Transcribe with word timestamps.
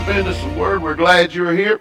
jump 0.00 0.16
into 0.16 0.32
some 0.32 0.56
word. 0.56 0.82
We're 0.82 0.94
glad 0.94 1.34
you're 1.34 1.52
here. 1.52 1.78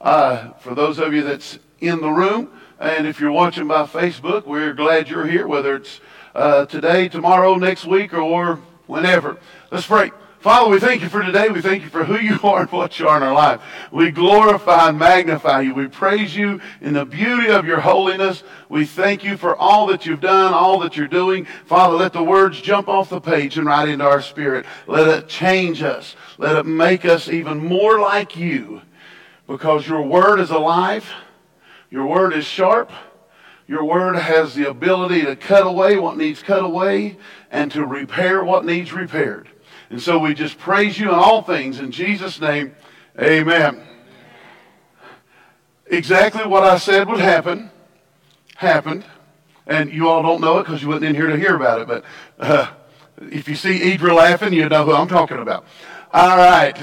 Uh, 0.00 0.52
for 0.54 0.74
those 0.74 0.98
of 0.98 1.12
you 1.12 1.22
that's 1.22 1.58
in 1.80 2.00
the 2.00 2.08
room, 2.08 2.50
and 2.80 3.06
if 3.06 3.20
you're 3.20 3.30
watching 3.30 3.68
by 3.68 3.84
Facebook, 3.84 4.46
we're 4.46 4.72
glad 4.72 5.10
you're 5.10 5.26
here, 5.26 5.46
whether 5.46 5.76
it's 5.76 6.00
uh, 6.34 6.64
today, 6.64 7.10
tomorrow, 7.10 7.56
next 7.56 7.84
week, 7.84 8.14
or 8.14 8.54
whenever. 8.86 9.36
Let's 9.70 9.86
pray. 9.86 10.12
Father, 10.40 10.70
we 10.70 10.78
thank 10.78 11.02
you 11.02 11.08
for 11.08 11.20
today. 11.20 11.48
We 11.48 11.60
thank 11.60 11.82
you 11.82 11.88
for 11.88 12.04
who 12.04 12.16
you 12.16 12.38
are 12.44 12.60
and 12.60 12.70
what 12.70 12.98
you 13.00 13.08
are 13.08 13.16
in 13.16 13.24
our 13.24 13.34
life. 13.34 13.60
We 13.90 14.12
glorify 14.12 14.88
and 14.88 14.98
magnify 14.98 15.62
you. 15.62 15.74
We 15.74 15.88
praise 15.88 16.36
you 16.36 16.60
in 16.80 16.94
the 16.94 17.04
beauty 17.04 17.48
of 17.48 17.66
your 17.66 17.80
holiness. 17.80 18.44
We 18.68 18.86
thank 18.86 19.24
you 19.24 19.36
for 19.36 19.56
all 19.56 19.88
that 19.88 20.06
you've 20.06 20.20
done, 20.20 20.54
all 20.54 20.78
that 20.80 20.96
you're 20.96 21.08
doing. 21.08 21.44
Father, 21.66 21.96
let 21.96 22.12
the 22.12 22.22
words 22.22 22.60
jump 22.60 22.88
off 22.88 23.10
the 23.10 23.20
page 23.20 23.58
and 23.58 23.66
right 23.66 23.88
into 23.88 24.04
our 24.04 24.22
spirit. 24.22 24.64
Let 24.86 25.08
it 25.08 25.28
change 25.28 25.82
us. 25.82 26.14
Let 26.38 26.54
it 26.54 26.66
make 26.66 27.04
us 27.04 27.28
even 27.28 27.58
more 27.58 27.98
like 27.98 28.36
you 28.36 28.82
because 29.48 29.88
your 29.88 30.02
word 30.02 30.38
is 30.38 30.50
alive. 30.50 31.10
Your 31.90 32.06
word 32.06 32.32
is 32.32 32.44
sharp. 32.44 32.92
Your 33.66 33.84
word 33.84 34.14
has 34.14 34.54
the 34.54 34.68
ability 34.68 35.22
to 35.22 35.34
cut 35.34 35.66
away 35.66 35.98
what 35.98 36.16
needs 36.16 36.42
cut 36.42 36.64
away 36.64 37.18
and 37.50 37.72
to 37.72 37.84
repair 37.84 38.44
what 38.44 38.64
needs 38.64 38.92
repaired. 38.92 39.48
And 39.90 40.00
so 40.00 40.18
we 40.18 40.34
just 40.34 40.58
praise 40.58 40.98
you 40.98 41.08
in 41.08 41.14
all 41.14 41.42
things. 41.42 41.80
In 41.80 41.90
Jesus' 41.90 42.40
name, 42.40 42.74
amen. 43.18 43.82
Exactly 45.86 46.46
what 46.46 46.64
I 46.64 46.76
said 46.76 47.08
would 47.08 47.20
happen, 47.20 47.70
happened. 48.56 49.04
And 49.66 49.92
you 49.92 50.08
all 50.08 50.22
don't 50.22 50.40
know 50.40 50.58
it 50.58 50.64
because 50.64 50.82
you 50.82 50.88
wasn't 50.88 51.06
in 51.06 51.14
here 51.14 51.26
to 51.26 51.36
hear 51.36 51.54
about 51.54 51.80
it. 51.80 51.88
But 51.88 52.04
uh, 52.38 52.70
if 53.20 53.48
you 53.48 53.54
see 53.54 53.80
Idra 53.80 54.14
laughing, 54.14 54.52
you 54.52 54.68
know 54.68 54.84
who 54.84 54.92
I'm 54.92 55.08
talking 55.08 55.38
about. 55.38 55.64
All 56.12 56.36
right. 56.36 56.74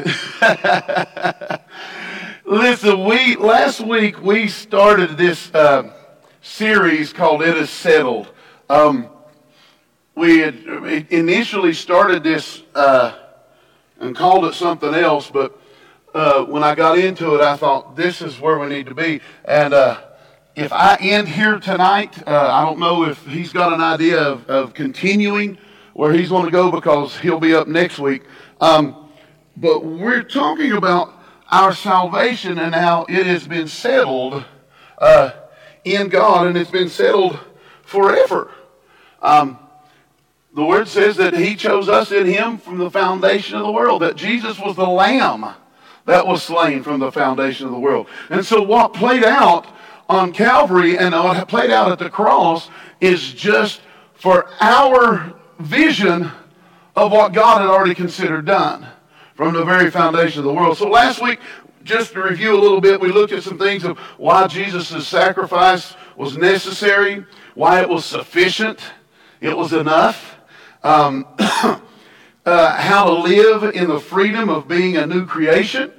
Listen, 2.46 3.06
we 3.06 3.36
last 3.38 3.82
week 3.82 4.22
we 4.22 4.48
started 4.48 5.18
this 5.18 5.54
uh, 5.56 5.92
series 6.42 7.12
called 7.12 7.42
"It 7.42 7.58
Is 7.58 7.72
Settled." 7.72 8.28
Um, 8.70 9.10
we 10.16 10.40
had 10.40 10.56
initially 11.10 11.74
started 11.74 12.24
this 12.24 12.64
uh, 12.74 13.18
and 14.00 14.16
called 14.16 14.46
it 14.46 14.54
something 14.54 14.94
else, 14.94 15.30
but 15.30 15.60
uh, 16.14 16.46
when 16.46 16.64
I 16.64 16.74
got 16.76 16.98
into 16.98 17.36
it, 17.36 17.42
I 17.42 17.58
thought 17.58 17.98
this 17.98 18.22
is 18.22 18.40
where 18.40 18.58
we 18.58 18.68
need 18.68 18.86
to 18.86 18.96
be. 18.96 19.20
And 19.44 19.74
uh, 19.74 20.02
if 20.56 20.72
I 20.72 20.96
end 21.02 21.28
here 21.28 21.60
tonight, 21.60 22.26
uh, 22.26 22.50
I 22.50 22.64
don't 22.64 22.80
know 22.80 23.04
if 23.04 23.26
he's 23.26 23.52
got 23.52 23.74
an 23.74 23.82
idea 23.82 24.22
of, 24.22 24.50
of 24.50 24.74
continuing 24.74 25.58
where 25.94 26.14
he's 26.14 26.30
going 26.30 26.46
to 26.46 26.52
go 26.52 26.72
because 26.72 27.18
he'll 27.18 27.40
be 27.40 27.54
up 27.54 27.68
next 27.68 28.00
week. 28.00 28.24
Um, 28.62 29.10
but 29.58 29.84
we're 29.84 30.24
talking 30.24 30.72
about 30.72 31.14
our 31.52 31.74
salvation 31.74 32.58
and 32.58 32.74
how 32.74 33.06
it 33.10 33.26
has 33.26 33.48
been 33.48 33.68
settled 33.68 34.46
uh, 34.98 35.32
in 35.84 36.08
God 36.08 36.48
and 36.48 36.58
it's 36.58 36.72
been 36.72 36.90
settled 36.90 37.38
forever. 37.84 38.52
Um, 39.22 39.60
the 40.56 40.64
word 40.64 40.88
says 40.88 41.18
that 41.18 41.34
he 41.34 41.56
chose 41.56 41.90
us 41.90 42.14
in 42.14 42.26
him 42.26 42.58
from 42.58 42.78
the 42.78 42.90
foundation 42.90 43.58
of 43.58 43.66
the 43.66 43.72
world, 43.72 44.02
that 44.02 44.16
Jesus 44.16 44.58
was 44.58 44.78
the 44.78 44.88
lamb 44.88 45.46
that 46.06 46.26
was 46.26 46.44
slain 46.44 46.82
from 46.82 47.02
the 47.02 47.12
foundation 47.12 47.66
of 47.66 47.74
the 47.74 47.80
world. 47.80 48.08
And 48.30 48.46
so 48.46 48.62
what 48.62 48.94
played 48.94 49.26
out 49.26 49.68
on 50.08 50.32
Calvary 50.32 50.98
and 50.98 51.14
what 51.14 51.46
played 51.50 51.72
out 51.72 51.92
at 51.92 52.00
the 52.00 52.10
cross 52.10 52.70
is 53.02 53.34
just 53.34 53.82
for 54.14 54.48
our 54.62 55.34
vision 55.60 56.32
of 56.96 57.12
what 57.12 57.34
God 57.34 57.60
had 57.60 57.70
already 57.70 57.96
considered 57.96 58.46
done 58.46 58.88
from 59.34 59.54
the 59.54 59.66
very 59.66 59.92
foundation 59.92 60.40
of 60.40 60.46
the 60.46 60.54
world. 60.54 60.78
So 60.78 60.88
last 60.88 61.22
week, 61.22 61.40
just 61.84 62.14
to 62.14 62.22
review 62.22 62.56
a 62.56 62.62
little 62.62 62.80
bit, 62.80 63.02
we 63.02 63.12
looked 63.12 63.34
at 63.34 63.44
some 63.44 63.58
things 63.58 63.84
of 63.84 63.98
why 64.18 64.48
Jesus' 64.48 65.06
sacrifice 65.06 65.96
was 66.16 66.38
necessary, 66.38 67.26
why 67.56 67.82
it 67.82 67.90
was 67.90 68.06
sufficient, 68.06 68.80
it 69.42 69.56
was 69.56 69.74
enough 69.74 70.35
um, 70.86 71.26
uh, 71.40 71.80
how 72.46 73.06
to 73.06 73.14
live 73.14 73.76
in 73.76 73.88
the 73.88 74.00
freedom 74.00 74.50
of 74.50 74.68
being 74.68 74.98
a 74.98 75.06
new 75.06 75.26
creation, 75.26 75.92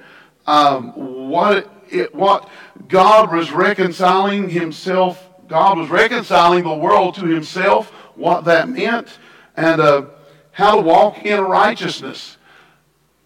um, 0.46 0.92
what, 1.28 1.68
it, 1.90 2.14
what 2.14 2.48
God 2.86 3.32
was 3.32 3.50
reconciling 3.50 4.48
himself, 4.48 5.28
God 5.48 5.76
was 5.76 5.90
reconciling 5.90 6.62
the 6.62 6.74
world 6.74 7.16
to 7.16 7.26
himself, 7.26 7.90
what 8.14 8.44
that 8.44 8.68
meant, 8.68 9.18
and 9.56 9.80
uh, 9.80 10.06
how 10.52 10.76
to 10.76 10.82
walk 10.82 11.26
in 11.26 11.40
righteousness. 11.40 12.36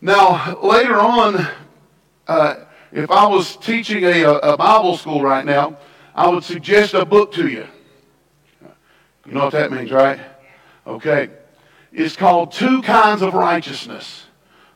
Now, 0.00 0.58
later 0.62 0.98
on, 0.98 1.46
uh, 2.26 2.54
if 2.90 3.10
I 3.10 3.26
was 3.26 3.56
teaching 3.56 4.04
a, 4.04 4.22
a 4.22 4.56
Bible 4.56 4.96
school 4.96 5.22
right 5.22 5.44
now, 5.44 5.76
I 6.14 6.28
would 6.28 6.42
suggest 6.42 6.94
a 6.94 7.04
book 7.04 7.32
to 7.32 7.48
you. 7.48 7.66
You 9.26 9.32
know 9.32 9.44
what 9.44 9.52
that 9.52 9.70
means, 9.70 9.90
right? 9.90 10.18
Okay 10.86 11.30
is 11.92 12.16
called 12.16 12.52
Two 12.52 12.82
Kinds 12.82 13.22
of 13.22 13.34
Righteousness 13.34 14.26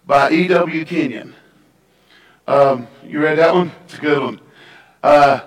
by 0.07 0.31
E.W. 0.31 0.85
Kenyon. 0.85 1.35
Um, 2.47 2.89
you 3.05 3.23
read 3.23 3.39
that 3.39 3.55
one? 3.55 3.73
It's 3.85 3.97
a 3.97 4.01
good 4.01 4.23
one. 4.23 4.41
Uh, 5.03 5.41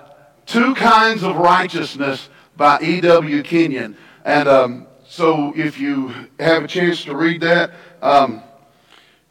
Two 0.46 0.74
Kinds 0.74 1.22
of 1.22 1.36
Righteousness 1.36 2.30
by 2.56 2.80
E.W. 2.80 3.42
Kenyon. 3.42 3.96
And 4.24 4.48
um, 4.48 4.86
so 5.06 5.52
if 5.56 5.78
you 5.78 6.12
have 6.40 6.64
a 6.64 6.68
chance 6.68 7.04
to 7.04 7.14
read 7.14 7.42
that, 7.42 7.70
um, 8.02 8.42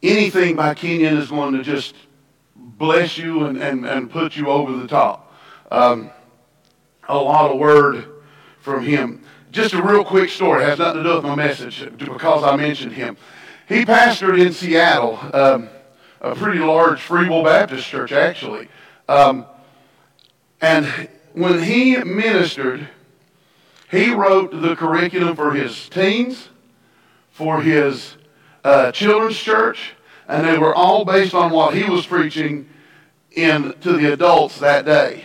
anything 0.02 0.56
by 0.56 0.74
Kenyon 0.74 1.16
is 1.18 1.28
going 1.28 1.54
to 1.54 1.62
just 1.62 1.94
bless 2.56 3.18
you 3.18 3.44
and, 3.44 3.58
and, 3.58 3.84
and 3.84 4.10
put 4.10 4.36
you 4.36 4.48
over 4.48 4.76
the 4.76 4.86
top. 4.86 5.34
Um, 5.70 6.10
a 7.08 7.16
lot 7.16 7.50
of 7.50 7.58
word 7.58 8.06
from 8.60 8.84
him. 8.84 9.24
Just 9.58 9.74
a 9.74 9.82
real 9.82 10.04
quick 10.04 10.30
story. 10.30 10.62
It 10.62 10.68
has 10.68 10.78
nothing 10.78 11.02
to 11.02 11.08
do 11.08 11.16
with 11.16 11.24
my 11.24 11.34
message 11.34 11.84
because 11.98 12.44
I 12.44 12.54
mentioned 12.54 12.92
him. 12.92 13.16
He 13.68 13.84
pastored 13.84 14.40
in 14.40 14.52
Seattle, 14.52 15.18
um, 15.34 15.68
a 16.20 16.36
pretty 16.36 16.60
large 16.60 17.00
Free 17.00 17.28
Will 17.28 17.42
Baptist 17.42 17.84
church, 17.88 18.12
actually. 18.12 18.68
Um, 19.08 19.46
and 20.60 20.86
when 21.32 21.60
he 21.60 21.96
ministered, 21.96 22.88
he 23.90 24.14
wrote 24.14 24.52
the 24.52 24.76
curriculum 24.76 25.34
for 25.34 25.50
his 25.50 25.88
teens, 25.88 26.50
for 27.32 27.60
his 27.60 28.14
uh, 28.62 28.92
children's 28.92 29.38
church, 29.38 29.94
and 30.28 30.46
they 30.46 30.56
were 30.56 30.72
all 30.72 31.04
based 31.04 31.34
on 31.34 31.50
what 31.50 31.74
he 31.74 31.82
was 31.90 32.06
preaching 32.06 32.68
in 33.32 33.74
to 33.80 33.94
the 33.94 34.12
adults 34.12 34.60
that 34.60 34.84
day. 34.84 35.24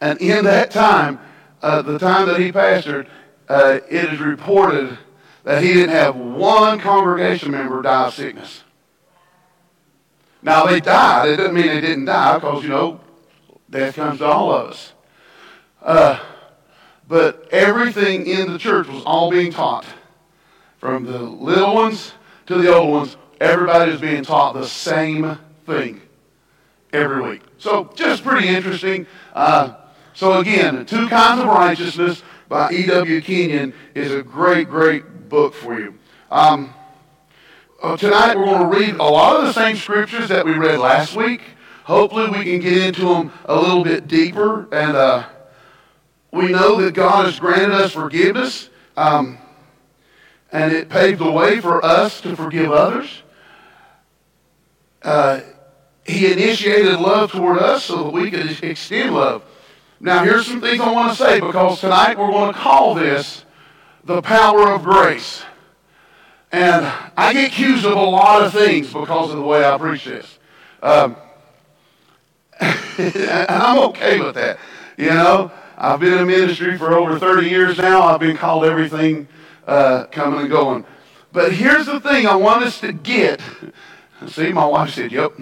And 0.00 0.18
in 0.18 0.46
that 0.46 0.70
time, 0.70 1.20
uh, 1.60 1.82
the 1.82 1.98
time 1.98 2.26
that 2.26 2.40
he 2.40 2.50
pastored, 2.52 3.06
uh, 3.48 3.80
it 3.88 4.12
is 4.12 4.20
reported 4.20 4.98
that 5.44 5.62
he 5.62 5.72
didn't 5.72 5.90
have 5.90 6.16
one 6.16 6.78
congregation 6.78 7.50
member 7.50 7.80
die 7.82 8.08
of 8.08 8.14
sickness. 8.14 8.62
Now, 10.42 10.66
they 10.66 10.80
died. 10.80 11.30
It 11.30 11.36
doesn't 11.36 11.54
mean 11.54 11.66
they 11.66 11.80
didn't 11.80 12.04
die 12.04 12.34
because, 12.38 12.62
you 12.62 12.68
know, 12.68 13.00
death 13.70 13.96
comes 13.96 14.18
to 14.18 14.26
all 14.26 14.52
of 14.52 14.70
us. 14.70 14.92
Uh, 15.82 16.20
but 17.08 17.48
everything 17.50 18.26
in 18.26 18.52
the 18.52 18.58
church 18.58 18.86
was 18.86 19.02
all 19.04 19.30
being 19.30 19.50
taught. 19.50 19.86
From 20.78 21.04
the 21.04 21.18
little 21.18 21.74
ones 21.74 22.12
to 22.46 22.56
the 22.56 22.72
old 22.72 22.90
ones, 22.90 23.16
everybody 23.40 23.90
was 23.90 24.00
being 24.00 24.22
taught 24.22 24.54
the 24.54 24.66
same 24.66 25.38
thing 25.66 26.00
every 26.92 27.20
week. 27.20 27.42
So, 27.58 27.90
just 27.96 28.22
pretty 28.22 28.48
interesting. 28.48 29.06
Uh, 29.34 29.74
so 30.14 30.38
again, 30.38 30.86
Two 30.86 31.08
Kinds 31.08 31.40
of 31.40 31.46
Righteousness 31.46 32.22
by 32.48 32.70
E.W. 32.72 33.20
Kenyon 33.20 33.74
is 33.94 34.12
a 34.12 34.22
great, 34.22 34.68
great 34.68 35.28
book 35.28 35.54
for 35.54 35.78
you. 35.78 35.94
Um, 36.30 36.72
uh, 37.82 37.96
tonight 37.96 38.36
we're 38.36 38.46
going 38.46 38.70
to 38.70 38.78
read 38.78 38.94
a 38.94 39.04
lot 39.04 39.36
of 39.36 39.42
the 39.44 39.52
same 39.52 39.76
scriptures 39.76 40.28
that 40.28 40.44
we 40.44 40.52
read 40.52 40.78
last 40.78 41.14
week. 41.14 41.42
Hopefully 41.84 42.28
we 42.30 42.44
can 42.44 42.60
get 42.60 42.78
into 42.78 43.02
them 43.02 43.32
a 43.44 43.54
little 43.54 43.84
bit 43.84 44.08
deeper. 44.08 44.62
And 44.74 44.96
uh, 44.96 45.28
we 46.32 46.48
know 46.48 46.80
that 46.82 46.94
God 46.94 47.26
has 47.26 47.38
granted 47.38 47.72
us 47.72 47.92
forgiveness. 47.92 48.70
Um, 48.96 49.38
and 50.50 50.72
it 50.72 50.88
paved 50.88 51.20
the 51.20 51.30
way 51.30 51.60
for 51.60 51.84
us 51.84 52.20
to 52.22 52.34
forgive 52.34 52.72
others. 52.72 53.22
Uh, 55.02 55.40
he 56.04 56.32
initiated 56.32 56.98
love 56.98 57.30
toward 57.30 57.58
us 57.58 57.84
so 57.84 58.04
that 58.04 58.10
we 58.10 58.30
could 58.30 58.62
extend 58.64 59.14
love. 59.14 59.44
Now, 60.00 60.22
here's 60.22 60.46
some 60.46 60.60
things 60.60 60.80
I 60.80 60.92
want 60.92 61.16
to 61.16 61.16
say 61.16 61.40
because 61.40 61.80
tonight 61.80 62.16
we're 62.16 62.30
going 62.30 62.52
to 62.52 62.58
call 62.58 62.94
this 62.94 63.44
the 64.04 64.22
power 64.22 64.72
of 64.72 64.84
grace. 64.84 65.42
And 66.52 66.86
I 67.16 67.32
get 67.32 67.48
accused 67.48 67.84
of 67.84 67.92
a 67.92 68.00
lot 68.00 68.42
of 68.42 68.52
things 68.52 68.92
because 68.92 69.30
of 69.30 69.36
the 69.36 69.42
way 69.42 69.64
I 69.64 69.76
preach 69.76 70.04
this. 70.04 70.38
Um, 70.82 71.16
and 72.60 73.50
I'm 73.50 73.78
okay 73.90 74.20
with 74.20 74.36
that. 74.36 74.58
You 74.96 75.10
know, 75.10 75.50
I've 75.76 76.00
been 76.00 76.16
in 76.16 76.26
ministry 76.26 76.78
for 76.78 76.96
over 76.96 77.18
30 77.18 77.48
years 77.48 77.78
now. 77.78 78.02
I've 78.02 78.20
been 78.20 78.36
called 78.36 78.64
everything 78.64 79.28
uh, 79.66 80.04
coming 80.06 80.40
and 80.40 80.50
going. 80.50 80.84
But 81.32 81.52
here's 81.52 81.86
the 81.86 82.00
thing 82.00 82.26
I 82.26 82.36
want 82.36 82.64
us 82.64 82.80
to 82.80 82.92
get 82.92 83.40
See, 84.26 84.52
my 84.52 84.66
wife 84.66 84.90
said, 84.90 85.12
Yep. 85.12 85.32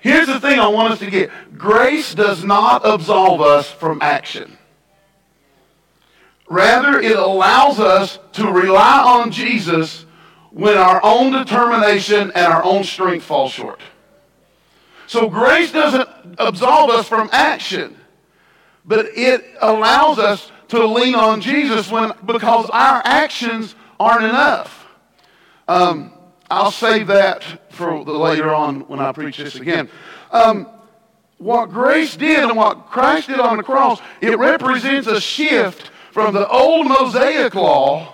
Here's 0.00 0.26
the 0.26 0.40
thing 0.40 0.58
I 0.58 0.68
want 0.68 0.92
us 0.92 0.98
to 1.00 1.10
get 1.10 1.30
grace 1.56 2.14
does 2.14 2.44
not 2.44 2.82
absolve 2.84 3.40
us 3.40 3.70
from 3.70 3.98
action. 4.00 4.56
Rather, 6.48 7.00
it 7.00 7.16
allows 7.16 7.78
us 7.78 8.18
to 8.32 8.50
rely 8.50 9.02
on 9.02 9.30
Jesus 9.30 10.06
when 10.50 10.78
our 10.78 11.00
own 11.02 11.32
determination 11.32 12.32
and 12.34 12.52
our 12.52 12.64
own 12.64 12.84
strength 12.84 13.24
fall 13.24 13.48
short. 13.48 13.80
So 15.06 15.28
grace 15.28 15.72
doesn't 15.72 16.08
absolve 16.38 16.90
us 16.90 17.08
from 17.08 17.28
action, 17.32 17.96
but 18.84 19.06
it 19.14 19.44
allows 19.60 20.18
us 20.18 20.50
to 20.68 20.86
lean 20.86 21.14
on 21.14 21.40
Jesus 21.40 21.90
when, 21.90 22.12
because 22.24 22.68
our 22.70 23.02
actions 23.04 23.74
aren't 23.98 24.24
enough. 24.24 24.86
Um, 25.66 26.12
I'll 26.50 26.70
save 26.70 27.08
that 27.08 27.44
for 27.70 28.02
later 28.02 28.52
on 28.52 28.80
when 28.88 29.00
I 29.00 29.12
preach 29.12 29.36
this 29.36 29.56
again. 29.56 29.88
Um, 30.30 30.68
what 31.36 31.70
grace 31.70 32.16
did 32.16 32.40
and 32.40 32.56
what 32.56 32.86
Christ 32.86 33.28
did 33.28 33.38
on 33.38 33.58
the 33.58 33.62
cross, 33.62 34.00
it 34.20 34.38
represents 34.38 35.06
a 35.06 35.20
shift 35.20 35.90
from 36.12 36.34
the 36.34 36.48
old 36.48 36.88
Mosaic 36.88 37.54
law 37.54 38.12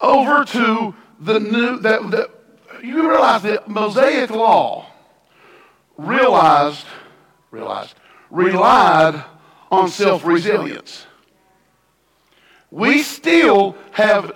over 0.00 0.44
to 0.44 0.94
the 1.20 1.38
new. 1.38 1.78
That, 1.78 2.10
that 2.10 2.30
you 2.82 3.08
realize 3.08 3.42
that 3.42 3.68
Mosaic 3.68 4.30
law 4.30 4.86
realized, 5.96 6.84
realized, 7.50 7.94
relied 8.30 9.22
on 9.70 9.88
self 9.88 10.24
resilience. 10.24 11.06
We 12.70 13.02
still 13.02 13.76
have 13.92 14.30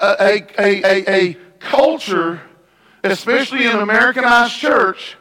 a, 0.00 0.44
a, 0.58 0.84
a, 0.84 1.10
a, 1.10 1.36
culture, 1.58 2.40
especially 3.04 3.64
in 3.64 3.72
an 3.72 3.82
Americanized 3.82 4.54
church, 4.54 5.16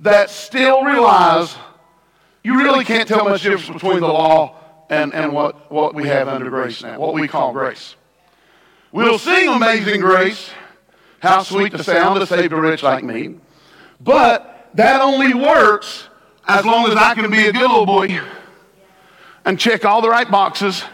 that 0.00 0.30
still 0.30 0.82
relies, 0.82 1.56
you 2.42 2.58
really 2.58 2.84
can't 2.84 3.08
tell 3.08 3.24
much 3.24 3.42
difference 3.42 3.70
between 3.70 4.00
the 4.00 4.08
law 4.08 4.56
and, 4.90 5.14
and 5.14 5.32
what, 5.32 5.70
what 5.70 5.94
we 5.94 6.04
have 6.04 6.28
under 6.28 6.50
grace 6.50 6.82
now, 6.82 6.98
what 6.98 7.14
we 7.14 7.28
call 7.28 7.52
grace. 7.52 7.96
We'll 8.92 9.18
sing 9.18 9.48
Amazing 9.48 10.00
Grace, 10.00 10.50
how 11.18 11.42
sweet 11.42 11.72
the 11.72 11.82
sound 11.82 12.20
that 12.20 12.26
saved 12.28 12.52
a 12.52 12.56
wretch 12.56 12.82
like 12.82 13.02
me, 13.02 13.36
but 14.00 14.70
that 14.74 15.00
only 15.00 15.34
works 15.34 16.08
as 16.46 16.64
long 16.64 16.88
as 16.90 16.96
I 16.96 17.14
can 17.14 17.30
be 17.30 17.46
a 17.46 17.52
good 17.52 17.62
little 17.62 17.86
boy 17.86 18.20
and 19.44 19.58
check 19.58 19.84
all 19.84 20.00
the 20.00 20.08
right 20.08 20.30
boxes 20.30 20.84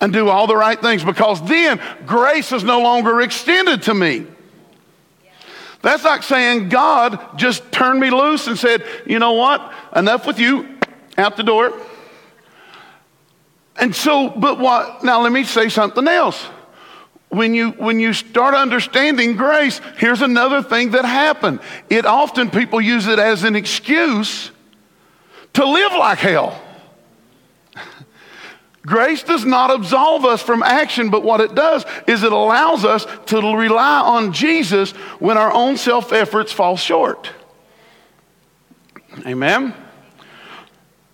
and 0.00 0.12
do 0.12 0.28
all 0.28 0.46
the 0.46 0.56
right 0.56 0.80
things 0.80 1.04
because 1.04 1.46
then 1.46 1.80
grace 2.06 2.52
is 2.52 2.64
no 2.64 2.80
longer 2.80 3.20
extended 3.20 3.82
to 3.82 3.94
me. 3.94 4.26
That's 5.84 6.02
like 6.02 6.22
saying 6.22 6.70
God 6.70 7.38
just 7.38 7.70
turned 7.70 8.00
me 8.00 8.08
loose 8.08 8.46
and 8.46 8.58
said, 8.58 8.84
you 9.04 9.18
know 9.18 9.32
what? 9.32 9.70
Enough 9.94 10.26
with 10.26 10.38
you, 10.38 10.78
out 11.18 11.36
the 11.36 11.42
door. 11.42 11.78
And 13.76 13.94
so, 13.94 14.30
but 14.30 14.58
what, 14.58 15.04
now 15.04 15.20
let 15.20 15.30
me 15.30 15.44
say 15.44 15.68
something 15.68 16.08
else. 16.08 16.42
When 17.28 17.52
you, 17.52 17.72
when 17.72 18.00
you 18.00 18.14
start 18.14 18.54
understanding 18.54 19.36
grace, 19.36 19.82
here's 19.98 20.22
another 20.22 20.62
thing 20.62 20.92
that 20.92 21.04
happened. 21.04 21.60
It 21.90 22.06
often, 22.06 22.48
people 22.48 22.80
use 22.80 23.06
it 23.06 23.18
as 23.18 23.44
an 23.44 23.54
excuse 23.54 24.52
to 25.52 25.66
live 25.66 25.92
like 25.92 26.18
hell. 26.18 26.58
Grace 28.86 29.22
does 29.22 29.44
not 29.44 29.70
absolve 29.70 30.24
us 30.24 30.42
from 30.42 30.62
action, 30.62 31.08
but 31.08 31.22
what 31.22 31.40
it 31.40 31.54
does 31.54 31.86
is 32.06 32.22
it 32.22 32.32
allows 32.32 32.84
us 32.84 33.06
to 33.26 33.36
rely 33.36 34.00
on 34.00 34.32
Jesus 34.32 34.92
when 35.20 35.38
our 35.38 35.52
own 35.52 35.76
self 35.76 36.12
efforts 36.12 36.52
fall 36.52 36.76
short. 36.76 37.30
Amen? 39.26 39.74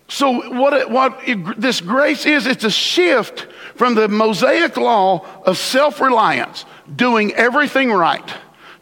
So, 0.09 0.49
what, 0.59 0.73
it, 0.73 0.89
what 0.89 1.19
it, 1.25 1.61
this 1.61 1.79
grace 1.79 2.25
is, 2.25 2.45
it's 2.45 2.65
a 2.65 2.71
shift 2.71 3.47
from 3.75 3.95
the 3.95 4.09
Mosaic 4.09 4.75
law 4.75 5.25
of 5.45 5.57
self 5.57 6.01
reliance, 6.01 6.65
doing 6.93 7.33
everything 7.35 7.89
right, 7.89 8.29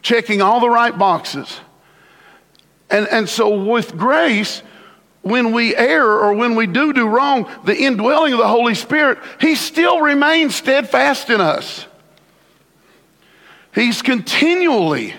checking 0.02 0.42
all 0.42 0.58
the 0.58 0.68
right 0.68 0.98
boxes. 0.98 1.60
And, 2.90 3.06
and 3.06 3.28
so, 3.28 3.62
with 3.62 3.96
grace, 3.96 4.64
when 5.22 5.52
we 5.52 5.76
err 5.76 6.06
or 6.06 6.32
when 6.32 6.54
we 6.54 6.66
do 6.66 6.92
do 6.92 7.06
wrong, 7.06 7.48
the 7.64 7.76
indwelling 7.76 8.32
of 8.32 8.38
the 8.38 8.48
Holy 8.48 8.74
Spirit, 8.74 9.18
He 9.40 9.54
still 9.54 10.00
remains 10.00 10.54
steadfast 10.54 11.28
in 11.30 11.40
us. 11.40 11.86
He's 13.74 14.02
continually 14.02 15.14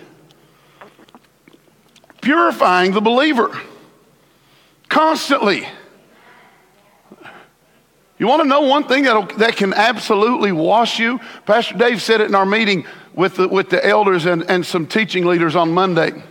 purifying 2.22 2.92
the 2.92 3.02
believer, 3.02 3.60
constantly. 4.90 5.68
You 8.18 8.28
want 8.28 8.44
to 8.44 8.48
know 8.48 8.62
one 8.62 8.84
thing 8.84 9.06
that, 9.06 9.38
that 9.40 9.56
can 9.56 9.74
absolutely 9.74 10.52
wash 10.52 11.00
you? 11.00 11.20
Pastor 11.48 11.76
Dave 11.76 12.02
said 12.02 12.22
it 12.22 12.28
in 12.28 12.36
our 12.36 12.46
meeting 12.46 12.86
with 13.16 13.38
the, 13.38 13.48
with 13.48 13.70
the 13.70 13.84
elders 13.84 14.26
and, 14.26 14.44
and 14.44 14.64
some 14.64 14.86
teaching 14.86 15.26
leaders 15.26 15.56
on 15.56 15.72
Monday. 15.72 16.22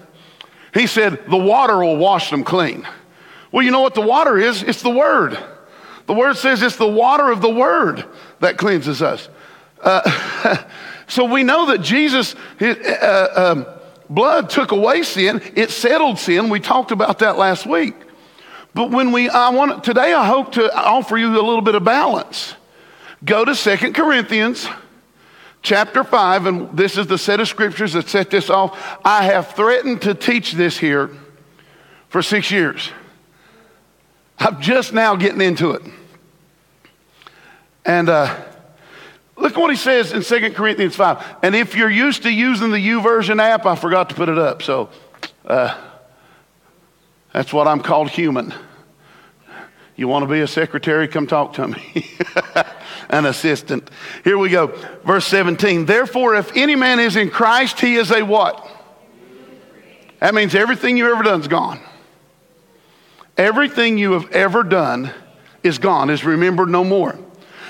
He 0.72 0.86
said, 0.86 1.24
The 1.28 1.36
water 1.36 1.78
will 1.78 1.96
wash 1.96 2.30
them 2.30 2.44
clean. 2.44 2.86
Well, 3.52 3.64
you 3.64 3.70
know 3.70 3.80
what 3.80 3.94
the 3.94 4.00
water 4.00 4.38
is? 4.38 4.62
It's 4.62 4.82
the 4.82 4.90
Word. 4.90 5.38
The 6.06 6.14
Word 6.14 6.36
says 6.36 6.62
it's 6.62 6.76
the 6.76 6.86
water 6.86 7.30
of 7.30 7.40
the 7.40 7.50
Word 7.50 8.04
that 8.40 8.56
cleanses 8.56 9.02
us. 9.02 9.28
Uh, 9.80 10.62
so 11.08 11.24
we 11.24 11.42
know 11.42 11.66
that 11.66 11.82
Jesus' 11.82 12.34
his, 12.58 12.76
uh, 12.76 13.54
um, 13.56 13.66
blood 14.08 14.50
took 14.50 14.72
away 14.72 15.02
sin, 15.02 15.40
it 15.54 15.70
settled 15.70 16.18
sin. 16.18 16.48
We 16.48 16.60
talked 16.60 16.90
about 16.90 17.20
that 17.20 17.38
last 17.38 17.66
week. 17.66 17.94
But 18.74 18.90
when 18.90 19.10
we, 19.12 19.28
I 19.28 19.50
want 19.50 19.82
today, 19.82 20.12
I 20.12 20.26
hope 20.26 20.52
to 20.52 20.72
offer 20.76 21.16
you 21.16 21.28
a 21.28 21.42
little 21.42 21.60
bit 21.60 21.74
of 21.74 21.82
balance. 21.82 22.54
Go 23.24 23.44
to 23.44 23.54
Second 23.54 23.94
Corinthians 23.94 24.68
chapter 25.62 26.04
5, 26.04 26.46
and 26.46 26.76
this 26.76 26.96
is 26.96 27.06
the 27.06 27.18
set 27.18 27.40
of 27.40 27.48
scriptures 27.48 27.92
that 27.94 28.08
set 28.08 28.30
this 28.30 28.48
off. 28.48 28.98
I 29.04 29.24
have 29.24 29.52
threatened 29.52 30.02
to 30.02 30.14
teach 30.14 30.52
this 30.52 30.78
here 30.78 31.10
for 32.08 32.22
six 32.22 32.50
years. 32.50 32.90
I'm 34.40 34.60
just 34.60 34.94
now 34.94 35.16
getting 35.16 35.42
into 35.42 35.72
it. 35.72 35.82
And 37.84 38.08
uh, 38.08 38.34
look 39.36 39.56
what 39.56 39.70
he 39.70 39.76
says 39.76 40.12
in 40.12 40.22
2 40.22 40.52
Corinthians 40.54 40.96
5. 40.96 41.36
And 41.42 41.54
if 41.54 41.74
you're 41.74 41.90
used 41.90 42.22
to 42.22 42.30
using 42.30 42.70
the 42.70 42.78
YouVersion 42.78 43.40
app, 43.40 43.66
I 43.66 43.76
forgot 43.76 44.08
to 44.08 44.14
put 44.14 44.30
it 44.30 44.38
up. 44.38 44.62
So 44.62 44.88
uh, 45.44 45.78
that's 47.34 47.52
what 47.52 47.68
I'm 47.68 47.80
called 47.80 48.08
human. 48.08 48.54
You 49.94 50.08
want 50.08 50.22
to 50.22 50.30
be 50.32 50.40
a 50.40 50.46
secretary? 50.46 51.06
Come 51.06 51.26
talk 51.26 51.52
to 51.54 51.68
me. 51.68 52.06
An 53.10 53.26
assistant. 53.26 53.90
Here 54.24 54.38
we 54.38 54.48
go. 54.48 54.68
Verse 55.04 55.26
17. 55.26 55.84
Therefore, 55.84 56.36
if 56.36 56.56
any 56.56 56.76
man 56.76 56.98
is 56.98 57.16
in 57.16 57.28
Christ, 57.28 57.78
he 57.80 57.96
is 57.96 58.10
a 58.10 58.22
what? 58.22 58.66
That 60.20 60.34
means 60.34 60.54
everything 60.54 60.96
you've 60.96 61.12
ever 61.12 61.22
done's 61.22 61.48
gone. 61.48 61.80
Everything 63.40 63.96
you 63.96 64.12
have 64.12 64.30
ever 64.32 64.62
done 64.62 65.10
is 65.62 65.78
gone, 65.78 66.10
is 66.10 66.26
remembered 66.26 66.68
no 66.68 66.84
more. 66.84 67.18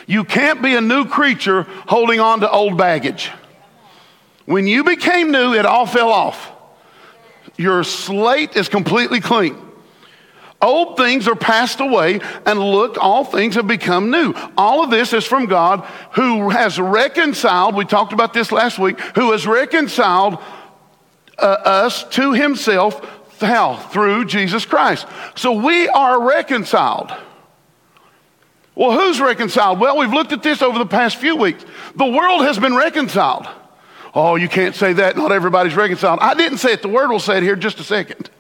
You 0.05 0.25
can't 0.25 0.61
be 0.61 0.75
a 0.75 0.81
new 0.81 1.05
creature 1.05 1.63
holding 1.87 2.19
on 2.19 2.41
to 2.41 2.51
old 2.51 2.77
baggage. 2.77 3.31
When 4.47 4.67
you 4.67 4.83
became 4.83 5.31
new, 5.31 5.55
it 5.55 5.65
all 5.65 5.87
fell 5.87 6.09
off. 6.09 6.51
Your 7.57 7.85
slate 7.85 8.57
is 8.57 8.69
completely 8.69 9.21
clean. 9.21 9.57
Old 10.61 10.97
things 10.97 11.29
are 11.29 11.37
passed 11.37 11.79
away, 11.79 12.19
and 12.45 12.59
look, 12.59 12.99
all 13.01 13.25
things 13.25 13.55
have 13.55 13.69
become 13.69 14.11
new. 14.11 14.35
All 14.57 14.83
of 14.83 14.91
this 14.91 15.13
is 15.13 15.25
from 15.25 15.47
God 15.47 15.87
who 16.15 16.51
has 16.51 16.81
reconciled, 16.81 17.77
we 17.77 17.85
talked 17.85 18.13
about 18.13 18.35
this 18.35 18.51
last 18.51 18.81
week, 18.81 18.99
who 19.15 19.31
has 19.31 19.47
reconciled 19.47 20.39
uh, 21.39 21.43
us 21.43 22.03
to 22.09 22.33
himself 22.33 23.20
how? 23.47 23.77
Through 23.77 24.27
Jesus 24.27 24.65
Christ. 24.65 25.07
So 25.35 25.53
we 25.53 25.89
are 25.89 26.23
reconciled. 26.23 27.13
Well, 28.75 28.99
who's 28.99 29.21
reconciled? 29.21 29.81
Well, 29.81 29.99
we've 29.99 30.13
looked 30.13 30.33
at 30.33 30.43
this 30.43 30.63
over 30.63 30.79
the 30.79 30.87
past 30.87 31.17
few 31.17 31.37
weeks. 31.37 31.65
The 31.97 32.07
world 32.07 32.45
has 32.47 32.59
been 32.59 32.75
reconciled. 32.75 33.47
Oh, 34.15 34.37
you 34.37 34.49
can't 34.49 34.75
say 34.75 34.93
that. 34.95 35.17
Not 35.17 35.33
everybody's 35.33 35.77
reconciled. 35.77 36.19
I 36.21 36.35
didn't 36.35 36.59
say 36.59 36.73
it. 36.73 36.83
The 36.83 36.89
word 36.89 37.11
will 37.11 37.21
say 37.21 37.37
it 37.37 37.43
here 37.43 37.57
just 37.57 37.79
a 37.79 37.85
second. 37.85 38.31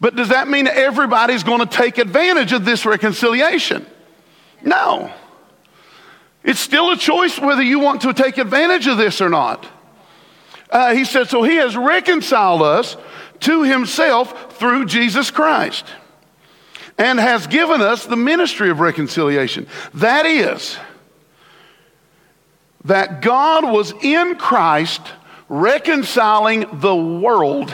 But 0.00 0.16
does 0.16 0.28
that 0.28 0.48
mean 0.48 0.66
everybody's 0.66 1.42
going 1.42 1.60
to 1.60 1.66
take 1.66 1.98
advantage 1.98 2.52
of 2.52 2.64
this 2.64 2.86
reconciliation? 2.86 3.86
No. 4.62 5.12
It's 6.44 6.60
still 6.60 6.90
a 6.90 6.96
choice 6.96 7.38
whether 7.38 7.62
you 7.62 7.78
want 7.78 8.02
to 8.02 8.12
take 8.12 8.38
advantage 8.38 8.86
of 8.86 8.96
this 8.96 9.20
or 9.20 9.28
not. 9.28 9.66
Uh, 10.70 10.94
he 10.94 11.04
said, 11.04 11.28
So 11.28 11.42
he 11.42 11.56
has 11.56 11.76
reconciled 11.76 12.62
us 12.62 12.96
to 13.40 13.62
himself 13.62 14.56
through 14.58 14.86
Jesus 14.86 15.30
Christ 15.30 15.84
and 16.98 17.20
has 17.20 17.46
given 17.46 17.80
us 17.80 18.04
the 18.06 18.16
ministry 18.16 18.70
of 18.70 18.80
reconciliation. 18.80 19.66
That 19.94 20.26
is, 20.26 20.76
that 22.84 23.22
God 23.22 23.64
was 23.64 23.92
in 24.02 24.36
Christ 24.36 25.00
reconciling 25.48 26.66
the 26.80 26.96
world 26.96 27.72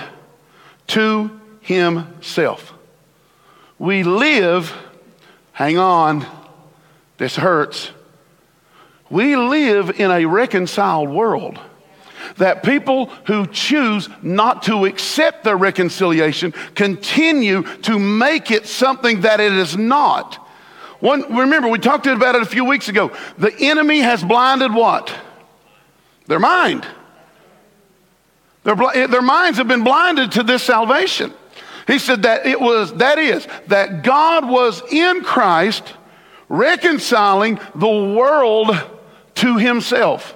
to 0.88 1.40
himself. 1.60 2.74
We 3.78 4.02
live, 4.02 4.72
hang 5.52 5.78
on, 5.78 6.26
this 7.16 7.36
hurts. 7.36 7.90
We 9.10 9.36
live 9.36 10.00
in 10.00 10.10
a 10.10 10.26
reconciled 10.26 11.08
world 11.08 11.58
that 12.36 12.62
people 12.62 13.06
who 13.26 13.46
choose 13.46 14.08
not 14.22 14.62
to 14.64 14.84
accept 14.84 15.44
their 15.44 15.56
reconciliation 15.56 16.52
continue 16.74 17.62
to 17.82 17.98
make 17.98 18.50
it 18.50 18.66
something 18.66 19.22
that 19.22 19.40
it 19.40 19.52
is 19.52 19.76
not. 19.76 20.34
One, 21.00 21.36
remember, 21.36 21.68
we 21.68 21.78
talked 21.78 22.06
about 22.06 22.34
it 22.34 22.42
a 22.42 22.46
few 22.46 22.64
weeks 22.64 22.88
ago. 22.88 23.12
The 23.36 23.54
enemy 23.58 24.00
has 24.00 24.24
blinded 24.24 24.72
what? 24.72 25.14
Their 26.26 26.38
mind. 26.38 26.86
Their, 28.62 28.74
eh, 28.94 29.06
their 29.06 29.22
minds 29.22 29.58
have 29.58 29.68
been 29.68 29.84
blinded 29.84 30.32
to 30.32 30.42
this 30.42 30.62
salvation. 30.62 31.32
He 31.86 31.98
said 31.98 32.22
that 32.22 32.46
it 32.46 32.60
was, 32.60 32.94
that 32.94 33.18
is, 33.18 33.46
that 33.66 34.02
God 34.02 34.48
was 34.48 34.82
in 34.90 35.22
Christ 35.22 35.92
reconciling 36.48 37.60
the 37.74 37.86
world 37.86 38.74
to 39.36 39.58
himself. 39.58 40.33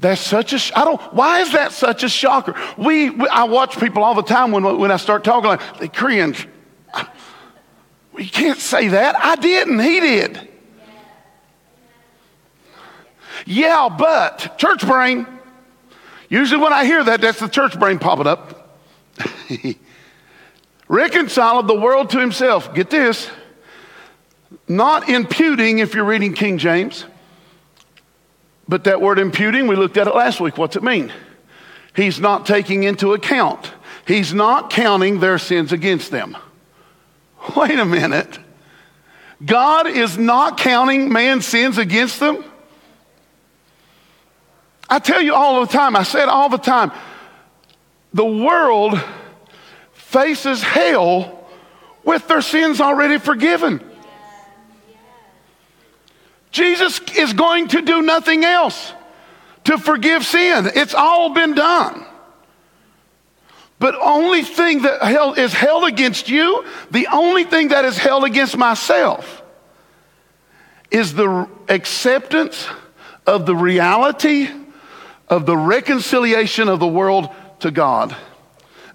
That's 0.00 0.20
such 0.20 0.52
a, 0.52 0.78
I 0.78 0.84
don't, 0.84 1.00
why 1.12 1.40
is 1.40 1.52
that 1.52 1.72
such 1.72 2.04
a 2.04 2.08
shocker? 2.08 2.54
We, 2.76 3.10
we 3.10 3.28
I 3.28 3.44
watch 3.44 3.78
people 3.80 4.04
all 4.04 4.14
the 4.14 4.22
time 4.22 4.52
when, 4.52 4.78
when 4.78 4.92
I 4.92 4.96
start 4.96 5.24
talking 5.24 5.48
like, 5.48 5.78
they 5.78 5.88
cringe. 5.88 6.46
You 8.16 8.28
can't 8.28 8.58
say 8.58 8.88
that. 8.88 9.16
I 9.16 9.36
didn't, 9.36 9.80
he 9.80 10.00
did. 10.00 10.48
Yeah, 13.44 13.88
but 13.96 14.58
church 14.58 14.86
brain. 14.86 15.26
Usually 16.28 16.60
when 16.60 16.72
I 16.72 16.84
hear 16.84 17.02
that, 17.02 17.20
that's 17.20 17.40
the 17.40 17.48
church 17.48 17.78
brain 17.78 17.98
popping 17.98 18.26
up. 18.26 18.78
Reconciled 20.88 21.66
the 21.66 21.78
world 21.78 22.10
to 22.10 22.20
himself. 22.20 22.74
Get 22.74 22.90
this. 22.90 23.30
Not 24.66 25.08
imputing, 25.08 25.78
if 25.78 25.94
you're 25.94 26.04
reading 26.04 26.34
King 26.34 26.58
James. 26.58 27.04
But 28.68 28.84
that 28.84 29.00
word 29.00 29.18
imputing, 29.18 29.66
we 29.66 29.76
looked 29.76 29.96
at 29.96 30.06
it 30.06 30.14
last 30.14 30.40
week. 30.40 30.58
What's 30.58 30.76
it 30.76 30.82
mean? 30.82 31.12
He's 31.96 32.20
not 32.20 32.44
taking 32.44 32.82
into 32.82 33.14
account. 33.14 33.72
He's 34.06 34.34
not 34.34 34.70
counting 34.70 35.20
their 35.20 35.38
sins 35.38 35.72
against 35.72 36.10
them. 36.10 36.36
Wait 37.56 37.78
a 37.78 37.84
minute. 37.84 38.38
God 39.44 39.86
is 39.86 40.18
not 40.18 40.58
counting 40.58 41.12
man's 41.12 41.46
sins 41.46 41.78
against 41.78 42.20
them? 42.20 42.44
I 44.90 44.98
tell 44.98 45.20
you 45.20 45.34
all 45.34 45.60
the 45.60 45.72
time, 45.72 45.96
I 45.96 46.02
said 46.02 46.28
all 46.28 46.48
the 46.48 46.58
time, 46.58 46.92
the 48.12 48.24
world 48.24 49.00
faces 49.92 50.62
hell 50.62 51.46
with 52.04 52.26
their 52.26 52.40
sins 52.40 52.80
already 52.80 53.18
forgiven. 53.18 53.87
Jesus 56.50 57.00
is 57.16 57.32
going 57.32 57.68
to 57.68 57.82
do 57.82 58.02
nothing 58.02 58.44
else 58.44 58.92
to 59.64 59.78
forgive 59.78 60.24
sin. 60.24 60.70
It's 60.74 60.94
all 60.94 61.34
been 61.34 61.54
done. 61.54 62.04
But 63.78 63.94
only 64.00 64.42
thing 64.42 64.82
that 64.82 65.38
is 65.38 65.52
held 65.52 65.84
against 65.84 66.28
you, 66.28 66.64
the 66.90 67.06
only 67.12 67.44
thing 67.44 67.68
that 67.68 67.84
is 67.84 67.96
held 67.96 68.24
against 68.24 68.56
myself 68.56 69.42
is 70.90 71.14
the 71.14 71.48
acceptance 71.68 72.66
of 73.26 73.46
the 73.46 73.54
reality 73.54 74.48
of 75.28 75.46
the 75.46 75.56
reconciliation 75.56 76.68
of 76.68 76.80
the 76.80 76.86
world 76.86 77.28
to 77.60 77.70
God 77.70 78.16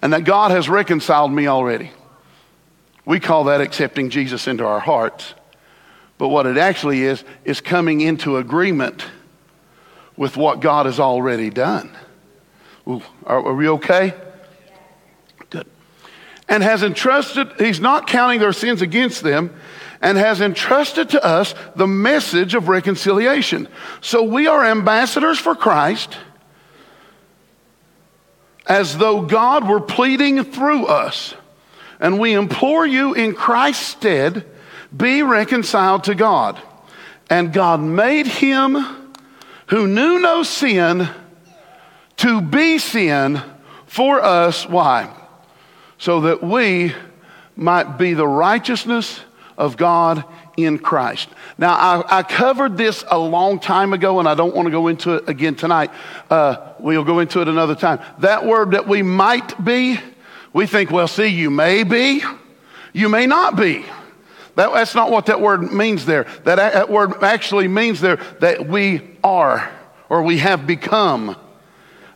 and 0.02 0.12
that 0.12 0.24
God 0.24 0.50
has 0.50 0.68
reconciled 0.68 1.32
me 1.32 1.46
already. 1.46 1.90
We 3.06 3.20
call 3.20 3.44
that 3.44 3.60
accepting 3.60 4.10
Jesus 4.10 4.46
into 4.46 4.66
our 4.66 4.80
hearts. 4.80 5.34
But 6.18 6.28
what 6.28 6.46
it 6.46 6.56
actually 6.56 7.02
is, 7.02 7.24
is 7.44 7.60
coming 7.60 8.00
into 8.00 8.36
agreement 8.36 9.04
with 10.16 10.36
what 10.36 10.60
God 10.60 10.86
has 10.86 11.00
already 11.00 11.50
done. 11.50 11.90
Ooh, 12.86 13.02
are, 13.24 13.44
are 13.46 13.54
we 13.54 13.68
okay? 13.68 14.14
Good. 15.50 15.66
And 16.48 16.62
has 16.62 16.82
entrusted, 16.82 17.48
he's 17.58 17.80
not 17.80 18.06
counting 18.06 18.38
their 18.38 18.52
sins 18.52 18.80
against 18.82 19.22
them, 19.22 19.54
and 20.00 20.18
has 20.18 20.40
entrusted 20.40 21.10
to 21.10 21.24
us 21.24 21.54
the 21.74 21.86
message 21.86 22.54
of 22.54 22.68
reconciliation. 22.68 23.66
So 24.00 24.22
we 24.22 24.46
are 24.46 24.64
ambassadors 24.64 25.38
for 25.38 25.54
Christ 25.54 26.16
as 28.66 28.96
though 28.98 29.22
God 29.22 29.66
were 29.68 29.80
pleading 29.80 30.44
through 30.44 30.86
us. 30.86 31.34
And 32.00 32.18
we 32.18 32.34
implore 32.34 32.86
you 32.86 33.14
in 33.14 33.34
Christ's 33.34 33.86
stead, 33.86 34.44
be 34.96 35.22
reconciled 35.22 36.04
to 36.04 36.14
God. 36.14 36.60
And 37.30 37.52
God 37.52 37.80
made 37.80 38.26
him 38.26 38.76
who 39.68 39.86
knew 39.86 40.18
no 40.18 40.42
sin 40.42 41.08
to 42.18 42.40
be 42.40 42.78
sin 42.78 43.42
for 43.86 44.20
us. 44.20 44.68
Why? 44.68 45.14
So 45.98 46.22
that 46.22 46.42
we 46.42 46.92
might 47.56 47.96
be 47.98 48.14
the 48.14 48.26
righteousness 48.26 49.20
of 49.56 49.76
God 49.76 50.24
in 50.56 50.78
Christ. 50.78 51.28
Now, 51.58 51.74
I, 51.74 52.18
I, 52.18 52.22
covered 52.22 52.76
this 52.76 53.04
a 53.08 53.18
long 53.18 53.58
time 53.58 53.92
ago, 53.92 54.18
and 54.18 54.28
I 54.28 54.34
don't 54.34 54.54
want 54.54 54.66
to 54.66 54.70
go 54.70 54.88
into 54.88 55.14
it 55.14 55.28
again 55.28 55.54
tonight. 55.54 55.90
Uh, 56.30 56.72
we'll 56.78 57.04
go 57.04 57.20
into 57.20 57.40
it 57.40 57.48
another 57.48 57.74
time. 57.74 58.00
That 58.18 58.44
word 58.44 58.72
that 58.72 58.86
we 58.86 59.02
might 59.02 59.64
be, 59.64 59.98
we 60.52 60.66
think, 60.66 60.90
well, 60.90 61.08
see, 61.08 61.26
you 61.26 61.50
may 61.50 61.84
be, 61.84 62.22
you 62.92 63.08
may 63.08 63.26
not 63.26 63.56
be. 63.56 63.84
That, 64.56 64.72
that's 64.72 64.94
not 64.94 65.10
what 65.10 65.26
that 65.26 65.40
word 65.40 65.72
means 65.72 66.06
there. 66.06 66.24
That, 66.44 66.56
that 66.56 66.90
word 66.90 67.22
actually 67.22 67.68
means 67.68 68.00
there 68.00 68.16
that 68.40 68.66
we 68.68 69.02
are 69.22 69.70
or 70.08 70.22
we 70.22 70.38
have 70.38 70.66
become. 70.66 71.36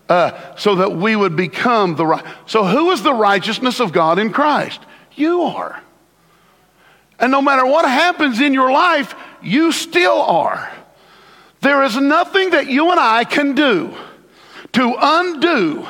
Uh, 0.08 0.56
so 0.56 0.76
that 0.76 0.92
we 0.92 1.14
would 1.14 1.36
become 1.36 1.94
the 1.94 2.06
right. 2.06 2.24
So, 2.46 2.64
who 2.64 2.92
is 2.92 3.02
the 3.02 3.12
righteousness 3.12 3.78
of 3.78 3.92
God 3.92 4.18
in 4.18 4.32
Christ? 4.32 4.80
You 5.14 5.42
are. 5.42 5.82
And 7.18 7.30
no 7.30 7.42
matter 7.42 7.66
what 7.66 7.84
happens 7.84 8.40
in 8.40 8.54
your 8.54 8.72
life, 8.72 9.14
you 9.42 9.70
still 9.70 10.22
are. 10.22 10.72
There 11.60 11.82
is 11.82 11.96
nothing 11.96 12.50
that 12.50 12.68
you 12.68 12.90
and 12.90 12.98
I 12.98 13.24
can 13.24 13.54
do 13.54 13.94
to 14.72 14.94
undo 14.98 15.86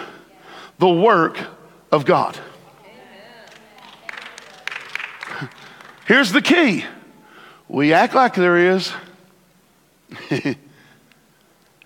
the 0.79 0.89
work 0.89 1.39
of 1.93 2.05
God. 2.05 2.39
Here's 6.09 6.33
the 6.33 6.41
key 6.41 6.87
we 7.69 7.93
act 7.93 8.15
like 8.15 8.35
there 8.35 8.57
is. 8.57 8.91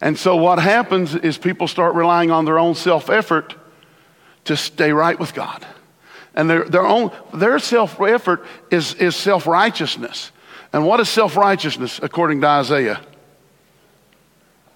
and 0.00 0.16
so 0.16 0.36
what 0.36 0.60
happens 0.60 1.16
is 1.16 1.36
people 1.36 1.66
start 1.66 1.96
relying 1.96 2.30
on 2.30 2.44
their 2.44 2.56
own 2.56 2.76
self 2.76 3.10
effort 3.10 3.56
to 4.44 4.56
stay 4.56 4.92
right 4.92 5.18
with 5.18 5.34
God. 5.34 5.66
And 6.36 6.48
their, 6.48 6.62
their 6.62 6.86
own 6.86 7.10
their 7.34 7.58
self 7.58 8.00
effort 8.00 8.46
is, 8.70 8.94
is 8.94 9.16
self 9.16 9.44
righteousness. 9.44 10.30
And 10.72 10.86
what 10.86 11.00
is 11.00 11.08
self 11.08 11.36
righteousness 11.36 11.98
according 12.00 12.42
to 12.42 12.46
Isaiah? 12.46 13.00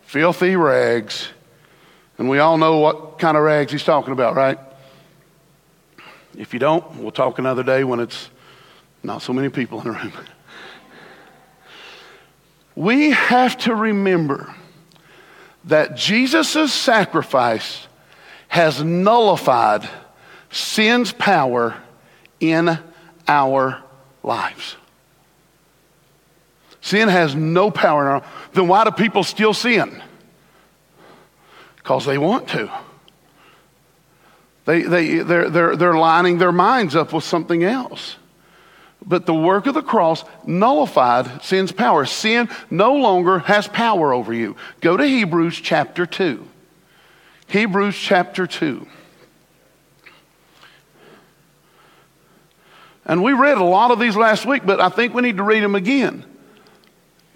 Filthy 0.07 0.57
rags. 0.57 1.29
And 2.19 2.29
we 2.29 2.41
all 2.41 2.59
know 2.59 2.79
what 2.79 3.21
kind 3.21 3.37
of 3.37 3.45
rags 3.45 3.71
he's 3.71 3.85
talking 3.85 4.13
about, 4.13 4.35
right? 4.35 4.59
If 6.37 6.53
you 6.53 6.59
don't, 6.59 6.97
we'll 6.97 7.13
talk 7.13 7.39
another 7.39 7.63
day 7.63 7.85
when 7.85 8.01
it's 8.01 8.29
not 9.07 9.23
so 9.23 9.33
many 9.33 9.49
people 9.49 9.79
in 9.81 9.85
the 9.85 9.93
room. 9.93 10.13
We 12.75 13.11
have 13.11 13.57
to 13.59 13.75
remember 13.75 14.55
that 15.65 15.97
Jesus' 15.97 16.73
sacrifice 16.73 17.87
has 18.49 18.83
nullified 18.83 19.89
sin's 20.51 21.13
power 21.13 21.77
in 22.41 22.79
our 23.27 23.83
lives. 24.23 24.77
Sin 26.81 27.09
has 27.09 27.35
no 27.35 27.71
power 27.71 28.03
in 28.03 28.09
our 28.09 28.23
Then 28.53 28.69
why 28.69 28.85
do 28.85 28.91
people 28.91 29.25
still 29.25 29.55
sin? 29.55 30.03
Because 31.77 32.05
they 32.05 32.19
want 32.19 32.49
to. 32.49 32.71
They, 34.67 34.83
they, 34.83 35.19
they're, 35.19 35.49
they're, 35.49 35.77
they're 35.77 35.97
lining 35.97 36.39
their 36.39 36.53
minds 36.53 36.95
up 36.95 37.13
with 37.13 37.25
something 37.25 37.65
else. 37.65 38.17
But 39.05 39.27
the 39.27 39.35
work 39.35 39.67
of 39.67 39.75
the 39.75 39.83
cross 39.83 40.25
nullified 40.47 41.43
sin's 41.45 41.73
power. 41.73 42.05
Sin 42.07 42.49
no 42.71 42.95
longer 42.95 43.41
has 43.41 43.69
power 43.69 44.13
over 44.13 44.33
you. 44.33 44.57
Go 44.81 44.97
to 44.97 45.05
Hebrews 45.05 45.61
chapter 45.61 46.07
2. 46.07 46.47
Hebrews 47.49 47.97
chapter 47.97 48.47
2. 48.47 48.87
And 53.05 53.23
we 53.23 53.33
read 53.33 53.59
a 53.59 53.65
lot 53.65 53.93
of 53.93 54.01
these 54.01 54.17
last 54.17 54.47
week, 54.47 54.67
but 54.67 54.81
I 54.81 54.89
think 54.89 55.15
we 55.15 55.23
need 55.23 55.37
to 55.37 55.45
read 55.45 55.63
them 55.63 55.77
again 55.77 56.25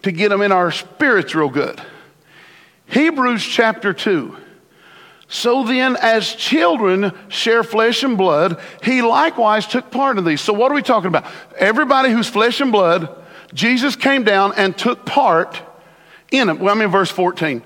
to 0.02 0.10
get 0.10 0.30
them 0.30 0.42
in 0.42 0.50
our 0.50 0.72
spirits 0.72 1.34
real 1.34 1.48
good. 1.48 1.80
Hebrews 2.86 3.44
chapter 3.44 3.92
2. 3.92 4.36
So 5.32 5.62
then, 5.62 5.96
as 5.96 6.34
children 6.34 7.12
share 7.28 7.62
flesh 7.62 8.02
and 8.02 8.18
blood, 8.18 8.60
he 8.82 9.00
likewise 9.00 9.64
took 9.64 9.88
part 9.92 10.18
in 10.18 10.24
these. 10.24 10.40
So, 10.40 10.52
what 10.52 10.72
are 10.72 10.74
we 10.74 10.82
talking 10.82 11.06
about? 11.06 11.24
Everybody 11.56 12.10
who's 12.10 12.28
flesh 12.28 12.60
and 12.60 12.72
blood, 12.72 13.16
Jesus 13.54 13.94
came 13.94 14.24
down 14.24 14.54
and 14.56 14.76
took 14.76 15.06
part 15.06 15.62
in 16.32 16.48
it. 16.48 16.58
Well, 16.58 16.74
I'm 16.74 16.80
in 16.80 16.90
verse 16.90 17.12
14. 17.12 17.62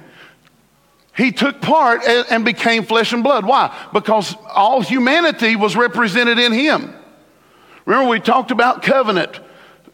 He 1.17 1.33
took 1.33 1.63
part 1.63 2.05
and 2.05 2.45
became 2.45 2.85
flesh 2.85 3.15
and 3.15 3.25
blood. 3.25 3.47
Why? 3.47 3.75
Because 3.95 4.37
all 4.55 4.83
humanity 4.83 5.57
was 5.57 5.75
represented 5.75 6.39
in 6.39 6.53
him. 6.53 6.95
Remember, 7.87 8.11
we 8.11 8.21
talked 8.21 8.51
about 8.51 8.83
covenant 8.83 9.41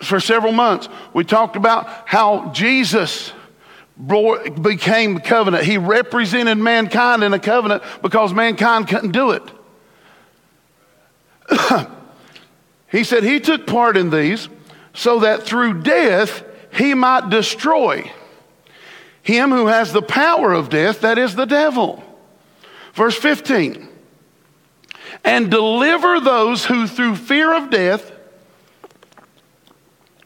for 0.03 0.19
several 0.19 0.53
months. 0.53 0.89
We 1.15 1.23
talked 1.23 1.55
about 1.55 1.87
how 2.09 2.51
Jesus 2.51 3.33
became 4.07 5.21
covenant. 5.21 5.65
He 5.65 5.79
represented 5.79 6.59
mankind 6.59 7.23
in 7.23 7.33
a 7.33 7.39
covenant 7.39 7.83
because 8.03 8.33
mankind 8.33 8.89
couldn't 8.89 9.13
do 9.13 9.33
it. 9.33 9.43
he 12.91 13.05
said 13.05 13.23
he 13.23 13.41
took 13.41 13.67
part 13.67 13.97
in 13.97 14.11
these 14.11 14.49
so 14.95 15.21
that 15.21 15.43
through 15.43 15.83
death 15.83 16.45
he 16.73 16.95
might 16.95 17.31
destroy 17.31 18.11
him 19.23 19.51
who 19.51 19.67
has 19.67 19.93
the 19.93 20.03
power 20.03 20.53
of 20.53 20.71
death, 20.71 21.03
that 21.03 21.19
is 21.19 21.35
the 21.35 21.45
devil. 21.45 22.03
Verse 22.95 23.17
15 23.17 23.89
and 25.25 25.51
deliver 25.51 26.21
those 26.21 26.65
who 26.65 26.87
through 26.87 27.17
fear 27.17 27.55
of 27.55 27.71
death 27.71 28.13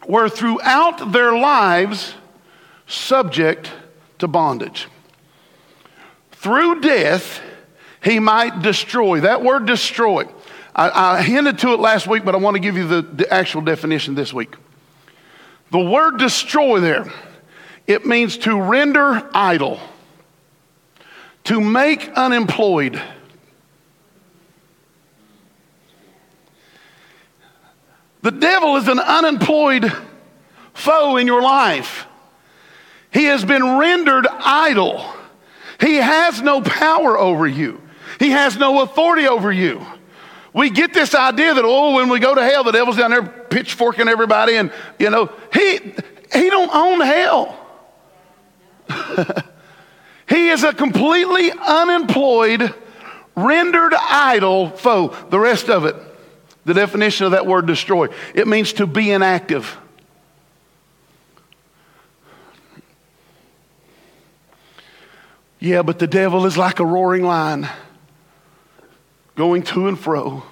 were 0.07 0.28
throughout 0.28 1.12
their 1.12 1.37
lives 1.37 2.14
subject 2.87 3.71
to 4.19 4.29
bondage. 4.29 4.88
Through 6.33 6.81
death, 6.81 7.41
he 8.03 8.19
might 8.19 8.61
destroy. 8.62 9.21
That 9.21 9.43
word 9.43 9.67
destroy, 9.67 10.25
I, 10.75 11.17
I 11.17 11.23
hinted 11.23 11.59
to 11.61 11.73
it 11.73 11.81
last 11.81 12.07
week, 12.07 12.25
but 12.25 12.35
I 12.35 12.38
want 12.38 12.55
to 12.55 12.61
give 12.61 12.76
you 12.76 12.87
the, 12.87 13.03
the 13.03 13.33
actual 13.33 13.62
definition 13.62 14.14
this 14.14 14.33
week. 14.33 14.55
The 15.71 15.81
word 15.81 16.19
destroy 16.19 16.81
there, 16.81 17.11
it 17.87 18.05
means 18.05 18.37
to 18.38 18.61
render 18.61 19.29
idle, 19.35 19.81
to 21.45 21.61
make 21.61 22.11
unemployed. 22.11 23.00
The 28.23 28.31
devil 28.31 28.76
is 28.76 28.88
an 28.88 29.00
unemployed 29.00 29.93
foe 30.73 31.17
in 31.17 31.26
your 31.26 31.43
life. 31.43 32.07
He 33.14 33.25
has 33.25 33.44
been 33.44 33.78
rendered 33.78 34.26
idle. 34.28 35.06
He 35.80 35.94
has 35.94 36.42
no 36.42 36.61
power 36.61 37.16
over 37.16 37.47
you. 37.47 37.80
He 38.18 38.30
has 38.30 38.59
no 38.59 38.83
authority 38.83 39.28
over 39.28 39.52
you. 39.52 39.87
We 40.52 40.71
get 40.71 40.92
this 40.92 41.14
idea 41.14 41.54
that, 41.54 41.64
oh, 41.64 41.94
when 41.94 42.09
we 42.09 42.18
go 42.18 42.35
to 42.35 42.42
hell, 42.42 42.64
the 42.64 42.73
devil's 42.73 42.97
down 42.97 43.12
there 43.12 43.23
pitchforking 43.23 44.09
everybody 44.09 44.56
and, 44.56 44.73
you 44.99 45.11
know, 45.11 45.33
he, 45.52 45.78
he 46.33 46.50
don't 46.50 46.71
own 46.75 47.00
hell. 47.00 47.61
he 50.28 50.49
is 50.49 50.65
a 50.65 50.73
completely 50.73 51.52
unemployed, 51.52 52.75
rendered 53.36 53.95
idle 53.95 54.71
foe. 54.71 55.08
The 55.30 55.39
rest 55.39 55.71
of 55.71 55.84
it, 55.84 55.97
the 56.65 56.75
definition 56.75 57.26
of 57.26 57.32
that 57.32 57.47
word 57.47 57.67
destroy, 57.67 58.08
it 58.34 58.49
means 58.49 58.73
to 58.75 58.86
be 58.86 59.10
inactive. 59.10 59.76
Yeah, 65.65 65.81
but 65.81 65.99
the 65.99 66.07
devil 66.07 66.45
is 66.45 66.59
like 66.59 66.79
a 66.79 66.85
roaring 66.85 67.25
lion, 67.25 67.67
going 69.35 69.63
to 69.63 69.89
and 69.89 69.99
fro, 69.99 70.43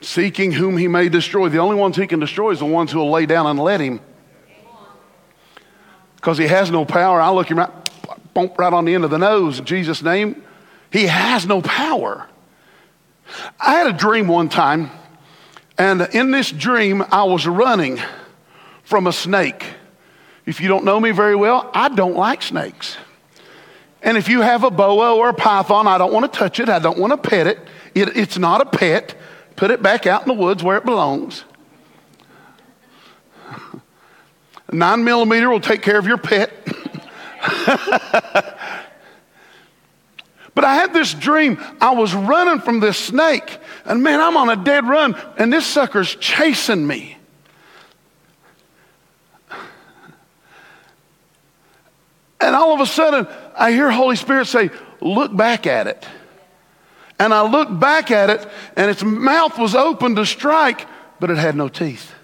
seeking 0.00 0.52
whom 0.52 0.76
he 0.76 0.86
may 0.86 1.08
destroy. 1.08 1.48
The 1.48 1.58
only 1.58 1.74
ones 1.74 1.96
he 1.96 2.06
can 2.06 2.20
destroy 2.20 2.52
is 2.52 2.60
the 2.60 2.64
ones 2.64 2.92
who 2.92 3.00
will 3.00 3.10
lay 3.10 3.26
down 3.26 3.46
and 3.46 3.58
let 3.58 3.80
him. 3.80 3.98
Because 6.14 6.38
he 6.38 6.46
has 6.46 6.70
no 6.70 6.84
power. 6.84 7.20
I 7.20 7.30
look 7.30 7.50
him 7.50 7.58
right, 7.58 7.72
bump 8.34 8.56
right 8.56 8.72
on 8.72 8.84
the 8.84 8.94
end 8.94 9.02
of 9.02 9.10
the 9.10 9.18
nose 9.18 9.58
in 9.58 9.64
Jesus' 9.64 10.00
name. 10.00 10.44
He 10.92 11.08
has 11.08 11.44
no 11.44 11.60
power. 11.60 12.28
I 13.58 13.78
had 13.78 13.88
a 13.88 13.98
dream 13.98 14.28
one 14.28 14.48
time, 14.48 14.92
and 15.76 16.02
in 16.12 16.30
this 16.30 16.52
dream, 16.52 17.02
I 17.10 17.24
was 17.24 17.48
running 17.48 17.98
from 18.84 19.08
a 19.08 19.12
snake. 19.12 19.64
If 20.46 20.60
you 20.60 20.68
don't 20.68 20.84
know 20.84 21.00
me 21.00 21.10
very 21.10 21.34
well, 21.34 21.68
I 21.74 21.88
don't 21.88 22.14
like 22.14 22.42
snakes. 22.42 22.96
And 24.02 24.16
if 24.16 24.28
you 24.28 24.42
have 24.42 24.64
a 24.64 24.70
boa 24.70 25.14
or 25.16 25.28
a 25.30 25.34
python, 25.34 25.86
I 25.86 25.98
don't 25.98 26.12
want 26.12 26.32
to 26.32 26.38
touch 26.38 26.60
it. 26.60 26.68
I 26.68 26.78
don't 26.78 26.98
want 26.98 27.12
to 27.12 27.28
pet 27.28 27.46
it. 27.46 27.58
it. 27.94 28.16
It's 28.16 28.38
not 28.38 28.60
a 28.60 28.66
pet. 28.66 29.14
Put 29.56 29.70
it 29.70 29.82
back 29.82 30.06
out 30.06 30.22
in 30.22 30.28
the 30.28 30.34
woods 30.34 30.62
where 30.62 30.76
it 30.76 30.84
belongs. 30.84 31.44
Nine 34.72 35.02
millimeter 35.02 35.50
will 35.50 35.60
take 35.60 35.82
care 35.82 35.98
of 35.98 36.06
your 36.06 36.18
pet. 36.18 36.52
but 40.54 40.64
I 40.64 40.74
had 40.74 40.92
this 40.92 41.12
dream. 41.12 41.58
I 41.80 41.90
was 41.90 42.14
running 42.14 42.60
from 42.60 42.78
this 42.80 42.96
snake, 42.96 43.58
and 43.84 44.02
man, 44.02 44.20
I'm 44.20 44.36
on 44.36 44.48
a 44.48 44.56
dead 44.56 44.86
run, 44.86 45.16
and 45.36 45.52
this 45.52 45.66
sucker's 45.66 46.14
chasing 46.16 46.86
me. 46.86 47.16
And 52.40 52.54
all 52.54 52.72
of 52.72 52.80
a 52.80 52.86
sudden, 52.86 53.26
I 53.58 53.72
hear 53.72 53.90
Holy 53.90 54.16
Spirit 54.16 54.46
say, 54.46 54.70
Look 55.00 55.36
back 55.36 55.66
at 55.66 55.86
it. 55.86 56.06
And 57.18 57.34
I 57.34 57.42
looked 57.42 57.78
back 57.78 58.10
at 58.10 58.30
it, 58.30 58.48
and 58.76 58.90
its 58.90 59.02
mouth 59.02 59.58
was 59.58 59.74
open 59.74 60.14
to 60.16 60.24
strike, 60.24 60.86
but 61.18 61.30
it 61.30 61.36
had 61.36 61.56
no 61.56 61.68
teeth. 61.68 62.14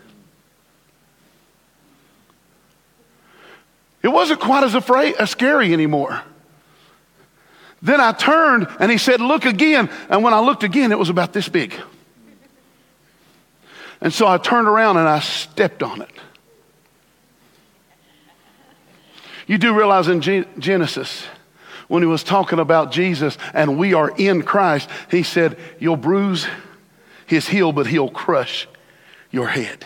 It 4.03 4.09
wasn't 4.09 4.40
quite 4.40 4.62
as 4.64 4.75
afraid, 4.75 5.14
as 5.14 5.31
scary 5.31 5.73
anymore. 5.73 6.23
Then 7.81 8.01
I 8.01 8.12
turned 8.12 8.66
and 8.79 8.90
he 8.90 8.99
said, 8.99 9.20
Look 9.20 9.44
again. 9.44 9.90
And 10.09 10.23
when 10.23 10.33
I 10.33 10.40
looked 10.40 10.62
again, 10.62 10.92
it 10.92 10.99
was 10.99 11.11
about 11.11 11.33
this 11.33 11.49
big. 11.49 11.75
And 14.01 14.12
so 14.12 14.27
I 14.27 14.38
turned 14.38 14.68
around 14.68 14.99
and 14.99 15.09
I 15.09 15.20
stepped 15.20 15.83
on 15.83 16.03
it. 16.03 16.11
You 19.46 19.59
do 19.59 19.76
realize 19.76 20.09
in 20.09 20.20
Genesis, 20.20 21.24
when 21.88 22.02
he 22.02 22.07
was 22.07 22.22
talking 22.22 22.59
about 22.59 22.92
Jesus 22.92 23.37
and 23.52 23.78
we 23.78 23.94
are 23.94 24.11
in 24.16 24.42
Christ, 24.42 24.88
he 25.11 25.22
said, 25.22 25.59
You'll 25.78 25.96
bruise 25.96 26.46
his 27.26 27.46
heel, 27.46 27.72
but 27.72 27.87
he'll 27.87 28.11
crush 28.11 28.66
your 29.30 29.48
head. 29.48 29.85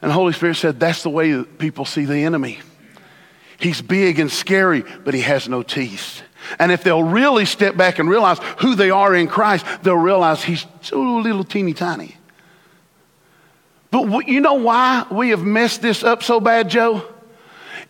And 0.00 0.10
the 0.10 0.14
Holy 0.14 0.32
Spirit 0.32 0.56
said, 0.56 0.78
That's 0.78 1.02
the 1.02 1.10
way 1.10 1.42
people 1.42 1.84
see 1.84 2.04
the 2.04 2.24
enemy. 2.24 2.60
He's 3.58 3.82
big 3.82 4.20
and 4.20 4.30
scary, 4.30 4.84
but 5.04 5.14
he 5.14 5.20
has 5.22 5.48
no 5.48 5.62
teeth. 5.64 6.22
And 6.60 6.70
if 6.70 6.84
they'll 6.84 7.02
really 7.02 7.44
step 7.44 7.76
back 7.76 7.98
and 7.98 8.08
realize 8.08 8.38
who 8.58 8.76
they 8.76 8.90
are 8.90 9.14
in 9.14 9.26
Christ, 9.26 9.66
they'll 9.82 9.96
realize 9.96 10.44
he's 10.44 10.64
so 10.80 11.00
little 11.00 11.42
teeny 11.42 11.74
tiny. 11.74 12.16
But 13.90 14.28
you 14.28 14.40
know 14.40 14.54
why 14.54 15.06
we 15.10 15.30
have 15.30 15.42
messed 15.42 15.82
this 15.82 16.04
up 16.04 16.22
so 16.22 16.38
bad, 16.38 16.70
Joe? 16.70 17.02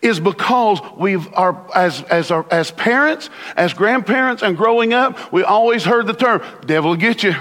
Is 0.01 0.19
because 0.19 0.79
we've 0.97 1.31
are 1.33 1.65
as 1.75 2.03
as 2.03 2.31
our, 2.31 2.45
as 2.51 2.71
parents, 2.71 3.29
as 3.55 3.73
grandparents, 3.73 4.41
and 4.41 4.55
growing 4.55 4.93
up, 4.93 5.31
we 5.31 5.43
always 5.43 5.83
heard 5.83 6.07
the 6.07 6.13
term 6.13 6.41
"devil 6.65 6.91
will 6.91 6.97
get 6.97 7.23
you." 7.23 7.35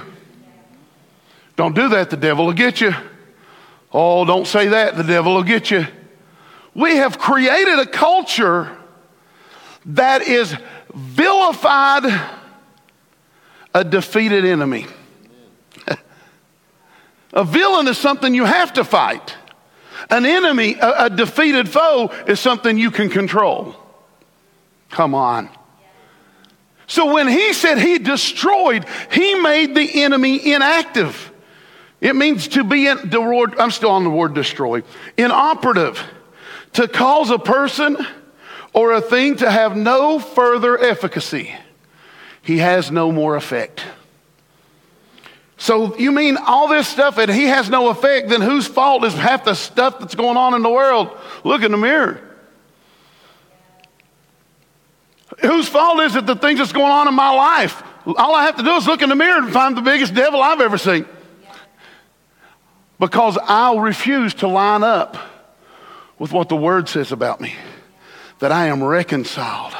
Don't 1.57 1.75
do 1.75 1.89
that; 1.91 2.11
the 2.11 2.17
devil 2.17 2.47
will 2.47 2.53
get 2.53 2.81
you. 2.81 2.93
Oh, 3.93 4.25
don't 4.25 4.47
say 4.47 4.69
that; 4.69 4.97
the 4.97 5.05
devil 5.05 5.35
will 5.35 5.45
get 5.45 5.71
you. 5.71 5.87
We 6.75 6.97
have 6.97 7.19
created 7.19 7.79
a 7.79 7.87
culture 7.87 8.77
that 9.87 10.23
is 10.23 10.55
vilified 10.95 12.05
a 13.75 13.85
defeated 13.85 14.45
enemy. 14.45 14.87
a 17.33 17.45
villain 17.45 17.87
is 17.89 17.99
something 17.99 18.35
you 18.35 18.45
have 18.45 18.73
to 18.75 18.85
fight. 18.85 19.35
An 20.11 20.27
enemy, 20.27 20.75
a, 20.75 21.05
a 21.07 21.11
defeated 21.11 21.69
foe, 21.69 22.11
is 22.27 22.41
something 22.41 22.79
you 22.79 22.91
can 22.91 23.09
control. 23.09 23.75
Come 24.91 25.15
on. 25.15 25.49
So 26.87 27.13
when 27.13 27.29
he 27.29 27.53
said 27.53 27.79
he 27.79 27.99
destroyed, 27.99 28.87
he 29.13 29.35
made 29.35 29.75
the 29.75 30.03
enemy 30.03 30.53
inactive. 30.53 31.33
It 32.01 32.17
means 32.17 32.49
to 32.49 32.65
be 32.65 32.87
in 32.87 33.11
the 33.11 33.21
word, 33.21 33.59
I'm 33.59 33.71
still 33.71 33.91
on 33.91 34.05
the 34.05 34.11
word 34.11 34.35
destroy, 34.35 34.83
inoperative, 35.17 36.03
to 36.75 36.89
cause 36.89 37.31
a 37.31 37.39
person 37.39 37.99
or 38.73 38.93
a 38.93 39.01
thing 39.01 39.37
to 39.37 39.51
have 39.51 39.77
no 39.77 40.19
further 40.19 40.79
efficacy. 40.79 41.53
He 42.41 42.59
has 42.59 42.91
no 42.91 43.13
more 43.13 43.37
effect. 43.37 43.85
So 45.59 45.97
you 45.97 46.13
mean 46.13 46.37
all 46.37 46.69
this 46.69 46.87
stuff 46.87 47.19
and 47.19 47.29
he 47.31 47.45
has 47.45 47.69
no 47.69 47.89
effect, 47.89 48.29
then 48.29 48.41
whose 48.41 48.67
fault 48.67 49.05
is 49.05 49.13
half 49.13 49.45
the 49.45 49.55
stuff 49.55 49.99
that's 49.99 50.15
going 50.15 50.37
on 50.37 50.55
in 50.55 50.63
the 50.63 50.71
world? 50.71 51.11
Look 51.45 51.63
in 51.63 51.73
the 51.73 51.77
mirror. 51.77 52.21
Whose 55.41 55.69
fault 55.69 56.01
is 56.01 56.15
it 56.15 56.27
the 56.27 56.37
things 56.37 56.61
that's 56.61 56.73
going 56.73 56.91
on 56.91 57.09
in 57.09 57.15
my 57.15 57.31
life? 57.31 57.83
All 58.07 58.35
I 58.35 58.45
have 58.45 58.57
to 58.57 58.63
do 58.63 58.77
is 58.77 58.87
look 58.87 59.03
in 59.03 59.09
the 59.09 59.17
mirror 59.17 59.39
and 59.43 59.53
find 59.53 59.77
the 59.77 59.83
biggest 59.83 60.15
devil 60.15 60.41
I've 60.41 60.61
ever 60.61 60.79
seen. 60.79 61.05
Because 63.01 63.37
I'll 63.43 63.81
refuse 63.81 64.35
to 64.35 64.49
line 64.49 64.85
up 64.85 65.17
with 66.19 66.33
what 66.33 66.49
the 66.49 66.57
word 66.57 66.89
says 66.89 67.13
about 67.13 67.41
me 67.41 67.55
that 68.39 68.53
I 68.53 68.67
am 68.67 68.83
reconciled, 68.83 69.75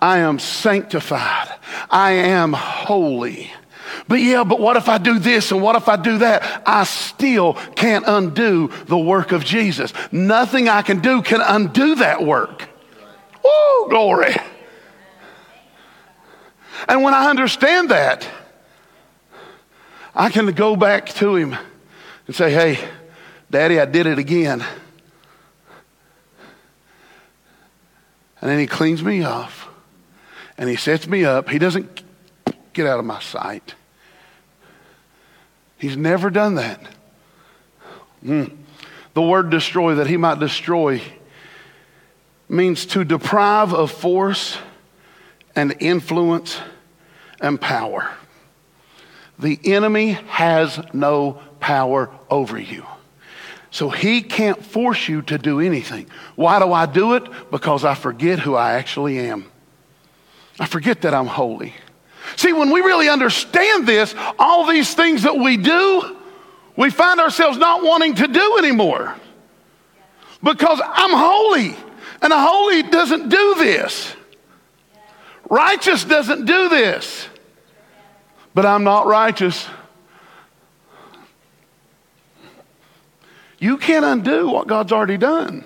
I 0.00 0.18
am 0.18 0.40
sanctified, 0.40 1.48
I 1.88 2.12
am 2.12 2.52
holy. 2.52 3.52
But 4.08 4.20
yeah, 4.20 4.44
but 4.44 4.60
what 4.60 4.76
if 4.76 4.88
I 4.88 4.98
do 4.98 5.18
this 5.18 5.52
and 5.52 5.62
what 5.62 5.76
if 5.76 5.88
I 5.88 5.96
do 5.96 6.18
that? 6.18 6.62
I 6.66 6.84
still 6.84 7.54
can't 7.74 8.04
undo 8.06 8.68
the 8.86 8.98
work 8.98 9.32
of 9.32 9.44
Jesus. 9.44 9.92
Nothing 10.10 10.68
I 10.68 10.82
can 10.82 11.00
do 11.00 11.22
can 11.22 11.40
undo 11.40 11.96
that 11.96 12.22
work. 12.24 12.68
Oh, 13.44 13.86
glory. 13.90 14.34
And 16.88 17.02
when 17.02 17.14
I 17.14 17.30
understand 17.30 17.90
that, 17.90 18.28
I 20.14 20.30
can 20.30 20.46
go 20.52 20.76
back 20.76 21.06
to 21.06 21.36
him 21.36 21.56
and 22.26 22.36
say, 22.36 22.50
hey, 22.50 22.78
Daddy, 23.50 23.80
I 23.80 23.84
did 23.84 24.06
it 24.06 24.18
again. 24.18 24.64
And 28.40 28.50
then 28.50 28.58
he 28.58 28.66
cleans 28.66 29.02
me 29.02 29.22
off 29.22 29.68
and 30.58 30.68
he 30.68 30.76
sets 30.76 31.06
me 31.06 31.24
up. 31.24 31.48
He 31.48 31.58
doesn't 31.58 32.02
get 32.72 32.86
out 32.86 32.98
of 32.98 33.04
my 33.04 33.20
sight. 33.20 33.74
He's 35.82 35.96
never 35.96 36.30
done 36.30 36.54
that. 36.54 36.80
Mm. 38.24 38.56
The 39.14 39.20
word 39.20 39.50
destroy, 39.50 39.96
that 39.96 40.06
he 40.06 40.16
might 40.16 40.38
destroy, 40.38 41.02
means 42.48 42.86
to 42.86 43.02
deprive 43.04 43.74
of 43.74 43.90
force 43.90 44.58
and 45.56 45.74
influence 45.80 46.60
and 47.40 47.60
power. 47.60 48.08
The 49.40 49.58
enemy 49.64 50.12
has 50.28 50.80
no 50.94 51.42
power 51.58 52.10
over 52.30 52.60
you. 52.60 52.86
So 53.72 53.90
he 53.90 54.22
can't 54.22 54.64
force 54.64 55.08
you 55.08 55.22
to 55.22 55.36
do 55.36 55.58
anything. 55.58 56.06
Why 56.36 56.60
do 56.60 56.72
I 56.72 56.86
do 56.86 57.14
it? 57.14 57.24
Because 57.50 57.84
I 57.84 57.96
forget 57.96 58.38
who 58.38 58.54
I 58.54 58.74
actually 58.74 59.18
am. 59.18 59.46
I 60.60 60.66
forget 60.66 61.02
that 61.02 61.12
I'm 61.12 61.26
holy. 61.26 61.74
See, 62.36 62.52
when 62.52 62.70
we 62.70 62.80
really 62.80 63.08
understand 63.08 63.86
this, 63.86 64.14
all 64.38 64.66
these 64.66 64.94
things 64.94 65.22
that 65.24 65.36
we 65.36 65.56
do, 65.56 66.16
we 66.76 66.90
find 66.90 67.20
ourselves 67.20 67.58
not 67.58 67.82
wanting 67.82 68.14
to 68.16 68.28
do 68.28 68.58
anymore. 68.58 69.14
Because 70.42 70.80
I'm 70.84 71.12
holy, 71.12 71.76
and 72.20 72.32
a 72.32 72.40
holy 72.40 72.82
doesn't 72.82 73.28
do 73.28 73.54
this. 73.56 74.14
Righteous 75.48 76.04
doesn't 76.04 76.46
do 76.46 76.68
this. 76.68 77.28
But 78.54 78.66
I'm 78.66 78.84
not 78.84 79.06
righteous. 79.06 79.66
You 83.58 83.76
can't 83.78 84.04
undo 84.04 84.48
what 84.48 84.66
God's 84.66 84.92
already 84.92 85.18
done. 85.18 85.64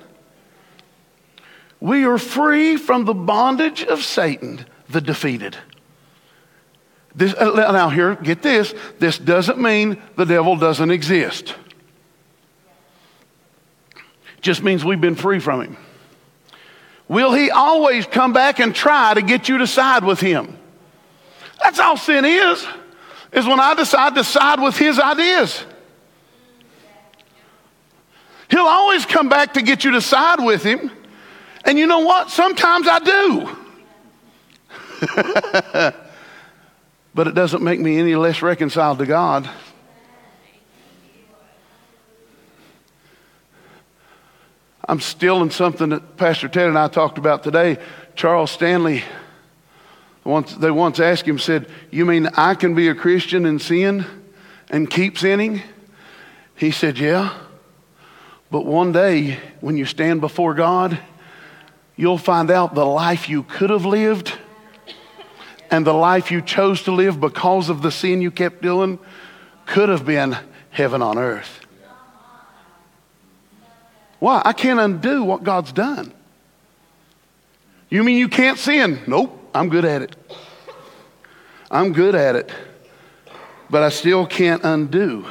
We 1.80 2.04
are 2.04 2.18
free 2.18 2.76
from 2.76 3.04
the 3.04 3.14
bondage 3.14 3.82
of 3.84 4.02
Satan, 4.02 4.66
the 4.88 5.00
defeated. 5.00 5.56
This, 7.16 7.32
uh, 7.32 7.72
now, 7.72 7.88
here, 7.88 8.14
get 8.14 8.42
this. 8.42 8.74
This 8.98 9.18
doesn't 9.18 9.58
mean 9.58 10.00
the 10.16 10.26
devil 10.26 10.54
doesn't 10.56 10.90
exist. 10.90 11.54
Just 14.42 14.62
means 14.62 14.84
we've 14.84 15.00
been 15.00 15.14
free 15.14 15.40
from 15.40 15.62
him. 15.62 15.76
Will 17.08 17.32
he 17.32 17.50
always 17.50 18.06
come 18.06 18.34
back 18.34 18.60
and 18.60 18.74
try 18.74 19.14
to 19.14 19.22
get 19.22 19.48
you 19.48 19.58
to 19.58 19.66
side 19.66 20.04
with 20.04 20.20
him? 20.20 20.58
That's 21.62 21.78
all 21.78 21.96
sin 21.96 22.26
is, 22.26 22.66
is 23.32 23.46
when 23.46 23.60
I 23.60 23.72
decide 23.74 24.14
to 24.16 24.24
side 24.24 24.60
with 24.60 24.76
his 24.76 24.98
ideas. 24.98 25.64
He'll 28.50 28.60
always 28.60 29.06
come 29.06 29.30
back 29.30 29.54
to 29.54 29.62
get 29.62 29.84
you 29.84 29.92
to 29.92 30.02
side 30.02 30.44
with 30.44 30.62
him. 30.62 30.90
And 31.64 31.78
you 31.78 31.86
know 31.86 32.00
what? 32.00 32.30
Sometimes 32.30 32.86
I 32.88 32.98
do. 35.92 35.96
but 37.16 37.26
it 37.26 37.34
doesn't 37.34 37.62
make 37.62 37.80
me 37.80 37.98
any 37.98 38.14
less 38.14 38.42
reconciled 38.42 38.98
to 38.98 39.06
God. 39.06 39.48
I'm 44.86 45.00
still 45.00 45.40
in 45.40 45.50
something 45.50 45.88
that 45.88 46.18
Pastor 46.18 46.46
Ted 46.46 46.68
and 46.68 46.78
I 46.78 46.88
talked 46.88 47.16
about 47.16 47.42
today. 47.42 47.78
Charles 48.16 48.50
Stanley, 48.50 49.02
once, 50.24 50.54
they 50.56 50.70
once 50.70 51.00
asked 51.00 51.26
him, 51.26 51.38
said, 51.38 51.70
You 51.90 52.04
mean 52.04 52.26
I 52.36 52.54
can 52.54 52.74
be 52.74 52.88
a 52.88 52.94
Christian 52.94 53.46
and 53.46 53.62
sin 53.62 54.04
and 54.68 54.88
keep 54.90 55.16
sinning? 55.16 55.62
He 56.54 56.70
said, 56.70 56.98
Yeah. 56.98 57.34
But 58.50 58.66
one 58.66 58.92
day, 58.92 59.38
when 59.62 59.78
you 59.78 59.86
stand 59.86 60.20
before 60.20 60.52
God, 60.52 60.98
you'll 61.96 62.18
find 62.18 62.50
out 62.50 62.74
the 62.74 62.84
life 62.84 63.26
you 63.30 63.42
could 63.42 63.70
have 63.70 63.86
lived 63.86 64.38
and 65.70 65.86
the 65.86 65.92
life 65.92 66.30
you 66.30 66.40
chose 66.42 66.82
to 66.82 66.92
live 66.92 67.20
because 67.20 67.68
of 67.68 67.82
the 67.82 67.90
sin 67.90 68.20
you 68.20 68.30
kept 68.30 68.62
doing 68.62 68.98
could 69.66 69.88
have 69.88 70.04
been 70.04 70.36
heaven 70.70 71.02
on 71.02 71.18
earth. 71.18 71.60
Why? 74.18 74.42
I 74.44 74.52
can't 74.52 74.80
undo 74.80 75.22
what 75.24 75.44
God's 75.44 75.72
done. 75.72 76.12
You 77.88 78.02
mean 78.02 78.18
you 78.18 78.28
can't 78.28 78.58
sin? 78.58 79.00
Nope, 79.06 79.50
I'm 79.54 79.68
good 79.68 79.84
at 79.84 80.02
it. 80.02 80.16
I'm 81.70 81.92
good 81.92 82.14
at 82.14 82.36
it. 82.36 82.52
But 83.68 83.82
I 83.82 83.88
still 83.90 84.26
can't 84.26 84.62
undo. 84.64 85.26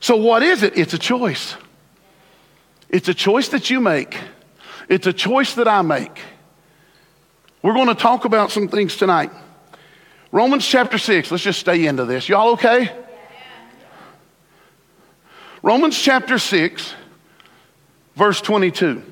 So, 0.00 0.16
what 0.16 0.42
is 0.42 0.62
it? 0.62 0.76
It's 0.76 0.94
a 0.94 0.98
choice. 0.98 1.56
It's 2.88 3.08
a 3.08 3.14
choice 3.14 3.48
that 3.48 3.70
you 3.70 3.80
make, 3.80 4.16
it's 4.88 5.06
a 5.06 5.12
choice 5.12 5.54
that 5.54 5.68
I 5.68 5.82
make. 5.82 6.20
We're 7.62 7.74
going 7.74 7.88
to 7.88 7.94
talk 7.94 8.24
about 8.24 8.52
some 8.52 8.68
things 8.68 8.96
tonight. 8.96 9.32
Romans 10.36 10.66
chapter 10.66 10.98
6, 10.98 11.30
let's 11.30 11.42
just 11.42 11.58
stay 11.58 11.86
into 11.86 12.04
this. 12.04 12.28
Y'all 12.28 12.50
okay? 12.50 12.92
Romans 15.62 15.98
chapter 15.98 16.38
6, 16.38 16.92
verse 18.14 18.42
22. 18.42 19.02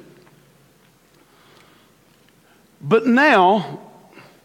But 2.83 3.07
now, 3.07 3.81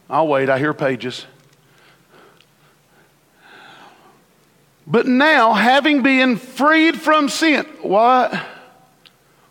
I'll 0.09 0.29
wait, 0.29 0.49
I 0.49 0.57
hear 0.57 0.73
pages. 0.73 1.25
But 4.87 5.05
now, 5.05 5.51
having 5.51 6.01
been 6.01 6.37
freed 6.37 6.95
from 6.95 7.27
sin, 7.27 7.65
what? 7.81 8.33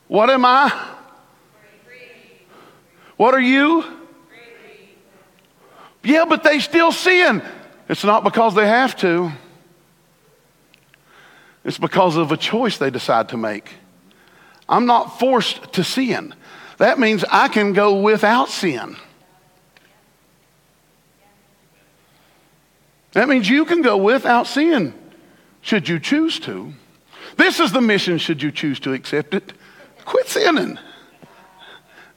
What 0.06 0.30
am 0.30 0.46
I? 0.46 0.72
What 3.18 3.34
are 3.34 3.40
you? 3.40 3.97
Yeah, 6.08 6.24
but 6.24 6.42
they 6.42 6.58
still 6.58 6.90
sin. 6.90 7.42
It's 7.86 8.02
not 8.02 8.24
because 8.24 8.54
they 8.54 8.66
have 8.66 8.96
to. 9.00 9.30
It's 11.64 11.76
because 11.76 12.16
of 12.16 12.32
a 12.32 12.36
choice 12.38 12.78
they 12.78 12.88
decide 12.88 13.28
to 13.28 13.36
make. 13.36 13.74
I'm 14.70 14.86
not 14.86 15.18
forced 15.18 15.74
to 15.74 15.84
sin. 15.84 16.34
That 16.78 16.98
means 16.98 17.26
I 17.30 17.48
can 17.48 17.74
go 17.74 18.00
without 18.00 18.48
sin. 18.48 18.96
That 23.12 23.28
means 23.28 23.50
you 23.50 23.66
can 23.66 23.82
go 23.82 23.98
without 23.98 24.46
sin 24.46 24.94
should 25.60 25.90
you 25.90 26.00
choose 26.00 26.40
to. 26.40 26.72
This 27.36 27.60
is 27.60 27.72
the 27.72 27.82
mission 27.82 28.16
should 28.16 28.42
you 28.42 28.50
choose 28.50 28.80
to 28.80 28.94
accept 28.94 29.34
it. 29.34 29.52
Quit 30.06 30.26
sinning. 30.26 30.78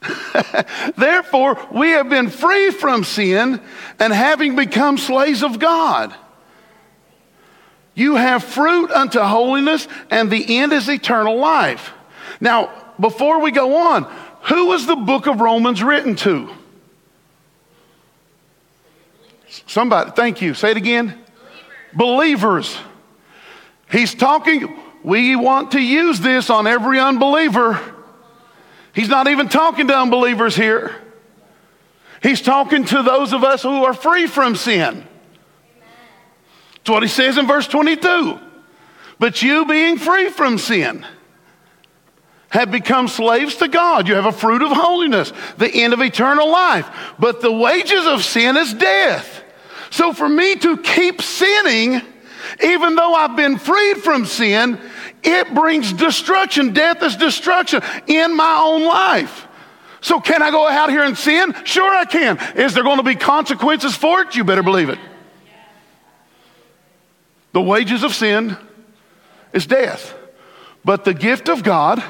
Therefore, 0.96 1.58
we 1.70 1.90
have 1.90 2.08
been 2.08 2.28
free 2.28 2.70
from 2.70 3.04
sin 3.04 3.60
and 3.98 4.12
having 4.12 4.56
become 4.56 4.98
slaves 4.98 5.42
of 5.42 5.58
God. 5.58 6.14
You 7.94 8.16
have 8.16 8.42
fruit 8.42 8.90
unto 8.90 9.20
holiness, 9.20 9.86
and 10.10 10.30
the 10.30 10.58
end 10.58 10.72
is 10.72 10.88
eternal 10.88 11.36
life. 11.36 11.92
Now, 12.40 12.70
before 12.98 13.40
we 13.40 13.50
go 13.50 13.76
on, 13.76 14.04
who 14.42 14.66
was 14.66 14.86
the 14.86 14.96
book 14.96 15.26
of 15.26 15.40
Romans 15.40 15.82
written 15.82 16.16
to? 16.16 16.50
Somebody, 19.66 20.10
thank 20.12 20.40
you. 20.40 20.54
Say 20.54 20.70
it 20.70 20.76
again. 20.76 21.18
Believers. 21.94 22.74
Believers. 22.74 22.78
He's 23.92 24.14
talking, 24.14 24.74
we 25.04 25.36
want 25.36 25.72
to 25.72 25.80
use 25.80 26.18
this 26.18 26.48
on 26.48 26.66
every 26.66 26.98
unbeliever. 26.98 27.78
He's 28.94 29.08
not 29.08 29.28
even 29.28 29.48
talking 29.48 29.88
to 29.88 29.96
unbelievers 29.96 30.54
here. 30.54 30.94
He's 32.22 32.40
talking 32.40 32.84
to 32.86 33.02
those 33.02 33.32
of 33.32 33.42
us 33.42 33.62
who 33.62 33.84
are 33.84 33.94
free 33.94 34.26
from 34.26 34.54
sin. 34.54 35.04
That's 36.74 36.90
what 36.90 37.02
he 37.02 37.08
says 37.08 37.38
in 37.38 37.46
verse 37.46 37.66
22. 37.66 38.38
But 39.18 39.42
you 39.42 39.66
being 39.66 39.98
free 39.98 40.30
from 40.30 40.58
sin. 40.58 41.06
have 42.50 42.70
become 42.70 43.08
slaves 43.08 43.56
to 43.56 43.68
God. 43.68 44.06
You 44.06 44.14
have 44.14 44.26
a 44.26 44.32
fruit 44.32 44.60
of 44.60 44.70
holiness, 44.70 45.32
the 45.56 45.70
end 45.70 45.94
of 45.94 46.02
eternal 46.02 46.50
life. 46.50 47.14
But 47.18 47.40
the 47.40 47.50
wages 47.50 48.04
of 48.06 48.22
sin 48.22 48.58
is 48.58 48.74
death. 48.74 49.42
So 49.90 50.12
for 50.12 50.28
me 50.28 50.56
to 50.56 50.76
keep 50.76 51.22
sinning, 51.22 52.02
even 52.62 52.94
though 52.94 53.14
I've 53.14 53.36
been 53.36 53.58
freed 53.58 53.98
from 53.98 54.26
sin, 54.26 54.78
it 55.22 55.54
brings 55.54 55.92
destruction. 55.92 56.72
Death 56.72 57.02
is 57.02 57.16
destruction 57.16 57.82
in 58.06 58.36
my 58.36 58.60
own 58.62 58.84
life. 58.84 59.46
So 60.00 60.20
can 60.20 60.42
I 60.42 60.50
go 60.50 60.68
out 60.68 60.90
here 60.90 61.04
and 61.04 61.16
sin? 61.16 61.54
Sure 61.64 61.94
I 61.94 62.04
can. 62.04 62.38
Is 62.56 62.74
there 62.74 62.82
going 62.82 62.96
to 62.96 63.04
be 63.04 63.14
consequences 63.14 63.94
for 63.94 64.22
it? 64.22 64.34
You 64.34 64.42
better 64.42 64.64
believe 64.64 64.88
it. 64.88 64.98
The 67.52 67.60
wages 67.60 68.02
of 68.02 68.12
sin 68.12 68.56
is 69.52 69.66
death. 69.66 70.14
But 70.84 71.04
the 71.04 71.14
gift 71.14 71.48
of 71.48 71.62
God 71.62 72.02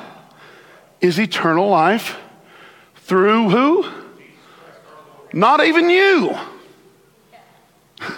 is 1.01 1.20
eternal 1.20 1.68
life 1.68 2.16
through 2.94 3.51
who? 3.51 3.87
Not 5.35 5.62
even 5.64 5.90
you. 5.90 6.38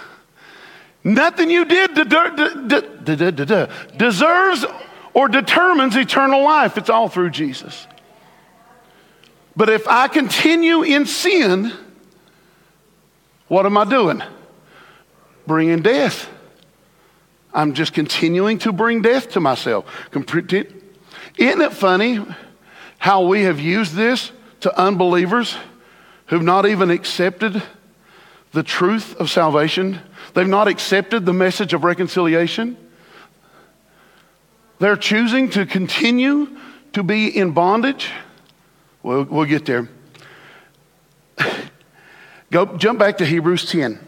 Nothing 1.03 1.49
you 1.49 1.65
did 1.65 1.93
deserves 3.97 4.65
or 5.15 5.29
determines 5.29 5.95
eternal 5.95 6.43
life. 6.43 6.77
It's 6.77 6.89
all 6.89 7.07
through 7.07 7.31
Jesus. 7.31 7.87
But 9.55 9.69
if 9.69 9.87
I 9.87 10.09
continue 10.09 10.83
in 10.83 11.05
sin, 11.05 11.71
what 13.47 13.65
am 13.65 13.77
I 13.77 13.85
doing? 13.85 14.21
Bringing 15.47 15.81
death. 15.81 16.29
I'm 17.53 17.73
just 17.73 17.93
continuing 17.93 18.59
to 18.59 18.73
bring 18.73 19.01
death 19.01 19.31
to 19.31 19.39
myself. 19.39 19.85
Isn't 20.13 21.61
it 21.61 21.71
funny 21.71 22.19
how 22.97 23.25
we 23.25 23.43
have 23.43 23.59
used 23.61 23.93
this 23.93 24.33
to 24.59 24.77
unbelievers 24.77 25.55
who've 26.25 26.43
not 26.43 26.65
even 26.65 26.91
accepted 26.91 27.63
the 28.51 28.63
truth 28.63 29.15
of 29.15 29.29
salvation? 29.29 30.01
They've 30.33 30.45
not 30.45 30.67
accepted 30.67 31.25
the 31.25 31.33
message 31.33 31.73
of 31.73 31.85
reconciliation. 31.85 32.75
They're 34.79 34.97
choosing 34.97 35.49
to 35.51 35.65
continue 35.65 36.57
to 36.93 37.03
be 37.03 37.27
in 37.27 37.51
bondage. 37.51 38.09
We'll, 39.03 39.23
we'll 39.23 39.45
get 39.45 39.65
there. 39.65 39.87
Go, 42.51 42.77
jump 42.77 42.99
back 42.99 43.17
to 43.19 43.25
Hebrews 43.25 43.69
10. 43.71 43.99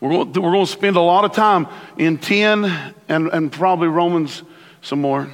We're 0.00 0.10
going, 0.10 0.32
we're 0.32 0.52
going 0.52 0.66
to 0.66 0.72
spend 0.72 0.96
a 0.96 1.00
lot 1.00 1.24
of 1.24 1.32
time 1.32 1.66
in 1.98 2.18
10 2.18 2.64
and, 3.08 3.28
and 3.28 3.52
probably 3.52 3.88
Romans 3.88 4.42
some 4.82 5.00
more. 5.00 5.28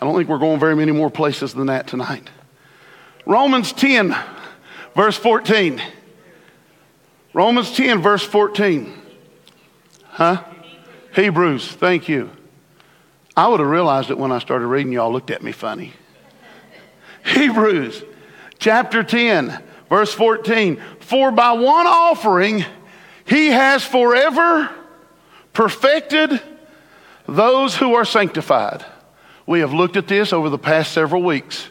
I 0.00 0.04
don't 0.04 0.16
think 0.16 0.28
we're 0.28 0.38
going 0.38 0.60
very 0.60 0.76
many 0.76 0.92
more 0.92 1.10
places 1.10 1.54
than 1.54 1.66
that 1.66 1.86
tonight. 1.86 2.28
Romans 3.26 3.72
10, 3.72 4.14
verse 4.94 5.16
14. 5.16 5.80
Romans 7.32 7.74
10, 7.74 8.02
verse 8.02 8.22
14. 8.22 8.92
Huh? 10.04 10.42
Hebrews, 11.14 11.68
thank 11.68 12.08
you. 12.08 12.30
I 13.36 13.46
would 13.48 13.60
have 13.60 13.68
realized 13.68 14.10
it 14.10 14.18
when 14.18 14.32
I 14.32 14.38
started 14.40 14.66
reading, 14.66 14.92
y'all 14.92 15.12
looked 15.12 15.30
at 15.30 15.42
me 15.42 15.52
funny. 15.52 15.92
Hebrews 17.24 18.02
chapter 18.58 19.04
10, 19.04 19.62
verse 19.88 20.12
14. 20.12 20.80
For 21.00 21.30
by 21.30 21.52
one 21.52 21.86
offering, 21.86 22.64
he 23.24 23.48
has 23.48 23.84
forever 23.84 24.70
perfected 25.52 26.40
those 27.28 27.76
who 27.76 27.94
are 27.94 28.04
sanctified. 28.04 28.84
We 29.46 29.60
have 29.60 29.72
looked 29.72 29.96
at 29.96 30.08
this 30.08 30.32
over 30.32 30.50
the 30.50 30.58
past 30.58 30.92
several 30.92 31.22
weeks, 31.22 31.68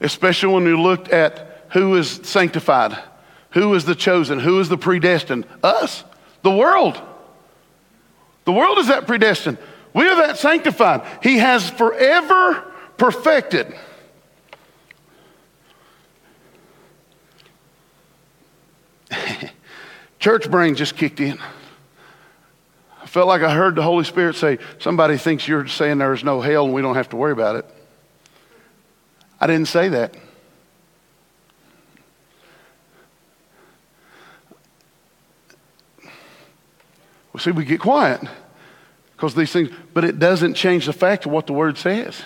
especially 0.00 0.54
when 0.54 0.64
we 0.64 0.74
looked 0.74 1.08
at 1.08 1.66
who 1.72 1.94
is 1.96 2.20
sanctified, 2.24 2.98
who 3.50 3.72
is 3.74 3.84
the 3.84 3.94
chosen, 3.94 4.40
who 4.40 4.58
is 4.58 4.68
the 4.68 4.78
predestined. 4.78 5.46
Us, 5.62 6.02
the 6.42 6.50
world. 6.50 7.00
The 8.50 8.56
world 8.56 8.78
is 8.78 8.88
that 8.88 9.06
predestined. 9.06 9.58
We 9.94 10.08
are 10.08 10.26
that 10.26 10.36
sanctified. 10.36 11.06
He 11.22 11.38
has 11.38 11.70
forever 11.70 12.54
perfected. 12.96 13.72
Church 20.18 20.50
brain 20.50 20.74
just 20.74 20.96
kicked 20.96 21.20
in. 21.20 21.38
I 23.00 23.06
felt 23.06 23.28
like 23.28 23.42
I 23.42 23.54
heard 23.54 23.76
the 23.76 23.84
Holy 23.84 24.02
Spirit 24.02 24.34
say, 24.34 24.58
Somebody 24.80 25.16
thinks 25.16 25.46
you're 25.46 25.68
saying 25.68 25.98
there 25.98 26.12
is 26.12 26.24
no 26.24 26.40
hell 26.40 26.64
and 26.64 26.74
we 26.74 26.82
don't 26.82 26.96
have 26.96 27.10
to 27.10 27.16
worry 27.16 27.30
about 27.30 27.54
it. 27.54 27.64
I 29.40 29.46
didn't 29.46 29.68
say 29.68 29.90
that. 29.90 30.16
Well, 37.32 37.38
see, 37.38 37.52
we 37.52 37.64
get 37.64 37.78
quiet 37.78 38.22
because 39.20 39.34
these 39.34 39.52
things, 39.52 39.68
but 39.92 40.02
it 40.02 40.18
doesn't 40.18 40.54
change 40.54 40.86
the 40.86 40.94
fact 40.94 41.26
of 41.26 41.32
what 41.32 41.46
the 41.46 41.52
Word 41.52 41.76
says. 41.76 42.22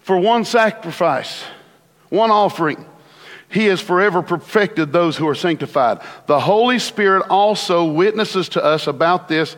For 0.00 0.16
one 0.16 0.46
sacrifice, 0.46 1.44
one 2.08 2.30
offering, 2.30 2.86
he 3.50 3.66
has 3.66 3.78
forever 3.78 4.22
perfected 4.22 4.90
those 4.90 5.18
who 5.18 5.28
are 5.28 5.34
sanctified. 5.34 6.00
The 6.24 6.40
Holy 6.40 6.78
Spirit 6.78 7.26
also 7.28 7.84
witnesses 7.84 8.48
to 8.50 8.64
us 8.64 8.86
about 8.86 9.28
this. 9.28 9.54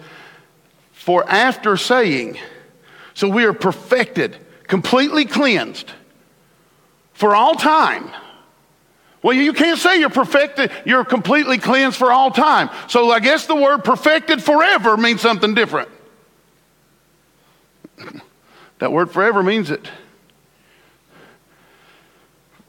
For 0.90 1.24
after 1.30 1.76
saying, 1.76 2.38
so 3.14 3.28
we 3.28 3.44
are 3.44 3.52
perfected, 3.52 4.36
completely 4.66 5.24
cleansed 5.24 5.92
for 7.12 7.36
all 7.36 7.54
time. 7.54 8.10
Well, 9.22 9.34
you 9.34 9.52
can't 9.52 9.78
say 9.78 9.98
you're 9.98 10.10
perfected, 10.10 10.70
you're 10.84 11.04
completely 11.04 11.58
cleansed 11.58 11.96
for 11.96 12.12
all 12.12 12.30
time. 12.30 12.70
So 12.88 13.10
I 13.10 13.20
guess 13.20 13.46
the 13.46 13.56
word 13.56 13.82
perfected 13.84 14.42
forever 14.42 14.96
means 14.96 15.20
something 15.20 15.54
different. 15.54 15.88
that 18.78 18.92
word 18.92 19.10
forever 19.10 19.42
means 19.42 19.70
it. 19.70 19.88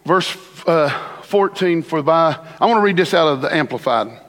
Verse 0.06 0.36
uh, 0.66 0.90
14 1.24 1.84
for 1.84 2.02
by, 2.02 2.38
I 2.60 2.66
want 2.66 2.78
to 2.78 2.82
read 2.82 2.98
this 2.98 3.14
out 3.14 3.28
of 3.28 3.42
the 3.42 3.54
Amplified. 3.54 4.22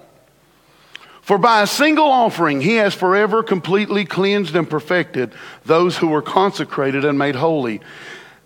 For 1.23 1.39
by 1.39 1.63
a 1.63 1.67
single 1.67 2.07
offering, 2.07 2.61
he 2.61 2.77
has 2.77 2.95
forever 2.95 3.43
completely 3.43 4.05
cleansed 4.05 4.57
and 4.57 4.69
perfected 4.69 5.33
those 5.65 5.97
who 5.99 6.09
were 6.09 6.23
consecrated 6.23 7.05
and 7.05 7.19
made 7.19 7.37
holy. 7.37 7.81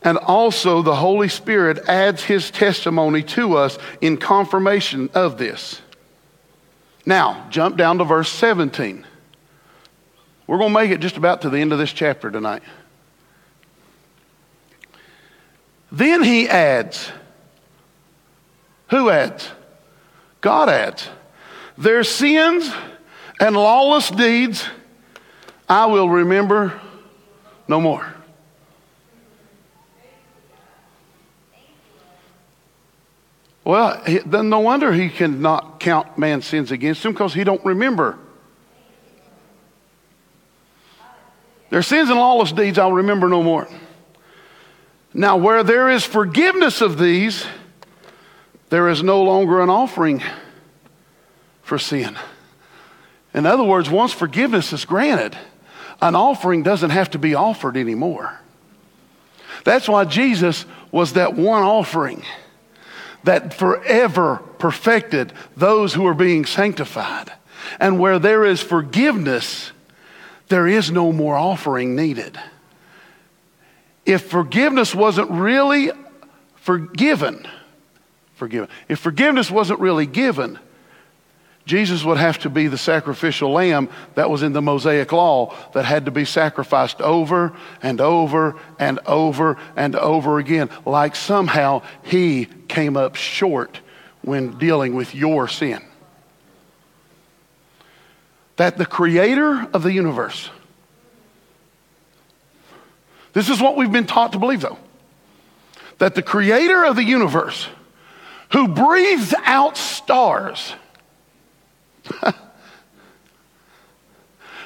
And 0.04 0.18
also, 0.18 0.82
the 0.82 0.96
Holy 0.96 1.28
Spirit 1.28 1.88
adds 1.88 2.24
his 2.24 2.50
testimony 2.50 3.22
to 3.22 3.56
us 3.56 3.78
in 4.00 4.16
confirmation 4.16 5.10
of 5.14 5.38
this. 5.38 5.80
Now, 7.06 7.46
jump 7.50 7.76
down 7.76 7.98
to 7.98 8.04
verse 8.04 8.28
17. 8.30 9.06
We're 10.46 10.58
going 10.58 10.70
to 10.70 10.74
make 10.74 10.90
it 10.90 11.00
just 11.00 11.16
about 11.16 11.42
to 11.42 11.50
the 11.50 11.58
end 11.58 11.72
of 11.72 11.78
this 11.78 11.92
chapter 11.92 12.30
tonight. 12.30 12.62
Then 15.92 16.22
he 16.22 16.48
adds, 16.48 17.10
who 18.88 19.08
adds? 19.08 19.50
God 20.40 20.68
adds. 20.68 21.08
Their 21.78 22.02
sins 22.02 22.70
and 23.40 23.56
lawless 23.56 24.10
deeds 24.10 24.64
I 25.68 25.86
will 25.86 26.08
remember 26.08 26.78
no 27.66 27.80
more. 27.80 28.11
Well, 33.64 34.02
then 34.26 34.48
no 34.48 34.60
wonder 34.60 34.92
he 34.92 35.08
cannot 35.08 35.78
count 35.78 36.18
man's 36.18 36.46
sins 36.46 36.72
against 36.72 37.04
him 37.04 37.12
because 37.12 37.32
he 37.32 37.44
don't 37.44 37.64
remember. 37.64 38.18
Their 41.70 41.82
sins 41.82 42.10
and 42.10 42.18
lawless 42.18 42.52
deeds 42.52 42.78
I'll 42.78 42.92
remember 42.92 43.28
no 43.28 43.42
more. 43.42 43.68
Now, 45.14 45.36
where 45.36 45.62
there 45.62 45.88
is 45.88 46.04
forgiveness 46.04 46.80
of 46.80 46.98
these, 46.98 47.46
there 48.70 48.88
is 48.88 49.02
no 49.02 49.22
longer 49.22 49.60
an 49.60 49.70
offering 49.70 50.22
for 51.62 51.78
sin. 51.78 52.18
In 53.32 53.46
other 53.46 53.62
words, 53.62 53.88
once 53.88 54.12
forgiveness 54.12 54.72
is 54.72 54.84
granted, 54.84 55.36
an 56.00 56.16
offering 56.16 56.62
doesn't 56.62 56.90
have 56.90 57.10
to 57.10 57.18
be 57.18 57.34
offered 57.34 57.76
anymore. 57.76 58.38
That's 59.64 59.88
why 59.88 60.04
Jesus 60.04 60.66
was 60.90 61.12
that 61.12 61.34
one 61.34 61.62
offering 61.62 62.24
that 63.24 63.54
forever 63.54 64.36
perfected 64.58 65.32
those 65.56 65.94
who 65.94 66.06
are 66.06 66.14
being 66.14 66.44
sanctified. 66.44 67.32
And 67.78 67.98
where 67.98 68.18
there 68.18 68.44
is 68.44 68.60
forgiveness, 68.60 69.72
there 70.48 70.66
is 70.66 70.90
no 70.90 71.12
more 71.12 71.36
offering 71.36 71.94
needed. 71.94 72.38
If 74.04 74.28
forgiveness 74.28 74.94
wasn't 74.94 75.30
really 75.30 75.90
forgiven, 76.56 77.46
forgiven. 78.34 78.68
If 78.88 78.98
forgiveness 78.98 79.50
wasn't 79.50 79.80
really 79.80 80.06
given, 80.06 80.58
Jesus 81.64 82.02
would 82.02 82.18
have 82.18 82.40
to 82.40 82.50
be 82.50 82.66
the 82.66 82.78
sacrificial 82.78 83.52
lamb 83.52 83.88
that 84.16 84.28
was 84.28 84.42
in 84.42 84.52
the 84.52 84.62
Mosaic 84.62 85.12
law 85.12 85.54
that 85.74 85.84
had 85.84 86.06
to 86.06 86.10
be 86.10 86.24
sacrificed 86.24 87.00
over 87.00 87.56
and 87.82 88.00
over 88.00 88.58
and 88.80 88.98
over 89.06 89.56
and 89.76 89.94
over 89.94 90.38
again, 90.38 90.70
like 90.84 91.14
somehow 91.14 91.82
he 92.02 92.46
came 92.66 92.96
up 92.96 93.14
short 93.14 93.80
when 94.22 94.58
dealing 94.58 94.94
with 94.94 95.14
your 95.14 95.46
sin. 95.46 95.80
That 98.56 98.76
the 98.76 98.86
creator 98.86 99.68
of 99.72 99.84
the 99.84 99.92
universe, 99.92 100.50
this 103.34 103.48
is 103.48 103.60
what 103.60 103.76
we've 103.76 103.92
been 103.92 104.06
taught 104.06 104.32
to 104.32 104.38
believe 104.38 104.62
though, 104.62 104.78
that 105.98 106.16
the 106.16 106.22
creator 106.22 106.84
of 106.84 106.96
the 106.96 107.04
universe, 107.04 107.68
who 108.50 108.66
breathes 108.66 109.32
out 109.44 109.76
stars, 109.76 110.74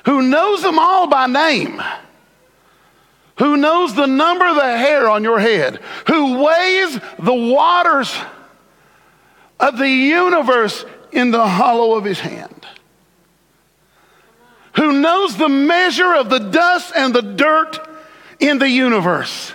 who 0.05 0.22
knows 0.22 0.62
them 0.62 0.79
all 0.79 1.07
by 1.09 1.27
name, 1.27 1.83
who 3.38 3.57
knows 3.57 3.94
the 3.94 4.07
number 4.07 4.46
of 4.46 4.57
the 4.57 4.79
hair 4.79 5.11
on 5.11 5.22
your 5.22 5.38
head, 5.38 5.81
who 6.07 6.42
weighs 6.42 6.99
the 7.18 7.35
waters 7.35 8.14
of 9.61 9.79
the 9.79 9.88
universe 9.88 10.85
in 11.12 11.31
the 11.31 11.46
hollow 11.46 11.94
of 11.94 12.05
his 12.05 12.20
hand, 12.20 12.66
who 14.75 15.01
knows 15.01 15.37
the 15.37 15.49
measure 15.49 16.14
of 16.14 16.29
the 16.31 16.38
dust 16.38 16.92
and 16.94 17.14
the 17.14 17.22
dirt 17.22 17.79
in 18.38 18.59
the 18.59 18.68
universe, 18.68 19.53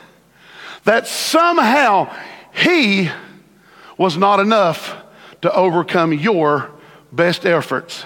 that 0.84 1.08
somehow 1.08 2.12
he 2.54 3.10
was 3.98 4.18
not 4.18 4.40
enough 4.40 4.96
to 5.42 5.54
overcome 5.54 6.14
your 6.14 6.72
best 7.12 7.46
efforts 7.46 8.06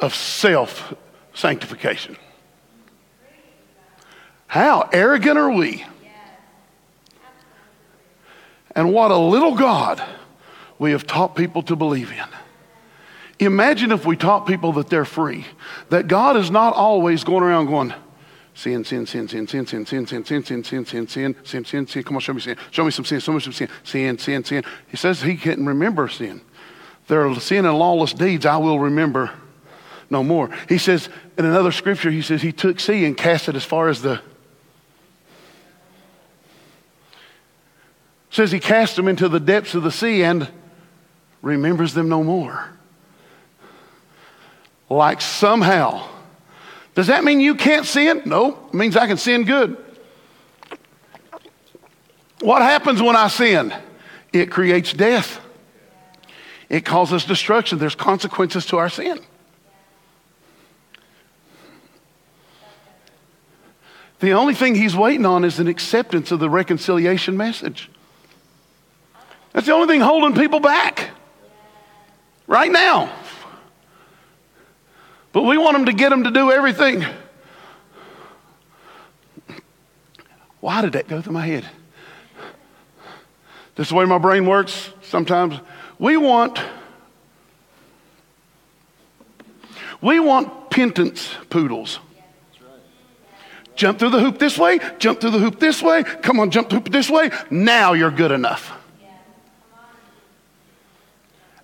of 0.00 0.14
self 0.14 0.94
sanctification. 1.34 2.16
How 4.46 4.88
arrogant 4.92 5.38
are 5.38 5.50
we? 5.50 5.84
And 8.74 8.92
what 8.92 9.10
a 9.10 9.16
little 9.16 9.56
God 9.56 10.02
we 10.78 10.92
have 10.92 11.06
taught 11.06 11.34
people 11.34 11.62
to 11.64 11.76
believe 11.76 12.12
in. 12.12 12.24
Imagine 13.40 13.92
if 13.92 14.06
we 14.06 14.16
taught 14.16 14.46
people 14.46 14.72
that 14.74 14.88
they're 14.88 15.04
free, 15.04 15.46
that 15.90 16.08
God 16.08 16.36
is 16.36 16.50
not 16.50 16.74
always 16.74 17.24
going 17.24 17.44
around 17.44 17.66
going, 17.66 17.94
sin, 18.54 18.84
sin, 18.84 19.06
sin, 19.06 19.28
sin, 19.28 19.46
sin, 19.46 19.66
sin, 19.66 19.86
sin, 19.86 20.06
sin, 20.06 20.24
sin, 20.24 20.44
sin, 20.44 20.64
sin, 20.64 20.84
sin, 20.84 21.06
sin, 21.06 21.36
sin, 21.44 21.64
sin, 21.64 21.86
sin. 21.86 22.02
Come 22.02 22.16
on, 22.16 22.20
show 22.20 22.32
me 22.32 22.40
sin. 22.40 22.56
Show 22.70 22.84
me 22.84 22.90
some 22.90 23.04
sin. 23.04 23.20
Show 23.20 23.32
me 23.32 23.40
some 23.40 23.52
sin. 23.52 23.68
Sin, 23.84 24.18
sin, 24.18 24.44
sin. 24.44 24.64
He 24.88 24.96
says 24.96 25.22
he 25.22 25.36
can't 25.36 25.60
remember 25.60 26.08
sin. 26.08 26.40
Their 27.08 27.34
sin 27.40 27.64
and 27.64 27.78
lawless 27.78 28.12
deeds 28.12 28.46
I 28.46 28.58
will 28.58 28.78
remember 28.78 29.30
no 30.10 30.22
more. 30.22 30.50
He 30.68 30.78
says 30.78 31.08
in 31.36 31.44
another 31.44 31.72
scripture, 31.72 32.10
he 32.10 32.22
says 32.22 32.42
he 32.42 32.52
took 32.52 32.80
sea 32.80 33.04
and 33.04 33.16
cast 33.16 33.48
it 33.48 33.56
as 33.56 33.64
far 33.64 33.88
as 33.88 34.02
the 34.02 34.20
says 38.30 38.52
he 38.52 38.60
cast 38.60 38.94
them 38.94 39.08
into 39.08 39.28
the 39.28 39.40
depths 39.40 39.74
of 39.74 39.82
the 39.82 39.90
sea 39.90 40.22
and 40.22 40.48
remembers 41.42 41.94
them 41.94 42.08
no 42.08 42.22
more. 42.22 42.68
Like 44.90 45.20
somehow. 45.20 46.06
Does 46.94 47.06
that 47.08 47.24
mean 47.24 47.40
you 47.40 47.54
can't 47.54 47.86
sin? 47.86 48.22
No, 48.26 48.68
it 48.68 48.74
means 48.74 48.96
I 48.96 49.06
can 49.06 49.16
sin 49.16 49.44
good. 49.44 49.76
What 52.40 52.62
happens 52.62 53.02
when 53.02 53.16
I 53.16 53.28
sin? 53.28 53.74
It 54.32 54.50
creates 54.50 54.92
death. 54.92 55.40
It 56.68 56.84
causes 56.84 57.24
destruction. 57.24 57.78
There's 57.78 57.94
consequences 57.94 58.66
to 58.66 58.76
our 58.76 58.88
sin. 58.88 59.20
The 64.20 64.32
only 64.32 64.54
thing 64.54 64.74
he's 64.74 64.96
waiting 64.96 65.24
on 65.24 65.44
is 65.44 65.60
an 65.60 65.68
acceptance 65.68 66.32
of 66.32 66.40
the 66.40 66.50
reconciliation 66.50 67.36
message. 67.36 67.88
That's 69.52 69.66
the 69.66 69.72
only 69.72 69.86
thing 69.86 70.00
holding 70.00 70.34
people 70.34 70.60
back 70.60 71.10
right 72.46 72.70
now. 72.70 73.12
But 75.32 75.42
we 75.42 75.56
want 75.56 75.76
them 75.76 75.86
to 75.86 75.92
get 75.92 76.10
them 76.10 76.24
to 76.24 76.30
do 76.30 76.50
everything. 76.50 77.04
Why 80.60 80.82
did 80.82 80.92
that 80.94 81.06
go 81.06 81.22
through 81.22 81.34
my 81.34 81.46
head? 81.46 81.64
This 83.76 83.86
is 83.86 83.90
the 83.90 83.94
way 83.94 84.04
my 84.04 84.18
brain 84.18 84.46
works 84.46 84.90
sometimes. 85.02 85.60
We 85.98 86.16
want 86.16 86.60
we 90.00 90.20
want 90.20 90.70
penance 90.70 91.34
poodles. 91.50 91.98
Jump 93.74 93.98
through 93.98 94.10
the 94.10 94.20
hoop 94.20 94.38
this 94.38 94.58
way, 94.58 94.80
jump 94.98 95.20
through 95.20 95.30
the 95.30 95.38
hoop 95.38 95.60
this 95.60 95.82
way, 95.82 96.02
come 96.02 96.40
on, 96.40 96.50
jump 96.50 96.68
the 96.68 96.76
hoop 96.76 96.90
this 96.90 97.08
way. 97.08 97.30
Now 97.48 97.92
you're 97.92 98.10
good 98.10 98.32
enough. 98.32 98.72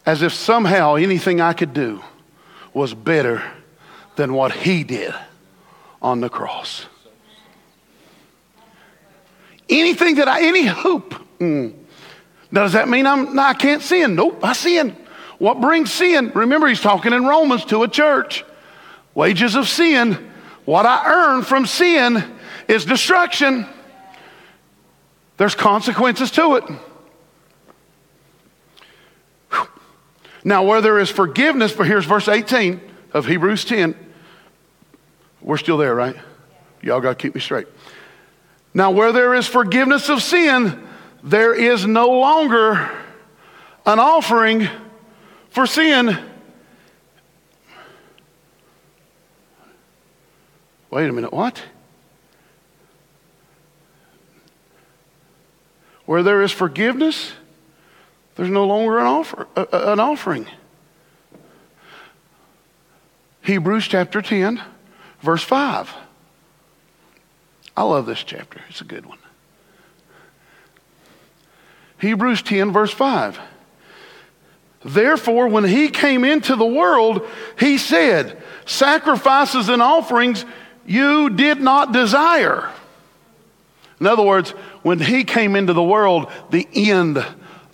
As 0.06 0.22
if 0.22 0.32
somehow 0.32 0.94
anything 0.94 1.40
I 1.40 1.54
could 1.54 1.72
do 1.72 2.02
was 2.72 2.94
better 2.94 3.42
than 4.16 4.34
what 4.34 4.52
he 4.52 4.84
did 4.84 5.14
on 6.02 6.20
the 6.20 6.28
cross. 6.28 6.86
Anything 9.68 10.16
that 10.16 10.28
I, 10.28 10.46
any 10.46 10.66
hoop. 10.66 11.14
Mm, 11.38 11.83
does 12.54 12.72
that 12.72 12.88
mean 12.88 13.06
I'm, 13.06 13.34
no, 13.34 13.42
I 13.42 13.54
can't 13.54 13.82
sin? 13.82 14.14
Nope, 14.14 14.44
I 14.44 14.52
sin. 14.52 14.96
What 15.38 15.60
brings 15.60 15.92
sin? 15.92 16.30
Remember, 16.34 16.68
he's 16.68 16.80
talking 16.80 17.12
in 17.12 17.24
Romans 17.24 17.64
to 17.66 17.82
a 17.82 17.88
church. 17.88 18.44
Wages 19.14 19.54
of 19.56 19.68
sin, 19.68 20.30
what 20.64 20.86
I 20.86 21.12
earn 21.12 21.42
from 21.42 21.66
sin 21.66 22.24
is 22.68 22.84
destruction. 22.84 23.66
There's 25.36 25.54
consequences 25.54 26.30
to 26.32 26.56
it. 26.56 26.64
Now, 30.44 30.62
where 30.62 30.80
there 30.80 30.98
is 30.98 31.10
forgiveness, 31.10 31.72
but 31.72 31.86
here's 31.86 32.04
verse 32.04 32.28
18 32.28 32.80
of 33.12 33.26
Hebrews 33.26 33.64
10. 33.64 33.96
We're 35.40 35.56
still 35.56 35.78
there, 35.78 35.94
right? 35.94 36.16
Y'all 36.82 37.00
got 37.00 37.18
to 37.18 37.22
keep 37.22 37.34
me 37.34 37.40
straight. 37.40 37.66
Now, 38.74 38.90
where 38.90 39.12
there 39.12 39.34
is 39.34 39.46
forgiveness 39.46 40.10
of 40.10 40.22
sin, 40.22 40.86
there 41.24 41.54
is 41.54 41.86
no 41.86 42.10
longer 42.10 42.90
an 43.86 43.98
offering 43.98 44.68
for 45.48 45.66
sin. 45.66 46.18
Wait 50.90 51.08
a 51.08 51.12
minute, 51.12 51.32
what? 51.32 51.62
Where 56.04 56.22
there 56.22 56.42
is 56.42 56.52
forgiveness, 56.52 57.32
there's 58.36 58.50
no 58.50 58.66
longer 58.66 58.98
an, 58.98 59.06
offer, 59.06 59.48
uh, 59.56 59.64
an 59.72 60.00
offering. 60.00 60.46
Hebrews 63.40 63.88
chapter 63.88 64.20
10, 64.20 64.62
verse 65.20 65.42
5. 65.42 65.94
I 67.76 67.82
love 67.82 68.04
this 68.04 68.22
chapter, 68.22 68.60
it's 68.68 68.82
a 68.82 68.84
good 68.84 69.06
one. 69.06 69.18
Hebrews 71.98 72.42
10, 72.42 72.72
verse 72.72 72.92
5. 72.92 73.38
Therefore, 74.84 75.48
when 75.48 75.64
he 75.64 75.88
came 75.88 76.24
into 76.24 76.56
the 76.56 76.66
world, 76.66 77.26
he 77.58 77.78
said, 77.78 78.42
Sacrifices 78.66 79.68
and 79.68 79.80
offerings 79.80 80.44
you 80.86 81.30
did 81.30 81.60
not 81.60 81.92
desire. 81.92 82.70
In 84.00 84.06
other 84.06 84.22
words, 84.22 84.50
when 84.82 84.98
he 84.98 85.24
came 85.24 85.56
into 85.56 85.72
the 85.72 85.82
world, 85.82 86.30
the 86.50 86.68
end 86.74 87.24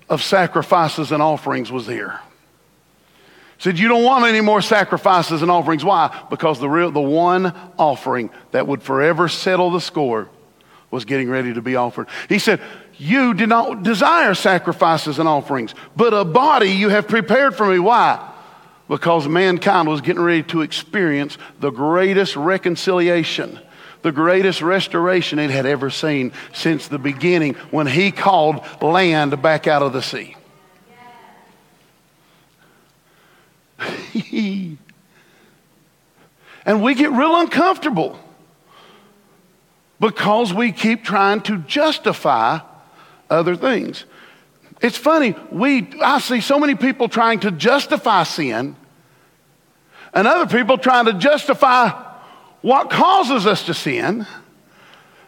of 0.08 0.22
sacrifices 0.22 1.10
and 1.12 1.22
offerings 1.22 1.72
was 1.72 1.86
here. 1.86 2.20
He 3.56 3.64
said, 3.64 3.78
You 3.78 3.88
don't 3.88 4.04
want 4.04 4.24
any 4.26 4.40
more 4.40 4.62
sacrifices 4.62 5.42
and 5.42 5.50
offerings. 5.50 5.84
Why? 5.84 6.26
Because 6.30 6.60
the, 6.60 6.68
real, 6.68 6.92
the 6.92 7.00
one 7.00 7.52
offering 7.78 8.30
that 8.52 8.66
would 8.66 8.82
forever 8.82 9.28
settle 9.28 9.70
the 9.70 9.80
score 9.80 10.28
was 10.90 11.04
getting 11.04 11.28
ready 11.28 11.54
to 11.54 11.62
be 11.62 11.76
offered. 11.76 12.08
He 12.28 12.38
said, 12.38 12.60
you 13.00 13.32
did 13.32 13.48
not 13.48 13.82
desire 13.82 14.34
sacrifices 14.34 15.18
and 15.18 15.26
offerings, 15.26 15.74
but 15.96 16.12
a 16.12 16.22
body 16.22 16.68
you 16.72 16.90
have 16.90 17.08
prepared 17.08 17.56
for 17.56 17.66
me. 17.66 17.78
Why? 17.78 18.30
Because 18.88 19.26
mankind 19.26 19.88
was 19.88 20.02
getting 20.02 20.20
ready 20.20 20.42
to 20.44 20.60
experience 20.60 21.38
the 21.60 21.70
greatest 21.70 22.36
reconciliation, 22.36 23.58
the 24.02 24.12
greatest 24.12 24.60
restoration 24.60 25.38
it 25.38 25.48
had 25.48 25.64
ever 25.64 25.88
seen 25.88 26.32
since 26.52 26.88
the 26.88 26.98
beginning 26.98 27.54
when 27.70 27.86
he 27.86 28.10
called 28.12 28.62
land 28.82 29.40
back 29.40 29.66
out 29.66 29.80
of 29.80 29.94
the 29.94 30.02
sea. 30.02 30.36
and 36.66 36.82
we 36.82 36.94
get 36.94 37.10
real 37.12 37.40
uncomfortable 37.40 38.20
because 39.98 40.52
we 40.52 40.70
keep 40.70 41.02
trying 41.02 41.40
to 41.40 41.56
justify 41.60 42.58
other 43.30 43.56
things. 43.56 44.04
It's 44.82 44.96
funny, 44.96 45.34
we, 45.50 45.88
I 46.02 46.20
see 46.20 46.40
so 46.40 46.58
many 46.58 46.74
people 46.74 47.08
trying 47.08 47.40
to 47.40 47.50
justify 47.50 48.24
sin 48.24 48.76
and 50.12 50.26
other 50.26 50.46
people 50.46 50.78
trying 50.78 51.06
to 51.06 51.14
justify 51.14 51.90
what 52.62 52.90
causes 52.90 53.46
us 53.46 53.64
to 53.66 53.74
sin, 53.74 54.26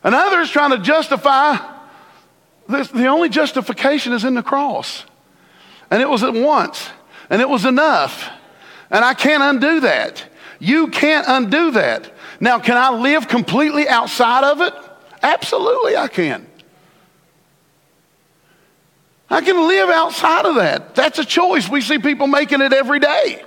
and 0.04 0.14
others 0.14 0.50
trying 0.50 0.70
to 0.70 0.78
justify 0.78 1.56
this, 2.68 2.88
the 2.88 3.06
only 3.06 3.28
justification 3.28 4.12
is 4.12 4.24
in 4.24 4.34
the 4.34 4.42
cross. 4.42 5.04
And 5.90 6.02
it 6.02 6.08
was 6.08 6.22
at 6.22 6.34
once, 6.34 6.90
and 7.30 7.40
it 7.40 7.48
was 7.48 7.64
enough. 7.64 8.28
And 8.90 9.04
I 9.04 9.14
can't 9.14 9.42
undo 9.42 9.80
that. 9.80 10.24
You 10.58 10.88
can't 10.88 11.26
undo 11.28 11.70
that. 11.72 12.12
Now, 12.40 12.58
can 12.58 12.76
I 12.76 12.90
live 12.90 13.28
completely 13.28 13.88
outside 13.88 14.44
of 14.44 14.60
it? 14.60 14.74
Absolutely, 15.22 15.96
I 15.96 16.08
can. 16.08 16.46
I 19.32 19.40
can 19.40 19.66
live 19.66 19.88
outside 19.88 20.44
of 20.44 20.56
that. 20.56 20.94
That's 20.94 21.18
a 21.18 21.24
choice. 21.24 21.66
We 21.66 21.80
see 21.80 21.98
people 21.98 22.26
making 22.26 22.60
it 22.60 22.74
every 22.74 23.00
day. 23.00 23.42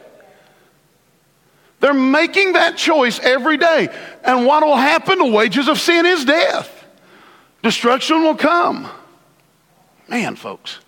They're 1.79 1.93
making 1.93 2.53
that 2.53 2.75
choice 2.75 3.19
every 3.19 3.57
day. 3.57 3.89
And 4.23 4.47
what 4.47 4.65
will 4.65 4.77
happen? 4.77 5.19
The 5.19 5.27
wages 5.27 5.67
of 5.67 5.77
sin 5.77 6.07
is 6.07 6.25
death. 6.25 6.71
Destruction 7.61 8.23
will 8.23 8.35
come. 8.35 8.89
Man, 10.07 10.35
folks. 10.35 10.79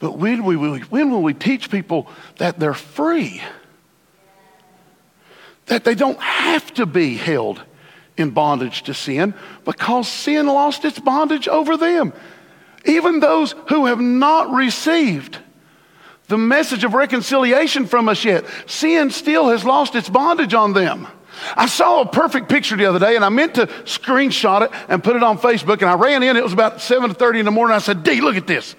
But 0.00 0.18
when, 0.18 0.42
we, 0.42 0.56
when 0.56 1.12
will 1.12 1.22
we 1.22 1.32
teach 1.32 1.70
people 1.70 2.08
that 2.38 2.58
they're 2.58 2.74
free? 2.74 3.40
That 5.66 5.84
they 5.84 5.94
don't 5.94 6.20
have 6.20 6.74
to 6.74 6.84
be 6.84 7.14
held 7.14 7.62
in 8.16 8.30
bondage 8.30 8.82
to 8.84 8.94
sin 8.94 9.34
because 9.64 10.08
sin 10.08 10.48
lost 10.48 10.84
its 10.84 10.98
bondage 10.98 11.46
over 11.46 11.76
them. 11.76 12.12
Even 12.84 13.20
those 13.20 13.54
who 13.68 13.86
have 13.86 14.00
not 14.00 14.52
received 14.54 15.38
the 16.28 16.38
message 16.38 16.84
of 16.84 16.94
reconciliation 16.94 17.86
from 17.86 18.08
us 18.08 18.24
yet, 18.24 18.44
sin 18.66 19.10
still 19.10 19.48
has 19.48 19.64
lost 19.64 19.94
its 19.94 20.08
bondage 20.08 20.54
on 20.54 20.72
them. 20.72 21.06
I 21.56 21.66
saw 21.66 22.02
a 22.02 22.06
perfect 22.06 22.48
picture 22.48 22.76
the 22.76 22.86
other 22.86 22.98
day 22.98 23.16
and 23.16 23.24
I 23.24 23.28
meant 23.28 23.56
to 23.56 23.66
screenshot 23.66 24.62
it 24.62 24.70
and 24.88 25.02
put 25.02 25.16
it 25.16 25.22
on 25.22 25.38
Facebook 25.38 25.82
and 25.82 25.86
I 25.86 25.94
ran 25.94 26.22
in. 26.22 26.36
It 26.36 26.44
was 26.44 26.52
about 26.52 26.78
7.30 26.78 27.40
in 27.40 27.44
the 27.44 27.50
morning. 27.50 27.74
I 27.74 27.78
said, 27.78 28.02
Dee, 28.02 28.20
look 28.20 28.36
at 28.36 28.46
this. 28.46 28.74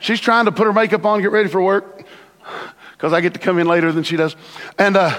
She's 0.00 0.20
trying 0.20 0.44
to 0.46 0.52
put 0.52 0.66
her 0.66 0.72
makeup 0.72 1.04
on, 1.04 1.20
get 1.20 1.30
ready 1.30 1.48
for 1.48 1.60
work 1.60 2.04
because 2.92 3.12
I 3.12 3.20
get 3.20 3.34
to 3.34 3.40
come 3.40 3.58
in 3.58 3.66
later 3.66 3.92
than 3.92 4.04
she 4.04 4.16
does. 4.16 4.36
And 4.78 4.96
uh, 4.96 5.18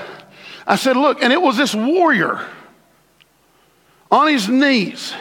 I 0.66 0.76
said, 0.76 0.98
look, 0.98 1.22
and 1.22 1.32
it 1.32 1.42
was 1.42 1.58
this 1.58 1.74
warrior 1.76 2.46
on 4.12 4.28
his 4.28 4.50
knees. 4.50 5.14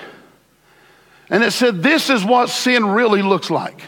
And 1.28 1.42
it 1.42 1.52
said, 1.52 1.82
this 1.82 2.08
is 2.08 2.24
what 2.24 2.48
sin 2.48 2.84
really 2.86 3.22
looks 3.22 3.50
like. 3.50 3.82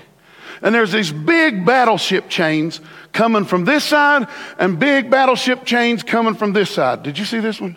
And 0.60 0.74
there's 0.74 0.92
these 0.92 1.12
big 1.12 1.64
battleship 1.64 2.28
chains 2.28 2.80
coming 3.12 3.44
from 3.44 3.64
this 3.64 3.84
side 3.84 4.26
and 4.58 4.78
big 4.78 5.10
battleship 5.10 5.64
chains 5.64 6.02
coming 6.02 6.34
from 6.34 6.52
this 6.52 6.70
side. 6.70 7.02
Did 7.02 7.18
you 7.18 7.24
see 7.24 7.38
this 7.38 7.60
one? 7.60 7.76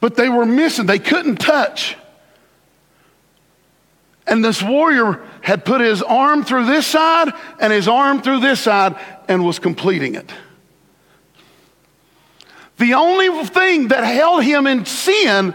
But 0.00 0.16
they 0.16 0.28
were 0.28 0.44
missing, 0.44 0.86
they 0.86 0.98
couldn't 0.98 1.36
touch. 1.36 1.96
And 4.26 4.44
this 4.44 4.62
warrior 4.62 5.24
had 5.40 5.64
put 5.64 5.80
his 5.80 6.02
arm 6.02 6.44
through 6.44 6.66
this 6.66 6.86
side 6.86 7.32
and 7.60 7.72
his 7.72 7.88
arm 7.88 8.20
through 8.20 8.40
this 8.40 8.60
side 8.60 8.96
and 9.28 9.44
was 9.44 9.58
completing 9.58 10.14
it. 10.14 10.30
The 12.78 12.94
only 12.94 13.44
thing 13.46 13.88
that 13.88 14.04
held 14.04 14.44
him 14.44 14.66
in 14.66 14.84
sin 14.84 15.54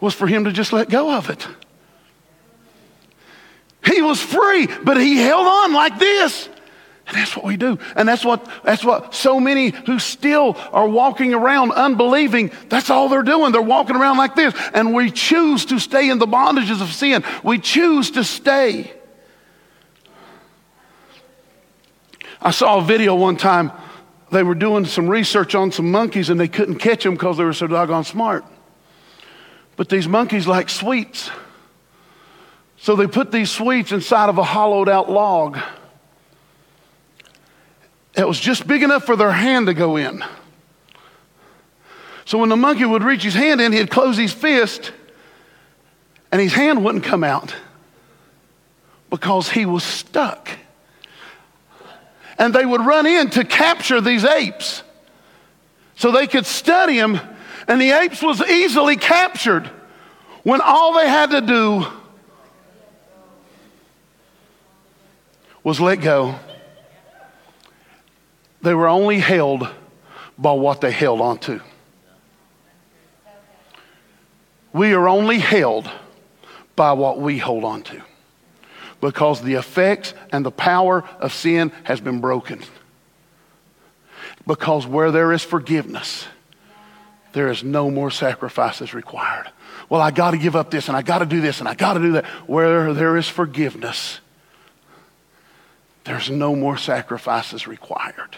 was 0.00 0.14
for 0.14 0.26
him 0.26 0.44
to 0.44 0.52
just 0.52 0.72
let 0.72 0.88
go 0.88 1.12
of 1.12 1.30
it. 1.30 1.46
He 3.84 4.02
was 4.02 4.20
free, 4.20 4.66
but 4.66 5.00
he 5.00 5.18
held 5.18 5.46
on 5.46 5.72
like 5.72 5.98
this. 5.98 6.48
And 7.10 7.18
that's 7.18 7.34
what 7.34 7.44
we 7.44 7.56
do. 7.56 7.76
And 7.96 8.08
that's 8.08 8.24
what, 8.24 8.48
that's 8.62 8.84
what 8.84 9.14
so 9.16 9.40
many 9.40 9.70
who 9.70 9.98
still 9.98 10.56
are 10.70 10.86
walking 10.86 11.34
around 11.34 11.72
unbelieving, 11.72 12.52
that's 12.68 12.88
all 12.88 13.08
they're 13.08 13.24
doing. 13.24 13.50
They're 13.50 13.60
walking 13.60 13.96
around 13.96 14.16
like 14.16 14.36
this. 14.36 14.54
And 14.72 14.94
we 14.94 15.10
choose 15.10 15.64
to 15.66 15.80
stay 15.80 16.08
in 16.08 16.18
the 16.18 16.26
bondages 16.26 16.80
of 16.80 16.92
sin. 16.92 17.24
We 17.42 17.58
choose 17.58 18.12
to 18.12 18.22
stay. 18.22 18.92
I 22.40 22.52
saw 22.52 22.78
a 22.78 22.82
video 22.82 23.16
one 23.16 23.36
time. 23.36 23.72
They 24.30 24.44
were 24.44 24.54
doing 24.54 24.84
some 24.84 25.08
research 25.08 25.56
on 25.56 25.72
some 25.72 25.90
monkeys 25.90 26.30
and 26.30 26.38
they 26.38 26.46
couldn't 26.46 26.76
catch 26.76 27.02
them 27.02 27.14
because 27.14 27.38
they 27.38 27.44
were 27.44 27.52
so 27.52 27.66
doggone 27.66 28.04
smart. 28.04 28.44
But 29.80 29.88
these 29.88 30.06
monkeys 30.06 30.46
like 30.46 30.68
sweets. 30.68 31.30
So 32.76 32.96
they 32.96 33.06
put 33.06 33.32
these 33.32 33.50
sweets 33.50 33.92
inside 33.92 34.28
of 34.28 34.36
a 34.36 34.42
hollowed 34.42 34.90
out 34.90 35.10
log. 35.10 35.58
It 38.14 38.28
was 38.28 38.38
just 38.38 38.66
big 38.66 38.82
enough 38.82 39.06
for 39.06 39.16
their 39.16 39.32
hand 39.32 39.68
to 39.68 39.72
go 39.72 39.96
in. 39.96 40.22
So 42.26 42.36
when 42.36 42.50
the 42.50 42.58
monkey 42.58 42.84
would 42.84 43.02
reach 43.02 43.22
his 43.22 43.32
hand 43.32 43.62
in, 43.62 43.72
he'd 43.72 43.90
close 43.90 44.18
his 44.18 44.34
fist 44.34 44.92
and 46.30 46.42
his 46.42 46.52
hand 46.52 46.84
wouldn't 46.84 47.04
come 47.04 47.24
out 47.24 47.54
because 49.08 49.48
he 49.48 49.64
was 49.64 49.82
stuck. 49.82 50.50
And 52.38 52.54
they 52.54 52.66
would 52.66 52.82
run 52.82 53.06
in 53.06 53.30
to 53.30 53.46
capture 53.46 54.02
these 54.02 54.26
apes 54.26 54.82
so 55.96 56.12
they 56.12 56.26
could 56.26 56.44
study 56.44 56.98
them, 56.98 57.18
and 57.70 57.80
the 57.80 57.92
apes 57.92 58.20
was 58.20 58.42
easily 58.42 58.96
captured 58.96 59.70
when 60.42 60.60
all 60.60 60.92
they 60.94 61.08
had 61.08 61.30
to 61.30 61.40
do 61.40 61.86
was 65.62 65.78
let 65.78 66.00
go. 66.00 66.34
They 68.60 68.74
were 68.74 68.88
only 68.88 69.20
held 69.20 69.68
by 70.36 70.50
what 70.50 70.80
they 70.80 70.90
held 70.90 71.20
onto. 71.20 71.60
We 74.72 74.92
are 74.92 75.08
only 75.08 75.38
held 75.38 75.88
by 76.74 76.94
what 76.94 77.20
we 77.20 77.38
hold 77.38 77.62
on 77.62 77.82
to 77.84 78.02
because 79.00 79.42
the 79.42 79.54
effects 79.54 80.12
and 80.32 80.44
the 80.44 80.50
power 80.50 81.04
of 81.20 81.32
sin 81.32 81.70
has 81.84 82.00
been 82.00 82.20
broken. 82.20 82.62
Because 84.44 84.88
where 84.88 85.12
there 85.12 85.32
is 85.32 85.44
forgiveness, 85.44 86.26
there 87.32 87.50
is 87.50 87.62
no 87.62 87.90
more 87.90 88.10
sacrifices 88.10 88.94
required. 88.94 89.50
Well, 89.88 90.00
I 90.00 90.10
got 90.10 90.32
to 90.32 90.38
give 90.38 90.56
up 90.56 90.70
this 90.70 90.88
and 90.88 90.96
I 90.96 91.02
got 91.02 91.18
to 91.18 91.26
do 91.26 91.40
this 91.40 91.60
and 91.60 91.68
I 91.68 91.74
got 91.74 91.94
to 91.94 92.00
do 92.00 92.12
that. 92.12 92.26
Where 92.46 92.92
there 92.92 93.16
is 93.16 93.28
forgiveness, 93.28 94.20
there's 96.04 96.30
no 96.30 96.54
more 96.54 96.76
sacrifices 96.76 97.66
required. 97.66 98.36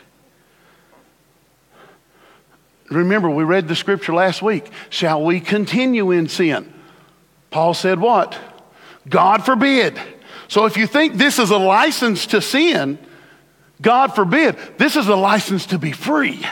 Remember, 2.91 3.31
we 3.31 3.45
read 3.45 3.69
the 3.69 3.77
scripture 3.77 4.13
last 4.13 4.43
week. 4.43 4.71
Shall 4.91 5.25
we 5.25 5.41
continue 5.41 6.11
in 6.11 6.29
sin? 6.29 6.73
Paul 7.51 7.75
said 7.75 7.99
what? 7.99 8.39
God 9.09 9.45
forbid. 9.45 9.99
So 10.49 10.67
if 10.67 10.77
you 10.77 10.87
think 10.87 11.15
this 11.15 11.39
is 11.39 11.51
a 11.51 11.59
license 11.59 12.27
to 12.27 12.43
sin, 12.43 12.99
God 13.81 14.15
forbid, 14.15 14.57
this 14.79 14.97
is 14.97 15.09
a 15.09 15.17
license 15.17 15.67
to 15.67 15.79
be 15.79 15.93
free. 15.93 16.45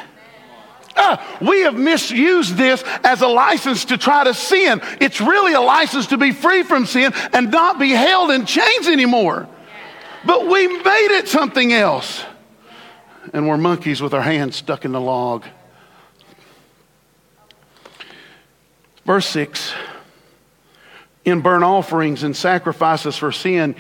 Ah, 0.97 1.38
we 1.41 1.61
have 1.62 1.74
misused 1.74 2.57
this 2.57 2.82
as 3.05 3.22
a 3.22 3.28
license 3.28 3.86
to 3.86 3.99
try 3.99 4.24
to 4.24 4.34
sin. 4.34 4.80
It's 5.01 5.20
really 5.20 5.55
a 5.55 5.61
license 5.61 6.09
to 6.09 6.18
be 6.18 6.32
free 6.32 6.62
from 6.62 6.86
sin 6.86 7.12
and 7.32 7.51
not 7.51 7.78
be 7.78 7.91
held 7.91 8.30
in 8.30 8.45
chains 8.45 8.88
anymore. 8.88 9.49
But 10.24 10.47
we 10.47 10.66
made 10.66 11.18
it 11.18 11.28
something 11.28 11.72
else. 11.72 12.24
And 13.32 13.49
we're 13.49 13.57
monkeys 13.57 14.03
with 14.03 14.14
our 14.14 14.22
hands 14.22 14.57
stuck 14.57 14.84
in 14.84 14.93
the 14.93 15.01
log. 15.01 15.45
Verse 19.07 19.26
6 19.26 19.72
In 21.24 21.41
burnt 21.41 21.64
offerings 21.64 22.22
and 22.22 22.36
sacrifices 22.36 23.16
for 23.16 23.32
sin, 23.32 23.76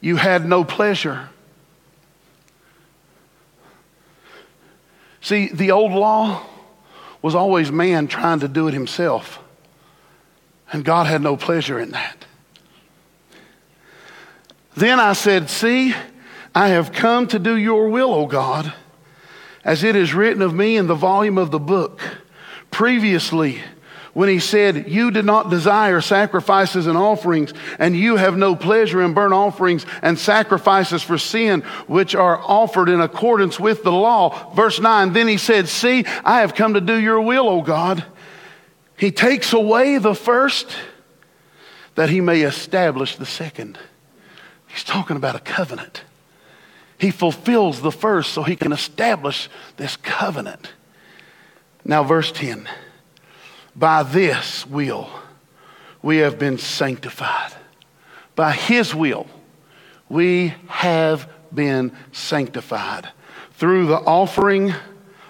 you 0.00 0.16
had 0.16 0.46
no 0.46 0.64
pleasure. 0.64 1.28
See, 5.26 5.48
the 5.48 5.72
old 5.72 5.90
law 5.90 6.40
was 7.20 7.34
always 7.34 7.72
man 7.72 8.06
trying 8.06 8.38
to 8.38 8.46
do 8.46 8.68
it 8.68 8.74
himself. 8.74 9.40
And 10.70 10.84
God 10.84 11.08
had 11.08 11.20
no 11.20 11.36
pleasure 11.36 11.80
in 11.80 11.90
that. 11.90 12.26
Then 14.76 15.00
I 15.00 15.14
said, 15.14 15.50
See, 15.50 15.96
I 16.54 16.68
have 16.68 16.92
come 16.92 17.26
to 17.26 17.40
do 17.40 17.56
your 17.56 17.88
will, 17.88 18.14
O 18.14 18.26
God, 18.26 18.72
as 19.64 19.82
it 19.82 19.96
is 19.96 20.14
written 20.14 20.42
of 20.42 20.54
me 20.54 20.76
in 20.76 20.86
the 20.86 20.94
volume 20.94 21.38
of 21.38 21.50
the 21.50 21.58
book. 21.58 22.00
Previously, 22.70 23.60
when 24.16 24.30
he 24.30 24.38
said, 24.38 24.88
You 24.88 25.10
did 25.10 25.26
not 25.26 25.50
desire 25.50 26.00
sacrifices 26.00 26.86
and 26.86 26.96
offerings, 26.96 27.52
and 27.78 27.94
you 27.94 28.16
have 28.16 28.34
no 28.34 28.56
pleasure 28.56 29.02
in 29.02 29.12
burnt 29.12 29.34
offerings 29.34 29.84
and 30.00 30.18
sacrifices 30.18 31.02
for 31.02 31.18
sin, 31.18 31.60
which 31.86 32.14
are 32.14 32.40
offered 32.42 32.88
in 32.88 33.02
accordance 33.02 33.60
with 33.60 33.82
the 33.82 33.92
law. 33.92 34.54
Verse 34.54 34.80
9, 34.80 35.12
then 35.12 35.28
he 35.28 35.36
said, 35.36 35.68
See, 35.68 36.06
I 36.24 36.40
have 36.40 36.54
come 36.54 36.72
to 36.72 36.80
do 36.80 36.98
your 36.98 37.20
will, 37.20 37.46
O 37.46 37.60
God. 37.60 38.06
He 38.96 39.10
takes 39.10 39.52
away 39.52 39.98
the 39.98 40.14
first 40.14 40.74
that 41.94 42.08
he 42.08 42.22
may 42.22 42.40
establish 42.40 43.16
the 43.16 43.26
second. 43.26 43.78
He's 44.66 44.84
talking 44.84 45.18
about 45.18 45.36
a 45.36 45.40
covenant. 45.40 46.04
He 46.96 47.10
fulfills 47.10 47.82
the 47.82 47.92
first 47.92 48.32
so 48.32 48.44
he 48.44 48.56
can 48.56 48.72
establish 48.72 49.50
this 49.76 49.98
covenant. 49.98 50.72
Now, 51.84 52.02
verse 52.02 52.32
10 52.32 52.66
By 53.76 54.02
this 54.02 54.66
will 54.66 55.08
we 56.02 56.18
have 56.18 56.38
been 56.38 56.56
sanctified. 56.56 57.52
By 58.34 58.52
his 58.52 58.94
will 58.94 59.26
we 60.08 60.54
have 60.68 61.28
been 61.54 61.92
sanctified 62.12 63.10
through 63.52 63.86
the 63.86 63.98
offering 63.98 64.74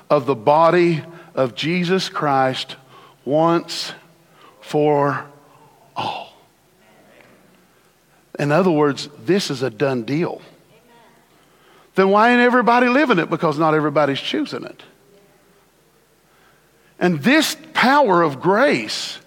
of 0.09 0.27
the 0.27 0.35
body 0.35 1.03
of 1.35 1.55
Jesus 1.55 2.09
Christ 2.09 2.77
once 3.25 3.93
for 4.61 5.27
all. 5.97 6.33
In 8.39 8.53
other 8.53 8.71
words, 8.71 9.09
this 9.25 9.51
is 9.51 9.63
a 9.63 9.71
done 9.71 10.05
deal. 10.05 10.41
Then 11.95 12.11
why 12.11 12.31
ain't 12.31 12.41
everybody 12.41 12.89
living 12.89 13.19
it? 13.19 13.31
Because 13.31 13.59
not 13.59 13.75
everybody's 13.75 14.21
choosing 14.21 14.65
it. 14.65 14.83
And 16.99 17.23
this 17.23 17.57
power 17.75 18.23
of 18.23 18.41
grace 18.41 19.19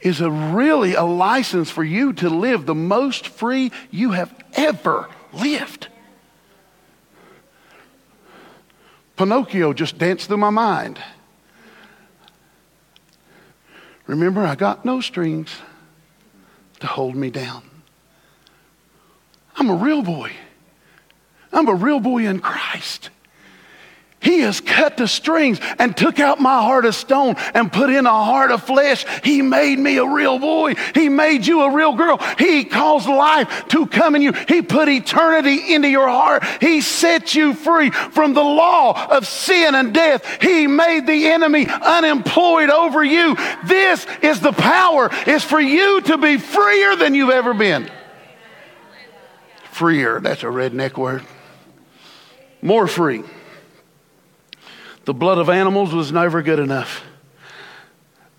is 0.00 0.20
a 0.20 0.30
really 0.30 0.94
a 0.94 1.04
license 1.04 1.70
for 1.70 1.84
you 1.84 2.12
to 2.14 2.28
live 2.28 2.66
the 2.66 2.74
most 2.74 3.26
free 3.26 3.72
you 3.90 4.12
have 4.12 4.34
ever 4.54 5.08
lived. 5.32 5.88
Pinocchio 9.16 9.72
just 9.72 9.98
danced 9.98 10.28
through 10.28 10.36
my 10.36 10.50
mind. 10.50 10.98
Remember, 14.06 14.42
I 14.42 14.54
got 14.54 14.84
no 14.84 15.00
strings 15.00 15.54
to 16.80 16.86
hold 16.86 17.16
me 17.16 17.30
down. 17.30 17.62
I'm 19.56 19.68
a 19.68 19.74
real 19.74 20.02
boy. 20.02 20.32
I'm 21.52 21.68
a 21.68 21.74
real 21.74 21.98
boy 21.98 22.26
in 22.26 22.38
Christ. 22.38 23.10
He 24.20 24.40
has 24.40 24.60
cut 24.60 24.96
the 24.96 25.06
strings 25.06 25.60
and 25.78 25.96
took 25.96 26.18
out 26.18 26.40
my 26.40 26.60
heart 26.60 26.84
of 26.84 26.96
stone 26.96 27.36
and 27.54 27.72
put 27.72 27.88
in 27.88 28.04
a 28.04 28.10
heart 28.10 28.50
of 28.50 28.64
flesh. 28.64 29.06
He 29.22 29.42
made 29.42 29.78
me 29.78 29.98
a 29.98 30.04
real 30.04 30.40
boy. 30.40 30.74
He 30.94 31.08
made 31.08 31.46
you 31.46 31.62
a 31.62 31.72
real 31.72 31.94
girl. 31.94 32.18
He 32.36 32.64
caused 32.64 33.08
life 33.08 33.68
to 33.68 33.86
come 33.86 34.16
in 34.16 34.22
you. 34.22 34.32
He 34.32 34.60
put 34.60 34.88
eternity 34.88 35.72
into 35.72 35.88
your 35.88 36.08
heart. 36.08 36.42
He 36.60 36.80
set 36.80 37.36
you 37.36 37.54
free 37.54 37.90
from 37.90 38.34
the 38.34 38.42
law 38.42 39.08
of 39.08 39.24
sin 39.26 39.76
and 39.76 39.94
death. 39.94 40.42
He 40.42 40.66
made 40.66 41.06
the 41.06 41.28
enemy 41.28 41.68
unemployed 41.68 42.70
over 42.70 43.04
you. 43.04 43.36
This 43.66 44.04
is 44.20 44.40
the 44.40 44.52
power. 44.52 45.10
is 45.28 45.44
for 45.44 45.60
you 45.60 46.00
to 46.02 46.18
be 46.18 46.38
freer 46.38 46.96
than 46.96 47.14
you've 47.14 47.30
ever 47.30 47.54
been. 47.54 47.88
Freer, 49.70 50.18
that's 50.18 50.42
a 50.42 50.46
redneck 50.46 50.96
word. 50.96 51.22
More 52.60 52.88
free. 52.88 53.22
The 55.08 55.14
blood 55.14 55.38
of 55.38 55.48
animals 55.48 55.94
was 55.94 56.12
never 56.12 56.42
good 56.42 56.58
enough. 56.58 57.02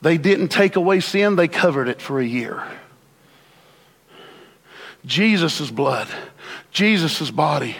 They 0.03 0.19
didn't 0.19 0.49
take 0.49 0.75
away 0.75 0.99
sin, 0.99 1.35
they 1.35 1.47
covered 1.47 1.87
it 1.87 1.99
for 1.99 2.19
a 2.19 2.23
year. 2.23 2.63
Jesus' 5.03 5.71
blood, 5.71 6.07
Jesus' 6.71 7.31
body 7.31 7.75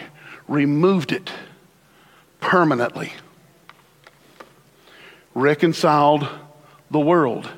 removed 0.48 1.12
it 1.12 1.30
permanently, 2.40 3.12
reconciled 5.36 6.28
the 6.90 6.98
world. 6.98 7.48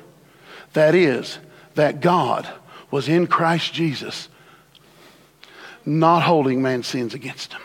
That 0.73 0.93
is, 0.93 1.39
that 1.73 1.99
God 1.99 2.47
was 2.91 3.09
in 3.09 3.25
Christ 3.25 3.73
Jesus, 3.73 4.29
not 5.83 6.21
holding 6.21 6.61
man's 6.61 6.85
sins 6.85 7.15
against 7.15 7.53
him. 7.53 7.61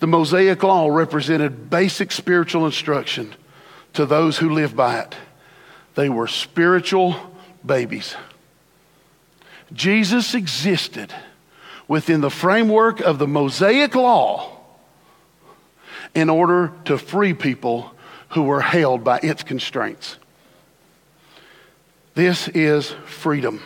The 0.00 0.06
Mosaic 0.06 0.62
Law 0.62 0.88
represented 0.88 1.68
basic 1.68 2.10
spiritual 2.10 2.64
instruction 2.64 3.34
to 3.92 4.06
those 4.06 4.38
who 4.38 4.50
lived 4.50 4.74
by 4.76 5.00
it. 5.00 5.14
They 5.94 6.08
were 6.08 6.26
spiritual 6.26 7.14
babies. 7.64 8.16
Jesus 9.72 10.34
existed 10.34 11.12
within 11.86 12.22
the 12.22 12.30
framework 12.30 13.00
of 13.00 13.18
the 13.18 13.28
Mosaic 13.28 13.94
Law 13.94 14.58
in 16.14 16.30
order 16.30 16.72
to 16.86 16.96
free 16.96 17.34
people 17.34 17.94
who 18.30 18.42
were 18.42 18.62
held 18.62 19.04
by 19.04 19.18
its 19.18 19.42
constraints. 19.42 20.16
This 22.14 22.48
is 22.48 22.90
freedom. 23.06 23.60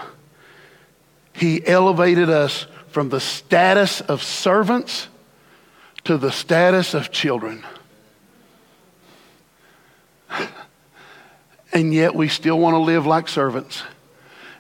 He 1.33 1.65
elevated 1.67 2.29
us 2.29 2.67
from 2.89 3.09
the 3.09 3.21
status 3.21 4.01
of 4.01 4.23
servants 4.23 5.09
to 6.05 6.19
the 6.19 6.31
status 6.31 6.95
of 6.95 7.11
children. 7.11 7.65
And 11.73 11.93
yet 11.93 12.15
we 12.15 12.29
still 12.29 12.59
want 12.59 12.75
to 12.75 12.79
live 12.79 13.05
like 13.05 13.29
servants. 13.29 13.83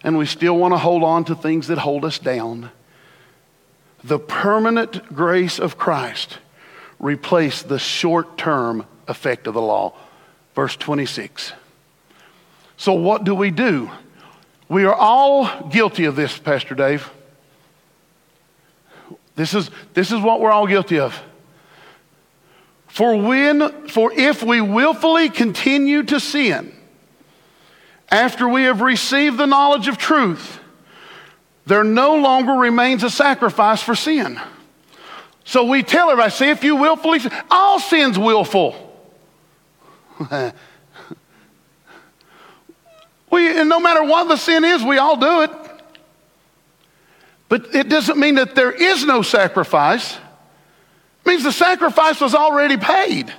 And 0.02 0.18
we 0.18 0.26
still 0.26 0.56
want 0.56 0.74
to 0.74 0.78
hold 0.78 1.04
on 1.04 1.24
to 1.26 1.34
things 1.34 1.68
that 1.68 1.78
hold 1.78 2.04
us 2.04 2.18
down. 2.18 2.70
The 4.02 4.18
permanent 4.18 5.14
grace 5.14 5.58
of 5.58 5.78
Christ 5.78 6.38
replaced 6.98 7.68
the 7.68 7.78
short 7.78 8.36
term 8.36 8.84
effect 9.06 9.46
of 9.46 9.54
the 9.54 9.62
law. 9.62 9.94
Verse 10.54 10.76
26. 10.76 11.52
So, 12.76 12.92
what 12.94 13.24
do 13.24 13.34
we 13.34 13.50
do? 13.50 13.90
We 14.68 14.84
are 14.84 14.94
all 14.94 15.68
guilty 15.68 16.06
of 16.06 16.16
this, 16.16 16.36
Pastor 16.36 16.74
Dave. 16.74 17.10
This 19.36 19.54
is, 19.54 19.70
this 19.94 20.10
is 20.10 20.20
what 20.20 20.40
we're 20.40 20.50
all 20.50 20.66
guilty 20.66 20.98
of. 20.98 21.20
For 22.94 23.16
when, 23.16 23.88
for 23.88 24.12
if 24.12 24.44
we 24.44 24.60
willfully 24.60 25.28
continue 25.28 26.04
to 26.04 26.20
sin 26.20 26.72
after 28.08 28.48
we 28.48 28.62
have 28.62 28.82
received 28.82 29.36
the 29.36 29.46
knowledge 29.46 29.88
of 29.88 29.98
truth, 29.98 30.60
there 31.66 31.82
no 31.82 32.14
longer 32.14 32.52
remains 32.52 33.02
a 33.02 33.10
sacrifice 33.10 33.82
for 33.82 33.96
sin. 33.96 34.40
So 35.42 35.64
we 35.64 35.82
tell 35.82 36.08
everybody, 36.08 36.30
see 36.30 36.50
if 36.50 36.62
you 36.62 36.76
willfully, 36.76 37.18
all 37.50 37.80
sin's 37.80 38.16
willful. 38.16 38.76
we, 43.28 43.58
and 43.58 43.68
no 43.68 43.80
matter 43.80 44.04
what 44.04 44.28
the 44.28 44.36
sin 44.36 44.62
is, 44.62 44.84
we 44.84 44.98
all 44.98 45.16
do 45.16 45.42
it. 45.42 45.50
But 47.48 47.74
it 47.74 47.88
doesn't 47.88 48.20
mean 48.20 48.36
that 48.36 48.54
there 48.54 48.70
is 48.70 49.04
no 49.04 49.22
sacrifice 49.22 50.16
means 51.26 51.42
the 51.42 51.52
sacrifice 51.52 52.20
was 52.20 52.34
already 52.34 52.76
paid. 52.76 53.32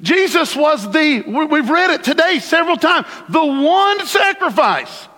Jesus 0.00 0.54
was 0.54 0.90
the, 0.90 1.22
we've 1.22 1.70
read 1.70 1.90
it 1.90 2.04
today 2.04 2.38
several 2.38 2.76
times, 2.76 3.06
the 3.28 3.44
one 3.44 4.06
sacrifice. 4.06 5.08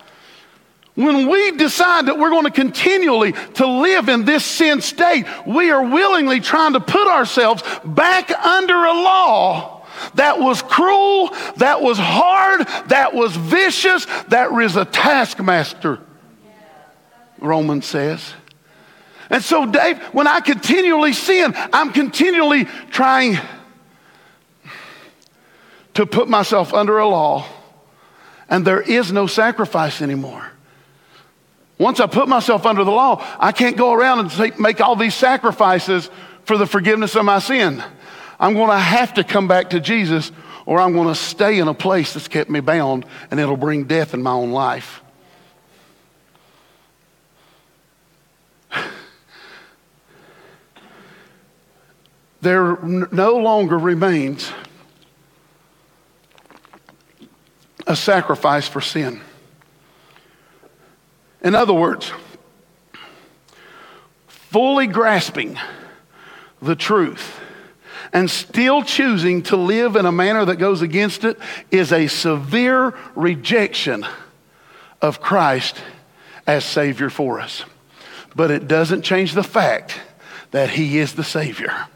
When 0.95 1.29
we 1.29 1.53
decide 1.53 2.07
that 2.07 2.19
we're 2.19 2.31
going 2.31 2.45
to 2.45 2.51
continually 2.51 3.33
to 3.33 3.67
live 3.67 4.09
in 4.09 4.25
this 4.25 4.45
sin 4.45 4.81
state, 4.81 5.27
we 5.47 5.71
are 5.71 5.83
willingly 5.83 6.41
trying 6.41 6.73
to 6.73 6.81
put 6.81 7.07
ourselves 7.07 7.63
back 7.85 8.31
under 8.33 8.75
a 8.75 8.93
law 8.93 9.87
that 10.15 10.39
was 10.39 10.63
cruel, 10.63 11.31
that 11.57 11.81
was 11.81 11.99
hard, 11.99 12.67
that 12.89 13.15
was 13.15 13.37
vicious, 13.37 14.07
that 14.29 14.53
was 14.53 14.77
a 14.77 14.85
taskmaster, 14.85 16.01
Romans 17.39 17.87
says. 17.87 18.33
And 19.31 19.43
so, 19.43 19.67
Dave, 19.67 19.99
when 20.15 20.27
I 20.27 20.41
continually 20.41 21.13
sin, 21.13 21.53
I'm 21.73 21.93
continually 21.93 22.65
trying 22.91 23.39
to 25.95 26.07
put 26.07 26.29
myself 26.29 26.73
under 26.73 26.99
a 26.99 27.09
law, 27.09 27.47
and 28.49 28.65
there 28.65 28.81
is 28.81 29.13
no 29.13 29.27
sacrifice 29.27 30.01
anymore. 30.01 30.51
Once 31.79 32.01
I 32.01 32.07
put 32.07 32.29
myself 32.29 32.67
under 32.67 32.85
the 32.85 32.91
law, 32.91 33.25
I 33.39 33.53
can't 33.53 33.77
go 33.77 33.93
around 33.93 34.21
and 34.21 34.59
make 34.59 34.81
all 34.81 34.97
these 34.97 35.15
sacrifices 35.15 36.11
for 36.45 36.57
the 36.57 36.67
forgiveness 36.67 37.15
of 37.15 37.25
my 37.25 37.39
sin. 37.39 37.83
I'm 38.41 38.55
going 38.55 38.71
to 38.71 38.79
have 38.79 39.15
to 39.15 39.25
come 39.25 39.49
back 39.49 39.71
to 39.71 39.81
Jesus, 39.81 40.33
or 40.67 40.81
I'm 40.81 40.93
going 40.93 41.09
to 41.09 41.15
stay 41.15 41.59
in 41.59 41.69
a 41.69 41.75
place 41.75 42.15
that's 42.15 42.29
kept 42.29 42.49
me 42.49 42.61
bound, 42.61 43.05
and 43.31 43.39
it'll 43.39 43.57
bring 43.57 43.85
death 43.85 44.15
in 44.15 44.23
my 44.23 44.33
own 44.33 44.51
life. 44.51 45.03
There 52.41 52.77
no 52.83 53.37
longer 53.37 53.79
remains 53.79 54.53
a 57.87 57.97
sacrifice 57.97 58.69
for 58.69 58.81
sin. 58.81 59.21
In 61.43 61.55
other 61.55 61.73
words, 61.73 62.13
fully 64.27 64.87
grasping 64.87 65.59
the 66.61 66.77
truth 66.77 67.41
and 68.13 68.31
still 68.31 68.83
choosing 68.83 69.43
to 69.43 69.57
live 69.57 69.97
in 69.97 70.07
a 70.07 70.13
manner 70.13 70.45
that 70.45 70.57
goes 70.57 70.83
against 70.83 71.25
it 71.25 71.39
is 71.71 71.93
a 71.93 72.07
severe 72.07 72.95
rejection 73.15 74.07
of 75.01 75.21
Christ 75.21 75.77
as 76.47 76.65
Savior 76.65 77.11
for 77.11 77.41
us. 77.41 77.65
But 78.35 78.51
it 78.51 78.69
doesn't 78.69 79.03
change 79.03 79.35
the 79.35 79.43
fact 79.43 80.01
that 80.51 80.71
He 80.71 80.99
is 80.99 81.15
the 81.15 81.25
Savior. 81.25 81.87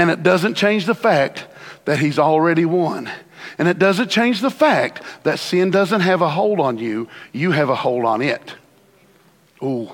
And 0.00 0.10
it 0.10 0.22
doesn't 0.22 0.54
change 0.54 0.86
the 0.86 0.94
fact 0.94 1.44
that 1.84 1.98
He's 1.98 2.18
already 2.18 2.64
won. 2.64 3.10
And 3.58 3.68
it 3.68 3.78
doesn't 3.78 4.08
change 4.08 4.40
the 4.40 4.50
fact 4.50 5.02
that 5.24 5.38
sin 5.38 5.70
doesn't 5.70 6.00
have 6.00 6.22
a 6.22 6.30
hold 6.30 6.58
on 6.58 6.78
you, 6.78 7.06
you 7.34 7.50
have 7.50 7.68
a 7.68 7.74
hold 7.74 8.06
on 8.06 8.22
it. 8.22 8.54
Ooh. 9.62 9.90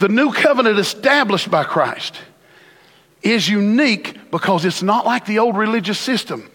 The 0.00 0.08
new 0.08 0.32
covenant 0.32 0.80
established 0.80 1.48
by 1.48 1.62
Christ 1.62 2.16
is 3.22 3.48
unique 3.48 4.32
because 4.32 4.64
it's 4.64 4.82
not 4.82 5.06
like 5.06 5.26
the 5.26 5.38
old 5.38 5.56
religious 5.56 6.00
system 6.00 6.50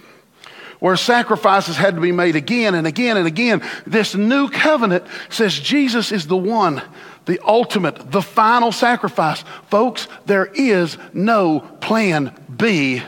where 0.80 0.98
sacrifices 0.98 1.78
had 1.78 1.96
to 1.96 2.02
be 2.02 2.12
made 2.12 2.36
again 2.36 2.76
and 2.76 2.86
again 2.86 3.16
and 3.16 3.26
again. 3.26 3.62
This 3.88 4.16
new 4.16 4.50
covenant 4.50 5.06
says 5.30 5.58
Jesus 5.58 6.12
is 6.12 6.28
the 6.28 6.36
one, 6.36 6.82
the 7.26 7.40
ultimate, 7.46 8.12
the 8.12 8.22
final 8.22 8.72
sacrifice. 8.72 9.44
Folks, 9.70 10.08
there 10.26 10.46
is 10.46 10.98
no 11.14 11.60
plan 11.60 12.34
B 12.56 13.02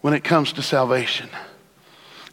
when 0.00 0.14
it 0.14 0.24
comes 0.24 0.52
to 0.54 0.62
salvation. 0.62 1.28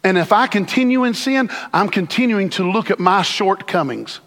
And 0.04 0.16
if 0.16 0.32
I 0.32 0.46
continue 0.46 1.04
in 1.04 1.14
sin, 1.14 1.50
I'm 1.72 1.88
continuing 1.88 2.50
to 2.50 2.70
look 2.70 2.90
at 2.90 2.98
my 2.98 3.22
shortcomings. 3.22 4.20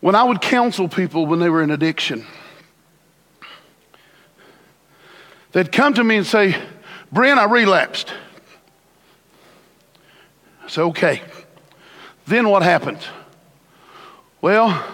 When 0.00 0.14
I 0.14 0.24
would 0.24 0.40
counsel 0.40 0.88
people 0.88 1.26
when 1.26 1.38
they 1.38 1.48
were 1.48 1.62
in 1.62 1.70
addiction, 1.70 2.26
they'd 5.52 5.72
come 5.72 5.94
to 5.94 6.04
me 6.04 6.16
and 6.16 6.26
say, 6.26 6.56
Brent, 7.10 7.38
I 7.38 7.44
relapsed. 7.44 8.12
I 10.64 10.68
said, 10.68 10.82
okay. 10.82 11.22
Then 12.26 12.48
what 12.48 12.62
happened? 12.62 12.98
Well, 14.40 14.84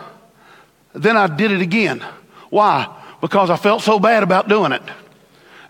then 0.95 1.16
I 1.16 1.26
did 1.26 1.51
it 1.51 1.61
again. 1.61 2.05
Why? 2.51 2.95
Because 3.20 3.51
I 3.51 3.57
felt 3.57 3.83
so 3.83 3.99
bad 3.99 4.22
about 4.22 4.49
doing 4.49 4.72
it. 4.72 4.83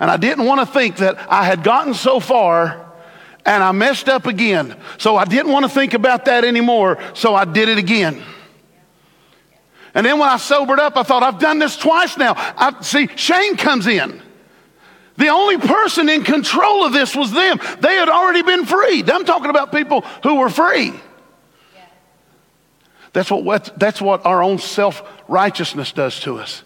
And 0.00 0.10
I 0.10 0.16
didn't 0.16 0.46
want 0.46 0.60
to 0.60 0.66
think 0.66 0.96
that 0.96 1.16
I 1.30 1.44
had 1.44 1.62
gotten 1.62 1.94
so 1.94 2.18
far 2.18 2.92
and 3.44 3.62
I 3.62 3.72
messed 3.72 4.08
up 4.08 4.26
again. 4.26 4.76
So 4.98 5.16
I 5.16 5.24
didn't 5.24 5.52
want 5.52 5.64
to 5.64 5.68
think 5.68 5.94
about 5.94 6.24
that 6.24 6.44
anymore. 6.44 6.98
So 7.14 7.34
I 7.34 7.44
did 7.44 7.68
it 7.68 7.78
again. 7.78 8.22
And 9.94 10.06
then 10.06 10.18
when 10.18 10.28
I 10.28 10.38
sobered 10.38 10.80
up, 10.80 10.96
I 10.96 11.02
thought, 11.02 11.22
I've 11.22 11.38
done 11.38 11.58
this 11.58 11.76
twice 11.76 12.16
now. 12.16 12.34
I, 12.36 12.80
see, 12.82 13.08
shame 13.14 13.56
comes 13.56 13.86
in. 13.86 14.22
The 15.18 15.28
only 15.28 15.58
person 15.58 16.08
in 16.08 16.24
control 16.24 16.86
of 16.86 16.92
this 16.92 17.14
was 17.14 17.30
them. 17.30 17.60
They 17.80 17.94
had 17.96 18.08
already 18.08 18.42
been 18.42 18.64
freed. 18.64 19.10
I'm 19.10 19.24
talking 19.24 19.50
about 19.50 19.70
people 19.70 20.00
who 20.22 20.36
were 20.36 20.48
free. 20.48 20.94
That's 23.12 23.30
what, 23.30 23.78
that's 23.78 24.00
what 24.00 24.24
our 24.24 24.42
own 24.42 24.58
self 24.58 25.02
righteousness 25.28 25.92
does 25.92 26.18
to 26.20 26.38
us. 26.38 26.62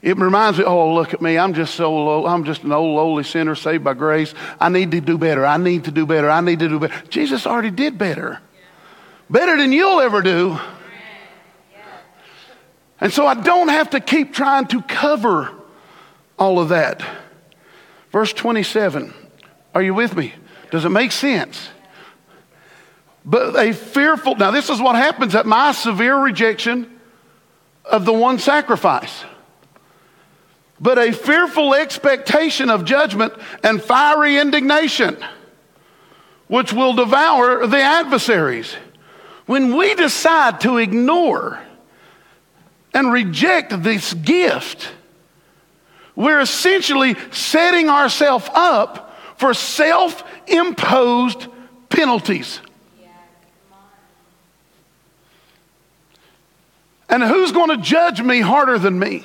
It 0.00 0.18
reminds 0.18 0.58
me, 0.58 0.64
oh, 0.64 0.94
look 0.94 1.14
at 1.14 1.22
me. 1.22 1.38
I'm 1.38 1.54
just 1.54 1.74
so 1.74 1.94
low. 1.94 2.26
I'm 2.26 2.44
just 2.44 2.62
an 2.62 2.72
old, 2.72 2.96
lowly 2.96 3.24
sinner 3.24 3.54
saved 3.54 3.84
by 3.84 3.94
grace. 3.94 4.34
I 4.60 4.68
need 4.68 4.90
to 4.90 5.00
do 5.00 5.16
better. 5.16 5.46
I 5.46 5.56
need 5.56 5.84
to 5.84 5.90
do 5.90 6.04
better. 6.04 6.28
I 6.28 6.42
need 6.42 6.58
to 6.58 6.68
do 6.68 6.78
better. 6.78 6.94
Jesus 7.08 7.46
already 7.46 7.70
did 7.70 7.96
better. 7.96 8.40
Better 9.30 9.56
than 9.56 9.72
you'll 9.72 10.00
ever 10.00 10.20
do. 10.20 10.58
And 13.00 13.12
so 13.12 13.26
I 13.26 13.34
don't 13.34 13.68
have 13.68 13.90
to 13.90 14.00
keep 14.00 14.34
trying 14.34 14.66
to 14.68 14.82
cover 14.82 15.50
all 16.38 16.58
of 16.60 16.68
that. 16.68 17.02
Verse 18.12 18.32
27. 18.32 19.12
Are 19.74 19.82
you 19.82 19.94
with 19.94 20.16
me? 20.16 20.34
Does 20.70 20.84
it 20.84 20.90
make 20.90 21.12
sense? 21.12 21.70
But 23.24 23.56
a 23.56 23.72
fearful, 23.72 24.36
now 24.36 24.50
this 24.50 24.68
is 24.68 24.80
what 24.80 24.96
happens 24.96 25.34
at 25.34 25.46
my 25.46 25.72
severe 25.72 26.16
rejection 26.16 27.00
of 27.84 28.04
the 28.04 28.12
one 28.12 28.38
sacrifice 28.38 29.24
but 30.80 30.98
a 30.98 31.12
fearful 31.12 31.74
expectation 31.74 32.68
of 32.68 32.84
judgment 32.84 33.32
and 33.62 33.82
fiery 33.82 34.38
indignation, 34.38 35.16
which 36.48 36.72
will 36.72 36.92
devour 36.94 37.66
the 37.66 37.80
adversaries. 37.80 38.74
When 39.46 39.76
we 39.76 39.94
decide 39.94 40.60
to 40.60 40.78
ignore 40.78 41.60
and 42.92 43.12
reject 43.12 43.82
this 43.82 44.12
gift, 44.14 44.90
we're 46.16 46.40
essentially 46.40 47.16
setting 47.30 47.88
ourselves 47.88 48.48
up 48.52 49.16
for 49.36 49.54
self 49.54 50.22
imposed 50.46 51.46
penalties. 51.88 52.60
And 57.08 57.22
who's 57.22 57.52
going 57.52 57.70
to 57.70 57.76
judge 57.76 58.20
me 58.22 58.40
harder 58.40 58.78
than 58.78 58.98
me? 58.98 59.24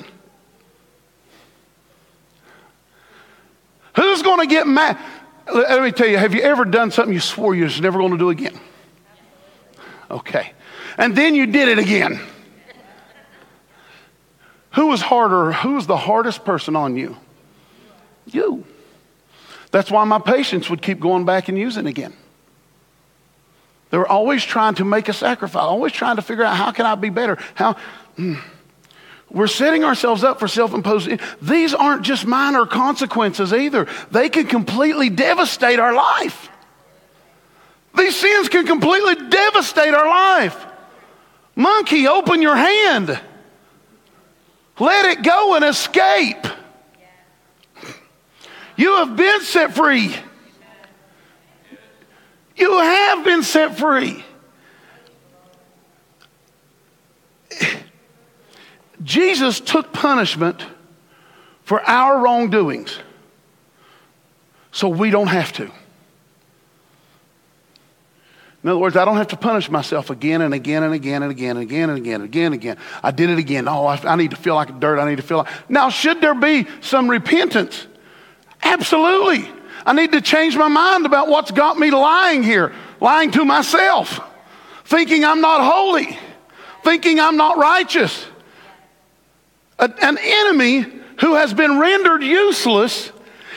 Who's 3.96 4.22
going 4.22 4.40
to 4.40 4.48
get 4.48 4.68
mad? 4.68 4.98
Let 5.54 5.82
me 5.82 5.92
tell 5.92 6.08
you, 6.08 6.18
have 6.18 6.34
you 6.34 6.42
ever 6.42 6.66
done 6.66 6.92
something 6.92 7.14
you 7.14 7.20
swore 7.20 7.56
you 7.56 7.64
was 7.64 7.82
never 7.82 7.98
going 7.98 8.12
to 8.12 8.18
do 8.18 8.30
again? 8.30 8.60
Okay. 10.12 10.54
And 10.98 11.16
then 11.16 11.36
you 11.36 11.48
did 11.48 11.68
it 11.68 11.80
again. 11.80 12.20
Who 14.72 14.88
was 14.88 15.02
harder? 15.02 15.52
Who 15.52 15.74
was 15.74 15.88
the 15.88 15.98
hardest 15.98 16.46
person 16.46 16.76
on 16.76 16.96
you? 16.96 17.18
You. 18.28 18.66
That's 19.72 19.90
why 19.90 20.04
my 20.04 20.20
patients 20.20 20.70
would 20.70 20.82
keep 20.82 21.00
going 21.00 21.26
back 21.26 21.50
and 21.50 21.58
using 21.58 21.88
again. 21.88 22.14
They 23.90 23.98
were 23.98 24.08
always 24.08 24.44
trying 24.44 24.76
to 24.76 24.86
make 24.86 25.10
a 25.10 25.14
sacrifice, 25.14 25.62
always 25.62 25.92
trying 25.92 26.18
to 26.18 26.22
figure 26.22 26.44
out 26.44 26.56
how 26.56 26.72
can 26.72 26.86
I 26.86 26.96
be 26.96 27.10
better? 27.10 27.38
How. 27.56 27.76
Mm. 28.18 28.40
We're 29.32 29.48
setting 29.48 29.84
ourselves 29.84 30.24
up 30.24 30.40
for 30.40 30.48
self 30.48 30.74
imposed. 30.74 31.10
These 31.42 31.74
aren't 31.74 32.02
just 32.02 32.26
minor 32.26 32.66
consequences 32.66 33.54
either, 33.54 33.88
they 34.12 34.30
can 34.30 34.48
completely 34.48 35.10
devastate 35.10 35.80
our 35.80 35.94
life. 35.94 36.50
These 37.98 38.16
sins 38.16 38.50
can 38.50 38.66
completely 38.66 39.30
devastate 39.30 39.94
our 39.94 40.08
life. 40.08 40.66
Monkey, 41.56 42.08
open 42.08 42.42
your 42.42 42.56
hand. 42.56 43.20
Let 44.80 45.06
it 45.06 45.24
go 45.24 45.56
and 45.56 45.66
escape. 45.66 46.48
You 48.78 48.96
have 48.98 49.18
been 49.18 49.42
set 49.42 49.74
free. 49.74 50.16
You 52.60 52.80
have 52.80 53.24
been 53.24 53.44
set 53.44 53.78
free. 53.78 54.24
Jesus 59.02 59.60
took 59.62 59.94
punishment 59.94 60.66
for 61.64 61.82
our 61.82 62.20
wrongdoings 62.22 63.00
so 64.72 64.90
we 64.90 65.10
don't 65.10 65.28
have 65.28 65.54
to. 65.54 65.72
In 68.62 68.70
other 68.70 68.80
words, 68.80 68.98
I 68.98 69.06
don't 69.06 69.16
have 69.16 69.30
to 69.30 69.38
punish 69.38 69.70
myself 69.70 70.10
again 70.10 70.42
and 70.42 70.54
again 70.54 70.84
and 70.84 70.94
again 70.94 71.24
and 71.24 71.32
again 71.32 71.56
and 71.56 71.66
again 71.66 71.90
and 71.90 71.98
again 71.98 72.16
and 72.16 72.24
again 72.26 72.46
and 72.48 72.56
again. 72.56 72.78
I 73.02 73.12
did 73.12 73.30
it 73.30 73.40
again. 73.40 73.70
Oh, 73.70 73.86
I, 73.86 73.96
I 74.04 74.18
need 74.18 74.32
to 74.32 74.36
feel 74.36 74.56
like 74.56 74.82
dirt. 74.82 75.00
I 75.00 75.10
need 75.10 75.16
to 75.16 75.22
feel 75.22 75.38
like. 75.38 75.70
Now, 75.70 75.90
should 75.90 76.20
there 76.20 76.36
be 76.36 76.68
some 76.82 77.10
repentance? 77.10 77.88
Absolutely. 78.62 79.50
I 79.86 79.94
need 79.94 80.12
to 80.12 80.22
change 80.22 80.56
my 80.58 80.68
mind 80.68 81.06
about 81.06 81.28
what's 81.28 81.52
got 81.52 81.78
me 81.78 81.92
lying 81.92 82.44
here, 82.44 82.74
lying 83.00 83.32
to 83.32 83.46
myself, 83.46 84.20
thinking 84.86 85.24
I'm 85.24 85.42
not 85.42 85.62
holy, 85.62 86.18
thinking 86.84 87.20
I'm 87.20 87.38
not 87.38 87.58
righteous 87.58 88.26
an 89.80 90.18
enemy 90.22 90.86
who 91.22 91.36
has 91.36 91.54
been 91.54 91.80
rendered 91.80 92.24
useless 92.24 93.12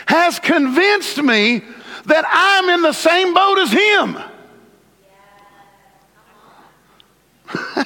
has 0.07 0.39
convinced 0.39 1.21
me 1.23 1.63
that 2.07 2.25
I'm 2.29 2.69
in 2.71 2.83
the 2.83 2.93
same 2.93 3.35
boat 3.35 3.59
as 3.59 3.73
him. 3.73 4.19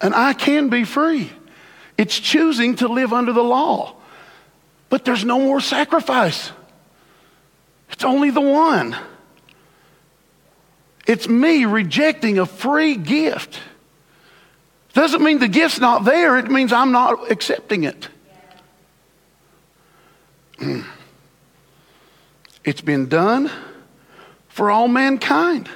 and 0.00 0.14
I 0.14 0.32
can 0.32 0.68
be 0.68 0.84
free. 0.84 1.30
It's 1.96 2.18
choosing 2.18 2.76
to 2.76 2.88
live 2.88 3.12
under 3.12 3.32
the 3.32 3.42
law. 3.42 3.96
But 4.88 5.04
there's 5.04 5.24
no 5.24 5.38
more 5.38 5.60
sacrifice. 5.60 6.50
It's 7.90 8.04
only 8.04 8.30
the 8.30 8.40
one. 8.40 8.96
It's 11.06 11.28
me 11.28 11.64
rejecting 11.64 12.38
a 12.38 12.46
free 12.46 12.96
gift. 12.96 13.60
Doesn't 14.92 15.22
mean 15.22 15.38
the 15.38 15.48
gift's 15.48 15.80
not 15.80 16.04
there, 16.04 16.38
it 16.38 16.50
means 16.50 16.72
I'm 16.72 16.92
not 16.92 17.30
accepting 17.30 17.84
it. 17.84 18.08
It's 22.64 22.82
been 22.82 23.08
done 23.08 23.50
for 24.48 24.70
all 24.70 24.88
mankind, 24.88 25.70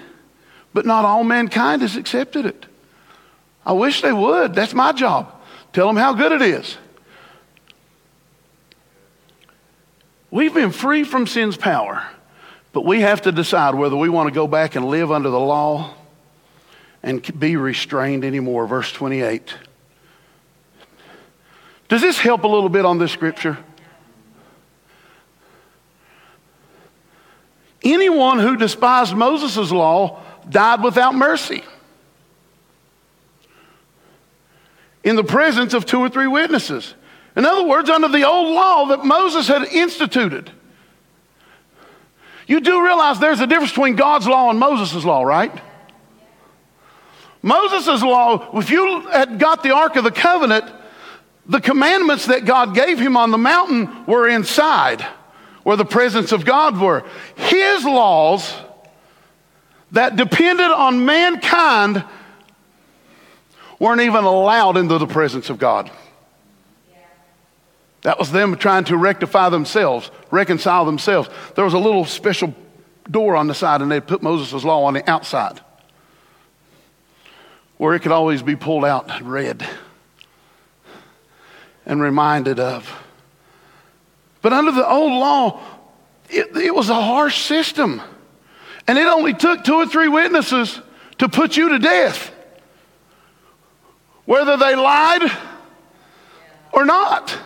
but 0.75 0.85
not 0.85 1.07
all 1.07 1.25
mankind 1.25 1.81
has 1.81 1.97
accepted 1.97 2.45
it. 2.45 2.67
I 3.65 3.73
wish 3.73 4.03
they 4.03 4.13
would. 4.13 4.55
That's 4.55 4.75
my 4.75 4.93
job. 4.93 5.33
Tell 5.73 5.87
them 5.87 5.97
how 5.97 6.13
good 6.13 6.33
it 6.33 6.43
is. 6.43 6.77
We've 10.33 10.55
been 10.55 10.73
free 10.73 11.05
from 11.05 11.27
sin's 11.27 11.59
power, 11.59 12.03
but 12.73 12.87
we 12.87 13.03
have 13.03 13.21
to 13.23 13.33
decide 13.33 13.75
whether 13.75 13.97
we 13.97 14.09
want 14.09 14.29
to 14.29 14.35
go 14.35 14.47
back 14.47 14.77
and 14.77 14.87
live 14.87 15.13
under 15.13 15.29
the 15.29 15.39
law 15.39 15.93
and 17.03 17.39
be 17.39 17.57
restrained 17.57 18.25
anymore. 18.25 18.67
Verse 18.67 18.91
28. 18.93 19.55
Does 21.89 22.01
this 22.01 22.19
help 22.19 22.45
a 22.45 22.49
little 22.49 22.71
bit 22.71 22.87
on 22.87 22.99
this 22.99 23.13
scripture? 23.13 23.59
Anyone 27.83 28.39
who 28.39 28.57
despised 28.57 29.15
Moses' 29.15 29.71
law 29.71 30.23
died 30.49 30.83
without 30.83 31.15
mercy 31.15 31.63
in 35.05 35.15
the 35.15 35.25
presence 35.25 35.75
of 35.75 35.85
two 35.85 35.99
or 35.99 36.09
three 36.09 36.27
witnesses. 36.27 36.95
In 37.37 37.47
other 37.47 37.67
words, 37.67 37.89
under 37.89 38.09
the 38.09 38.27
old 38.27 38.55
law 38.55 38.87
that 38.87 39.05
Moses 39.05 39.49
had 39.49 39.63
instituted. 39.65 40.51
You 42.47 42.61
do 42.61 42.85
realize 42.85 43.19
there's 43.19 43.41
a 43.41 43.47
difference 43.47 43.71
between 43.71 43.97
God's 43.97 44.27
law 44.27 44.51
and 44.51 44.59
Moses' 44.59 45.05
law, 45.05 45.23
right? 45.23 45.53
Moses' 47.41 48.03
law, 48.03 48.59
if 48.59 48.71
you 48.71 49.01
had 49.09 49.39
got 49.39 49.63
the 49.63 49.75
Ark 49.75 49.97
of 49.97 50.05
the 50.05 50.11
Covenant, 50.11 50.65
the 51.47 51.61
commandments 51.61 52.27
that 52.27 52.45
God 52.45 52.75
gave 52.75 52.99
him 52.99 53.17
on 53.17 53.31
the 53.31 53.39
mountain 53.39 54.07
were 54.07 54.29
inside 54.29 55.05
where 55.63 55.77
the 55.77 55.85
presence 55.85 56.33
of 56.33 56.45
God 56.45 56.81
were. 56.81 57.05
His 57.37 57.85
laws 57.85 58.53
that 59.93 60.17
depended 60.17 60.71
on 60.71 61.05
mankind 61.05 62.05
weren't 63.79 64.01
even 64.01 64.25
allowed 64.25 64.77
into 64.77 64.99
the 64.99 65.07
presence 65.07 65.51
of 65.51 65.59
God. 65.59 65.91
That 68.03 68.19
was 68.19 68.33
them 68.33 68.57
trying 68.57 68.85
to 68.85 68.97
rectify 68.97 69.49
themselves, 69.49 70.11
reconcile 70.31 70.85
themselves. 70.85 71.29
There 71.55 71.65
was 71.65 71.75
a 71.75 71.79
little 71.79 72.05
special 72.05 72.55
door 73.11 73.37
on 73.37 73.47
the 73.47 73.55
side, 73.55 73.81
and 73.81 73.91
they 73.91 74.01
put 74.01 74.23
Moses' 74.23 74.65
law 74.65 74.85
on 74.85 74.95
the 74.95 75.09
outside 75.09 75.61
where 77.83 77.95
it 77.95 78.01
could 78.01 78.13
always 78.13 78.43
be 78.43 78.55
pulled 78.55 78.85
out 78.85 79.11
and 79.11 79.29
read 79.29 79.69
and 81.85 82.01
reminded 82.01 82.61
of. 82.61 82.89
But 84.41 84.53
under 84.53 84.71
the 84.71 84.89
old 84.89 85.11
law, 85.11 85.61
it, 86.31 86.57
it 86.57 86.73
was 86.73 86.91
a 86.91 86.95
harsh 86.95 87.45
system. 87.45 88.01
And 88.87 88.97
it 88.99 89.09
only 89.09 89.35
took 89.35 89.65
two 89.65 89.75
or 89.75 89.87
three 89.87 90.07
witnesses 90.07 90.81
to 91.19 91.29
put 91.29 91.57
you 91.57 91.71
to 91.71 91.81
death, 91.81 92.33
whether 94.27 94.57
they 94.57 94.77
lied 94.77 95.33
or 96.73 96.85
not. 96.85 97.37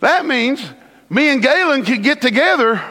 That 0.00 0.26
means 0.26 0.64
me 1.10 1.28
and 1.28 1.42
Galen 1.42 1.84
could 1.84 2.02
get 2.02 2.20
together 2.20 2.82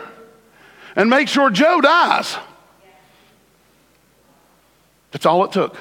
and 0.95 1.09
make 1.09 1.27
sure 1.27 1.49
Joe 1.49 1.79
dies. 1.81 2.35
That's 5.11 5.25
all 5.25 5.43
it 5.45 5.51
took. 5.51 5.77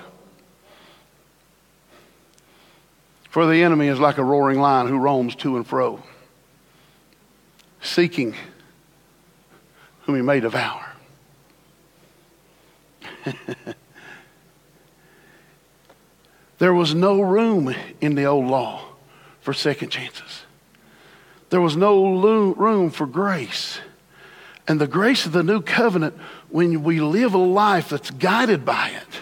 For 3.28 3.46
the 3.46 3.62
enemy 3.62 3.88
is 3.88 3.98
like 3.98 4.16
a 4.18 4.24
roaring 4.24 4.60
lion 4.60 4.88
who 4.88 4.96
roams 4.98 5.34
to 5.36 5.56
and 5.56 5.66
fro, 5.66 6.02
seeking 7.82 8.34
whom 10.02 10.16
he 10.16 10.22
may 10.22 10.40
devour. 10.40 10.86
there 16.58 16.72
was 16.72 16.94
no 16.94 17.20
room 17.20 17.74
in 18.00 18.14
the 18.14 18.24
old 18.24 18.46
law 18.46 18.82
for 19.40 19.52
second 19.52 19.90
chances. 19.90 20.45
There 21.50 21.60
was 21.60 21.76
no 21.76 22.14
room 22.14 22.90
for 22.90 23.06
grace. 23.06 23.78
And 24.68 24.80
the 24.80 24.88
grace 24.88 25.26
of 25.26 25.32
the 25.32 25.44
new 25.44 25.60
covenant, 25.60 26.16
when 26.48 26.82
we 26.82 27.00
live 27.00 27.34
a 27.34 27.38
life 27.38 27.90
that's 27.90 28.10
guided 28.10 28.64
by 28.64 28.90
it, 28.90 29.20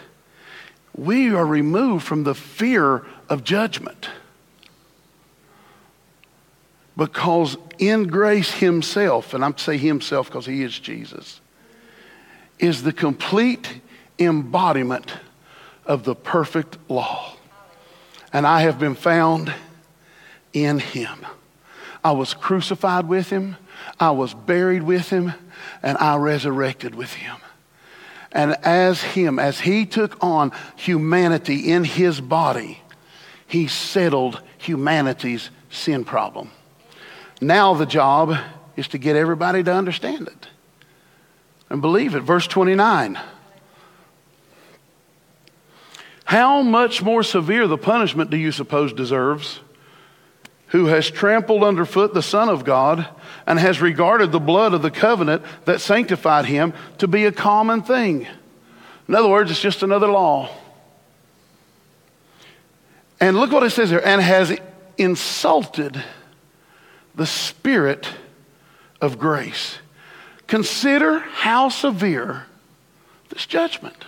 we 0.96 1.34
are 1.34 1.44
removed 1.44 2.04
from 2.04 2.24
the 2.24 2.34
fear 2.34 3.04
of 3.28 3.44
judgment. 3.44 4.08
Because 6.96 7.56
in 7.78 8.06
grace 8.06 8.52
Himself, 8.52 9.34
and 9.34 9.44
I'm 9.44 9.58
say 9.58 9.76
Himself 9.76 10.28
because 10.28 10.46
He 10.46 10.62
is 10.62 10.78
Jesus, 10.78 11.40
is 12.58 12.84
the 12.84 12.92
complete 12.92 13.80
embodiment 14.18 15.12
of 15.84 16.04
the 16.04 16.14
perfect 16.14 16.78
law. 16.88 17.36
And 18.32 18.46
I 18.46 18.62
have 18.62 18.78
been 18.78 18.94
found 18.94 19.52
in 20.52 20.78
Him. 20.78 21.26
I 22.04 22.12
was 22.12 22.34
crucified 22.34 23.08
with 23.08 23.30
Him, 23.30 23.56
I 23.98 24.10
was 24.10 24.34
buried 24.34 24.82
with 24.82 25.08
Him, 25.08 25.32
and 25.82 25.98
I 25.98 26.16
resurrected 26.16 26.94
with 26.94 27.14
Him. 27.14 27.36
And 28.30 28.56
as 28.62 29.02
Him, 29.02 29.38
as 29.38 29.60
He 29.60 29.86
took 29.86 30.22
on 30.22 30.52
humanity 30.76 31.72
in 31.72 31.84
His 31.84 32.20
body, 32.20 32.80
he 33.46 33.68
settled 33.68 34.42
humanity's 34.58 35.50
sin 35.70 36.04
problem. 36.04 36.50
Now 37.40 37.74
the 37.74 37.86
job 37.86 38.36
is 38.76 38.88
to 38.88 38.98
get 38.98 39.16
everybody 39.16 39.62
to 39.62 39.72
understand 39.72 40.26
it 40.26 40.48
and 41.70 41.80
believe 41.80 42.14
it. 42.14 42.22
Verse 42.22 42.46
29. 42.46 43.18
How 46.24 46.62
much 46.62 47.02
more 47.02 47.22
severe 47.22 47.68
the 47.68 47.78
punishment 47.78 48.30
do 48.30 48.36
you 48.36 48.50
suppose 48.50 48.92
deserves? 48.92 49.60
Who 50.74 50.86
has 50.86 51.08
trampled 51.08 51.62
underfoot 51.62 52.14
the 52.14 52.20
Son 52.20 52.48
of 52.48 52.64
God 52.64 53.06
and 53.46 53.60
has 53.60 53.80
regarded 53.80 54.32
the 54.32 54.40
blood 54.40 54.74
of 54.74 54.82
the 54.82 54.90
covenant 54.90 55.44
that 55.66 55.80
sanctified 55.80 56.46
him 56.46 56.72
to 56.98 57.06
be 57.06 57.26
a 57.26 57.30
common 57.30 57.82
thing. 57.82 58.26
In 59.06 59.14
other 59.14 59.28
words, 59.28 59.52
it's 59.52 59.60
just 59.60 59.84
another 59.84 60.08
law. 60.08 60.50
And 63.20 63.36
look 63.36 63.52
what 63.52 63.62
it 63.62 63.70
says 63.70 63.90
here 63.90 64.02
and 64.04 64.20
has 64.20 64.58
insulted 64.98 66.02
the 67.14 67.26
Spirit 67.26 68.08
of 69.00 69.16
grace. 69.16 69.78
Consider 70.48 71.20
how 71.20 71.68
severe 71.68 72.46
this 73.28 73.46
judgment. 73.46 74.04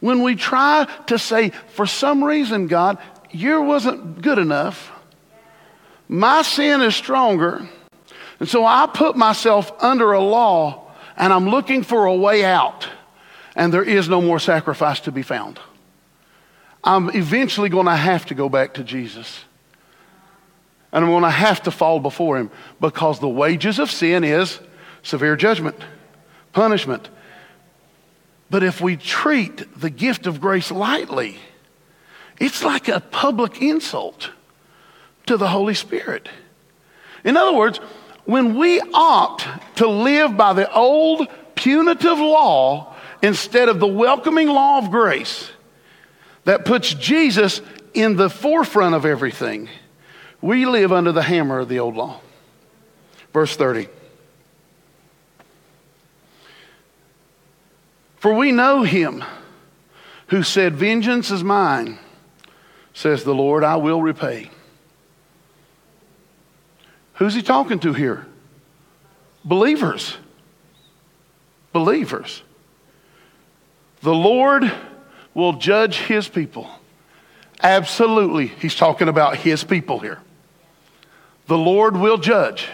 When 0.00 0.22
we 0.22 0.36
try 0.36 0.88
to 1.08 1.18
say, 1.18 1.50
for 1.74 1.84
some 1.84 2.24
reason, 2.24 2.66
God, 2.66 2.96
you 3.30 3.60
wasn't 3.60 4.22
good 4.22 4.38
enough, 4.38 4.92
my 6.10 6.42
sin 6.42 6.82
is 6.82 6.96
stronger, 6.96 7.68
and 8.40 8.48
so 8.48 8.66
I 8.66 8.88
put 8.92 9.16
myself 9.16 9.70
under 9.80 10.10
a 10.10 10.20
law 10.20 10.90
and 11.16 11.32
I'm 11.32 11.48
looking 11.48 11.84
for 11.84 12.06
a 12.06 12.14
way 12.16 12.44
out, 12.44 12.88
and 13.54 13.72
there 13.72 13.84
is 13.84 14.08
no 14.08 14.20
more 14.20 14.40
sacrifice 14.40 14.98
to 15.00 15.12
be 15.12 15.22
found. 15.22 15.60
I'm 16.82 17.10
eventually 17.10 17.68
going 17.68 17.86
to 17.86 17.94
have 17.94 18.26
to 18.26 18.34
go 18.34 18.48
back 18.48 18.74
to 18.74 18.82
Jesus. 18.82 19.44
And 20.90 21.04
I'm 21.04 21.10
going 21.12 21.22
to 21.22 21.30
have 21.30 21.62
to 21.64 21.70
fall 21.70 22.00
before 22.00 22.38
him 22.38 22.50
because 22.80 23.20
the 23.20 23.28
wages 23.28 23.78
of 23.78 23.90
sin 23.90 24.24
is 24.24 24.58
severe 25.04 25.36
judgment, 25.36 25.76
punishment. 26.52 27.08
But 28.48 28.64
if 28.64 28.80
we 28.80 28.96
treat 28.96 29.78
the 29.78 29.90
gift 29.90 30.26
of 30.26 30.40
grace 30.40 30.72
lightly, 30.72 31.38
it's 32.40 32.64
like 32.64 32.88
a 32.88 32.98
public 32.98 33.62
insult 33.62 34.30
to 35.30 35.36
the 35.36 35.46
Holy 35.46 35.74
Spirit. 35.74 36.28
In 37.22 37.36
other 37.36 37.56
words, 37.56 37.78
when 38.24 38.58
we 38.58 38.80
opt 38.80 39.46
to 39.76 39.86
live 39.86 40.36
by 40.36 40.52
the 40.54 40.68
old 40.74 41.28
punitive 41.54 42.18
law 42.18 42.96
instead 43.22 43.68
of 43.68 43.78
the 43.78 43.86
welcoming 43.86 44.48
law 44.48 44.78
of 44.78 44.90
grace, 44.90 45.52
that 46.46 46.64
puts 46.64 46.92
Jesus 46.94 47.62
in 47.94 48.16
the 48.16 48.28
forefront 48.28 48.96
of 48.96 49.06
everything. 49.06 49.68
We 50.42 50.66
live 50.66 50.92
under 50.92 51.12
the 51.12 51.22
hammer 51.22 51.60
of 51.60 51.68
the 51.68 51.78
old 51.78 51.94
law. 51.94 52.20
Verse 53.32 53.54
30. 53.54 53.86
For 58.16 58.34
we 58.34 58.50
know 58.50 58.82
him 58.82 59.22
who 60.26 60.42
said, 60.42 60.74
Vengeance 60.74 61.30
is 61.30 61.44
mine, 61.44 62.00
says 62.94 63.22
the 63.22 63.34
Lord, 63.34 63.62
I 63.62 63.76
will 63.76 64.02
repay. 64.02 64.50
Who's 67.20 67.34
he 67.34 67.42
talking 67.42 67.78
to 67.80 67.92
here? 67.92 68.26
Believers. 69.44 70.16
Believers. 71.70 72.42
The 74.00 74.14
Lord 74.14 74.72
will 75.34 75.52
judge 75.52 75.98
his 75.98 76.28
people. 76.28 76.66
Absolutely, 77.62 78.46
he's 78.46 78.74
talking 78.74 79.06
about 79.06 79.36
his 79.36 79.62
people 79.62 79.98
here. 79.98 80.18
The 81.46 81.58
Lord 81.58 81.94
will 81.94 82.16
judge. 82.16 82.68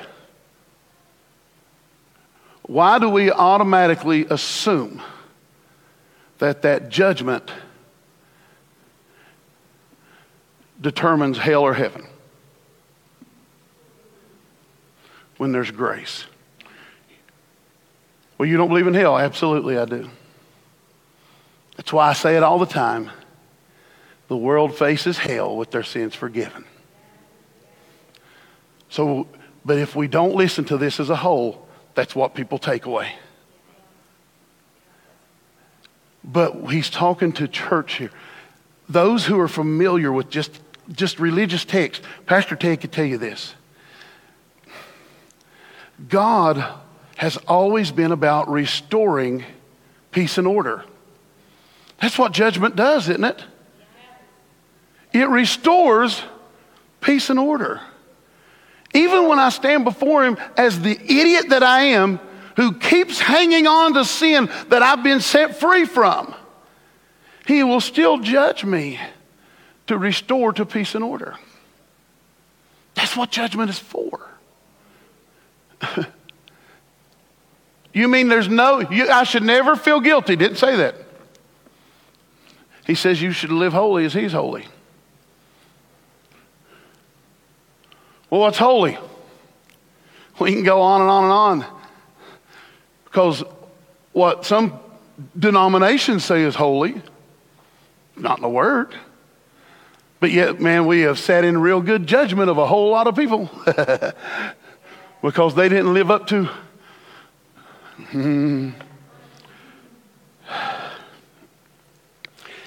Why 2.62 3.01
do 3.01 3.09
we 3.09 3.32
automatically 3.32 4.26
assume 4.30 5.03
that 6.38 6.62
that 6.62 6.88
judgment 6.88 7.51
determines 10.80 11.36
hell 11.36 11.62
or 11.62 11.74
heaven? 11.74 12.07
When 15.37 15.53
there's 15.53 15.70
grace. 15.70 16.24
Well, 18.39 18.49
you 18.49 18.57
don't 18.57 18.68
believe 18.68 18.87
in 18.87 18.95
hell? 18.95 19.18
Absolutely, 19.18 19.78
I 19.78 19.84
do. 19.84 20.11
That's 21.76 21.93
why 21.93 22.09
I 22.09 22.12
say 22.12 22.37
it 22.37 22.43
all 22.43 22.59
the 22.59 22.66
time. 22.66 23.11
The 24.28 24.37
world 24.37 24.76
faces 24.76 25.18
hell 25.18 25.57
with 25.57 25.70
their 25.70 25.82
sins 25.82 26.14
forgiven. 26.14 26.64
So, 28.89 29.28
but 29.64 29.78
if 29.78 29.95
we 29.95 30.09
don't 30.09 30.34
listen 30.34 30.64
to 30.66 30.78
this 30.78 31.01
as 31.01 31.11
a 31.11 31.16
whole, 31.16 31.66
that's 31.95 32.14
what 32.14 32.34
people 32.34 32.59
take 32.59 32.87
away. 32.87 33.12
But 36.24 36.70
he's 36.70 36.91
talking 36.91 37.32
to 37.34 37.47
church 37.47 37.95
here. 37.95 38.11
Those 38.89 39.26
who 39.26 39.39
are 39.39 39.49
familiar 39.49 40.12
with 40.12 40.28
just, 40.28 40.61
just 40.91 41.18
religious 41.18 41.64
texts, 41.64 42.05
Pastor 42.26 42.57
Ted 42.57 42.80
could 42.80 42.93
tell 42.93 43.05
you 43.05 43.18
this. 43.18 43.55
God 46.09 46.64
has 47.16 47.36
always 47.49 47.90
been 47.90 48.12
about 48.12 48.49
restoring 48.51 49.44
peace 50.11 50.38
and 50.38 50.47
order. 50.47 50.84
That's 52.01 52.18
what 52.18 52.32
judgment 52.32 52.76
does, 52.76 53.09
isn't 53.09 53.24
it? 53.24 53.44
It 55.12 55.28
restores 55.28 56.22
peace 57.01 57.30
and 57.30 57.38
order. 57.38 57.80
Even 58.92 59.28
when 59.28 59.38
I 59.38 59.49
stand 59.49 59.84
before 59.84 60.24
Him 60.24 60.36
as 60.57 60.80
the 60.80 60.92
idiot 60.92 61.49
that 61.51 61.62
I 61.62 61.80
am, 61.82 62.20
who 62.57 62.72
keeps 62.74 63.20
hanging 63.20 63.66
on 63.66 63.94
to 63.94 64.05
sin 64.05 64.51
that 64.68 64.82
I've 64.82 65.03
been 65.03 65.20
set 65.20 65.57
free 65.57 65.86
from, 65.86 66.34
He 67.47 67.62
will 67.62 67.80
still 67.80 68.18
judge 68.18 68.64
me 68.64 69.01
to 69.86 69.97
restore 69.97 70.53
to 70.53 70.66
peace 70.66 70.94
and 70.94 71.05
order. 71.05 71.36
That's 72.94 73.16
what 73.16 73.30
judgment 73.30 73.70
is 73.70 73.78
for. 73.78 74.20
you 77.93 78.09
mean 78.09 78.29
there's 78.29 78.49
no, 78.49 78.81
you, 78.81 79.09
I 79.09 79.24
should 79.24 79.43
never 79.43 79.77
feel 79.77 80.01
guilty? 80.01 80.37
Didn't 80.37 80.59
say 80.59 80.77
that. 80.77 80.95
He 82.87 82.95
says 82.95 83.20
you 83.20 83.33
should 83.33 83.51
live 83.51 83.72
holy 83.72 84.05
as 84.05 84.14
He's 84.14 84.33
holy. 84.33 84.66
Well, 88.31 88.41
what's 88.41 88.59
holy? 88.59 88.99
We 90.39 90.53
can 90.53 90.62
go 90.62 90.83
on 90.83 91.01
and 91.01 91.11
on 91.11 91.24
and 91.24 91.33
on. 91.33 91.81
Because 93.05 93.43
what 94.12 94.45
some 94.45 94.79
denominations 95.39 96.24
say 96.24 96.43
is 96.43 96.55
holy, 96.55 97.01
not 98.16 98.39
in 98.39 98.43
the 98.43 98.49
Word. 98.49 98.95
But 100.20 100.31
yet, 100.31 100.61
man, 100.61 100.87
we 100.87 101.03
have 101.03 101.18
sat 101.18 101.45
in 101.45 101.59
real 101.59 101.81
good 101.81 102.07
judgment 102.07 102.51
of 102.51 102.59
a 102.59 102.66
whole 102.66 102.91
lot 102.91 103.07
of 103.07 103.14
people 103.14 103.51
because 105.27 105.57
they 105.57 105.68
didn't 105.68 105.93
live 105.93 106.09
up 106.09 106.29
to. 106.29 106.49
Hmm. 107.97 108.70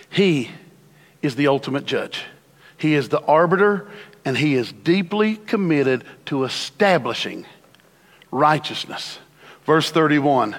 He 0.09 0.51
is 1.21 1.37
the 1.37 1.47
ultimate 1.47 1.85
judge. 1.85 2.25
He 2.75 2.95
is 2.95 3.07
the 3.07 3.21
arbiter, 3.21 3.87
and 4.25 4.37
he 4.37 4.55
is 4.55 4.73
deeply 4.73 5.37
committed 5.37 6.03
to 6.25 6.43
establishing 6.43 7.45
righteousness. 8.29 9.19
Verse 9.65 9.89
31 9.89 10.57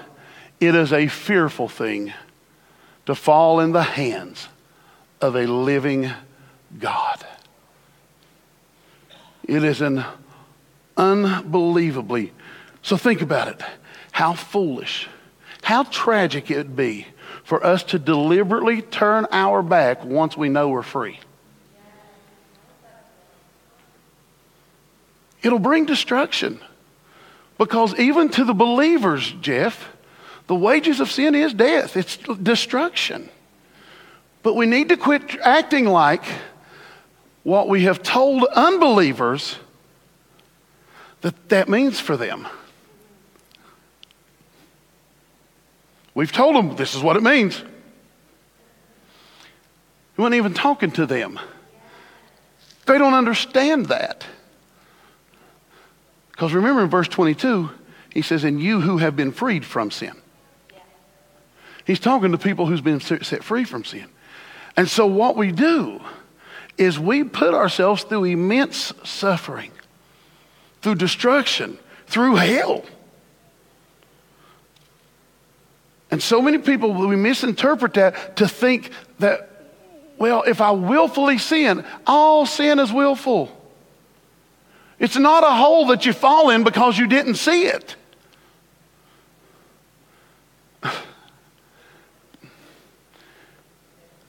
It 0.59 0.75
is 0.75 0.95
a 0.95 1.07
fearful 1.07 1.69
thing 1.69 2.15
to 3.05 3.15
fall 3.15 3.61
in 3.61 3.73
the 3.73 3.83
hands 3.83 4.49
of 5.21 5.37
a 5.37 5.45
living 5.45 6.11
God. 6.79 7.27
It 9.47 9.63
is 9.63 9.83
an 9.83 10.03
unbelievably, 10.97 12.33
so 12.83 12.97
think 12.97 13.23
about 13.23 13.49
it. 13.49 13.63
How 14.13 14.35
foolish, 14.35 15.09
how 15.63 15.85
tragic 15.85 16.51
it 16.51 16.57
would 16.57 16.77
be 16.77 17.07
for 17.45 17.65
us 17.65 17.83
to 17.85 17.99
deliberately 17.99 18.83
turn 18.83 19.27
our 19.31 19.63
back 19.63 20.05
once 20.05 20.37
we 20.37 20.49
know 20.49 20.69
we're 20.69 20.83
free. 20.83 21.19
It'll 25.43 25.59
bring 25.59 25.87
destruction. 25.87 26.61
Because 27.59 27.95
even 27.99 28.31
to 28.31 28.45
the 28.45 28.55
believers, 28.55 29.35
Jeff, 29.41 29.89
the 30.47 30.55
wages 30.55 30.99
of 30.99 31.11
sin 31.11 31.35
is 31.35 31.53
death, 31.53 31.97
it's 31.97 32.17
destruction. 32.17 33.29
But 34.43 34.55
we 34.55 34.65
need 34.65 34.89
to 34.89 34.97
quit 34.97 35.39
acting 35.41 35.85
like 35.85 36.25
what 37.43 37.69
we 37.69 37.83
have 37.83 38.03
told 38.03 38.45
unbelievers 38.45 39.57
that 41.21 41.49
that 41.49 41.69
means 41.69 42.01
for 42.01 42.17
them. 42.17 42.47
We've 46.15 46.33
told 46.33 46.57
them 46.57 46.77
this 46.77 46.95
is 46.95 47.03
what 47.03 47.17
it 47.17 47.23
means. 47.23 47.63
We 50.17 50.23
weren't 50.23 50.35
even 50.35 50.55
talking 50.55 50.91
to 50.93 51.07
them. 51.07 51.39
They 52.87 52.99
don't 52.99 53.15
understand 53.15 53.87
that. 53.87 54.27
Because 56.33 56.53
remember 56.53 56.83
in 56.83 56.91
verse 56.91 57.09
22, 57.09 57.71
he 58.13 58.23
says, 58.23 58.45
And 58.45 58.61
you 58.61 58.81
who 58.81 58.99
have 58.99 59.15
been 59.15 59.33
freed 59.33 59.65
from 59.65 59.91
sin. 59.91 60.15
He's 61.87 62.01
talking 62.01 62.33
to 62.33 62.39
people 62.39 62.67
who's 62.67 62.81
been 62.81 63.01
set 63.01 63.45
free 63.45 63.65
from 63.65 63.85
sin. 63.85 64.07
And 64.77 64.89
so 64.89 65.07
what 65.07 65.37
we 65.37 65.53
do 65.53 66.01
is 66.79 66.99
we 66.99 67.25
put 67.25 67.53
ourselves 67.53 68.05
through 68.05 68.25
immense 68.25 68.93
suffering, 69.05 69.71
through 70.83 70.97
destruction, 70.97 71.79
through 72.07 72.37
hell. 72.37 72.85
And 76.11 76.23
so 76.23 76.43
many 76.43 76.59
people, 76.59 76.93
we 76.93 77.17
misinterpret 77.17 77.95
that 77.95 78.37
to 78.37 78.49
think 78.49 78.91
that, 79.21 79.49
well, 80.19 80.43
if 80.43 80.61
I 80.61 80.73
willfully 80.73 81.39
sin, 81.39 81.85
all 82.07 82.47
sin 82.47 82.79
is 82.79 82.93
willful. 82.93 83.57
It's 84.99 85.17
not 85.17 85.45
a 85.45 85.51
hole 85.51 85.87
that 85.87 86.05
you 86.05 86.13
fall 86.13 86.51
in 86.51 86.65
because 86.65 86.99
you 86.99 87.07
didn't 87.07 87.37
see 87.37 87.67
it. 87.67 87.97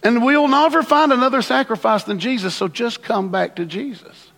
And 0.03 0.25
we'll 0.25 0.47
never 0.47 0.81
find 0.81 1.13
another 1.13 1.43
sacrifice 1.43 2.05
than 2.05 2.17
Jesus, 2.17 2.55
so 2.55 2.67
just 2.67 3.03
come 3.03 3.29
back 3.29 3.55
to 3.57 3.65
Jesus. 3.67 4.30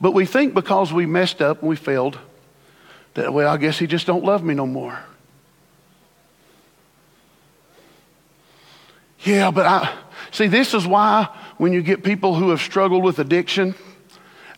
But 0.00 0.12
we 0.12 0.26
think 0.26 0.54
because 0.54 0.92
we 0.92 1.06
messed 1.06 1.40
up 1.42 1.60
and 1.60 1.68
we 1.68 1.76
failed, 1.76 2.18
that, 3.14 3.32
well, 3.32 3.52
I 3.52 3.56
guess 3.56 3.78
he 3.78 3.86
just 3.86 4.06
don't 4.06 4.24
love 4.24 4.42
me 4.42 4.54
no 4.54 4.66
more. 4.66 4.98
Yeah, 9.20 9.50
but 9.50 9.66
I 9.66 9.92
see 10.30 10.46
this 10.46 10.72
is 10.72 10.86
why 10.86 11.28
when 11.58 11.72
you 11.72 11.82
get 11.82 12.02
people 12.02 12.34
who 12.34 12.50
have 12.50 12.60
struggled 12.60 13.04
with 13.04 13.18
addiction 13.18 13.74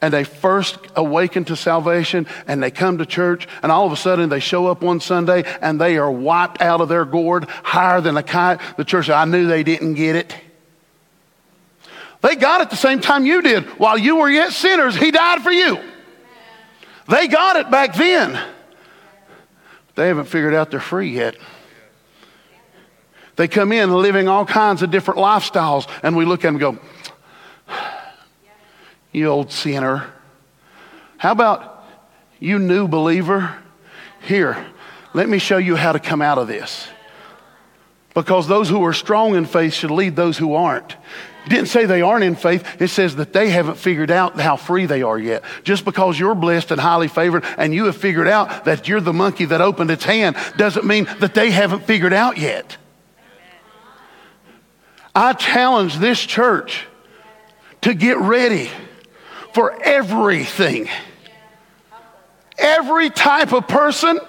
and 0.00 0.12
they 0.12 0.24
first 0.24 0.78
awaken 0.94 1.44
to 1.46 1.56
salvation 1.56 2.26
and 2.46 2.62
they 2.62 2.70
come 2.70 2.98
to 2.98 3.06
church 3.06 3.48
and 3.62 3.72
all 3.72 3.86
of 3.86 3.92
a 3.92 3.96
sudden 3.96 4.28
they 4.28 4.40
show 4.40 4.66
up 4.66 4.82
one 4.82 5.00
Sunday 5.00 5.44
and 5.60 5.80
they 5.80 5.96
are 5.96 6.10
wiped 6.10 6.60
out 6.60 6.80
of 6.80 6.88
their 6.88 7.04
gourd 7.04 7.48
higher 7.48 8.00
than 8.00 8.16
a 8.16 8.22
kite. 8.22 8.60
The 8.76 8.84
church, 8.84 9.10
I 9.10 9.24
knew 9.24 9.46
they 9.46 9.64
didn't 9.64 9.94
get 9.94 10.14
it. 10.14 10.36
They 12.22 12.36
got 12.36 12.60
it 12.60 12.70
the 12.70 12.76
same 12.76 13.00
time 13.00 13.26
you 13.26 13.42
did. 13.42 13.64
While 13.78 13.98
you 13.98 14.16
were 14.16 14.30
yet 14.30 14.52
sinners, 14.52 14.96
He 14.96 15.10
died 15.10 15.42
for 15.42 15.50
you. 15.52 15.78
They 17.08 17.26
got 17.28 17.56
it 17.56 17.70
back 17.70 17.94
then. 17.94 18.40
They 19.94 20.08
haven't 20.08 20.26
figured 20.26 20.54
out 20.54 20.70
they're 20.70 20.80
free 20.80 21.10
yet. 21.10 21.36
They 23.36 23.48
come 23.48 23.72
in 23.72 23.92
living 23.92 24.28
all 24.28 24.44
kinds 24.44 24.82
of 24.82 24.90
different 24.90 25.18
lifestyles, 25.18 25.88
and 26.02 26.16
we 26.16 26.24
look 26.24 26.44
at 26.44 26.52
them 26.52 26.54
and 26.56 26.60
go, 26.60 27.76
You 29.10 29.26
old 29.26 29.50
sinner. 29.50 30.12
How 31.16 31.32
about 31.32 31.84
you 32.38 32.58
new 32.58 32.88
believer? 32.88 33.56
Here, 34.22 34.64
let 35.12 35.28
me 35.28 35.38
show 35.38 35.56
you 35.58 35.74
how 35.76 35.92
to 35.92 35.98
come 35.98 36.22
out 36.22 36.38
of 36.38 36.46
this. 36.46 36.86
Because 38.14 38.46
those 38.46 38.68
who 38.68 38.84
are 38.84 38.92
strong 38.92 39.34
in 39.34 39.46
faith 39.46 39.72
should 39.72 39.90
lead 39.90 40.14
those 40.14 40.38
who 40.38 40.54
aren't. 40.54 40.96
Didn't 41.48 41.66
say 41.66 41.86
they 41.86 42.02
aren't 42.02 42.24
in 42.24 42.36
faith. 42.36 42.80
It 42.80 42.88
says 42.88 43.16
that 43.16 43.32
they 43.32 43.50
haven't 43.50 43.76
figured 43.76 44.10
out 44.10 44.38
how 44.38 44.56
free 44.56 44.86
they 44.86 45.02
are 45.02 45.18
yet. 45.18 45.42
Just 45.64 45.84
because 45.84 46.18
you're 46.18 46.36
blessed 46.36 46.70
and 46.70 46.80
highly 46.80 47.08
favored 47.08 47.44
and 47.58 47.74
you 47.74 47.86
have 47.86 47.96
figured 47.96 48.28
out 48.28 48.64
that 48.64 48.86
you're 48.86 49.00
the 49.00 49.12
monkey 49.12 49.46
that 49.46 49.60
opened 49.60 49.90
its 49.90 50.04
hand 50.04 50.36
doesn't 50.56 50.86
mean 50.86 51.04
that 51.18 51.34
they 51.34 51.50
haven't 51.50 51.84
figured 51.84 52.12
out 52.12 52.38
yet. 52.38 52.76
I 55.14 55.32
challenge 55.32 55.98
this 55.98 56.20
church 56.20 56.86
to 57.82 57.92
get 57.92 58.18
ready 58.18 58.70
for 59.52 59.82
everything. 59.82 60.88
Every 62.56 63.10
type 63.10 63.52
of 63.52 63.66
person, 63.66 64.20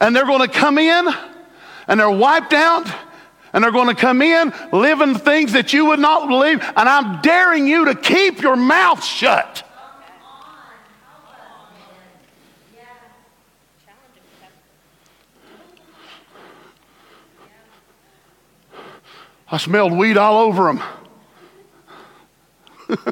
and 0.00 0.14
they're 0.14 0.26
going 0.26 0.46
to 0.46 0.48
come 0.48 0.76
in 0.78 1.08
and 1.88 2.00
they're 2.00 2.10
wiped 2.10 2.52
out 2.52 2.86
and 3.56 3.64
they're 3.64 3.72
going 3.72 3.88
to 3.88 3.98
come 3.98 4.20
in 4.20 4.52
living 4.70 5.14
things 5.14 5.54
that 5.54 5.72
you 5.72 5.86
would 5.86 5.98
not 5.98 6.28
believe. 6.28 6.60
And 6.76 6.86
I'm 6.86 7.22
daring 7.22 7.66
you 7.66 7.86
to 7.86 7.94
keep 7.94 8.42
your 8.42 8.54
mouth 8.54 9.02
shut. 9.02 9.62
I 19.48 19.56
smelled 19.56 19.92
weed 19.92 20.18
all 20.18 20.40
over 20.40 20.64
them. 20.64 20.82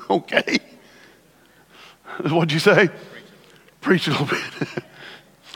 okay. 0.11 0.59
What'd 2.21 2.53
you 2.53 2.59
say? 2.59 2.91
Preach 3.81 4.09
a 4.09 4.11
little 4.11 4.27
bit. 4.27 4.43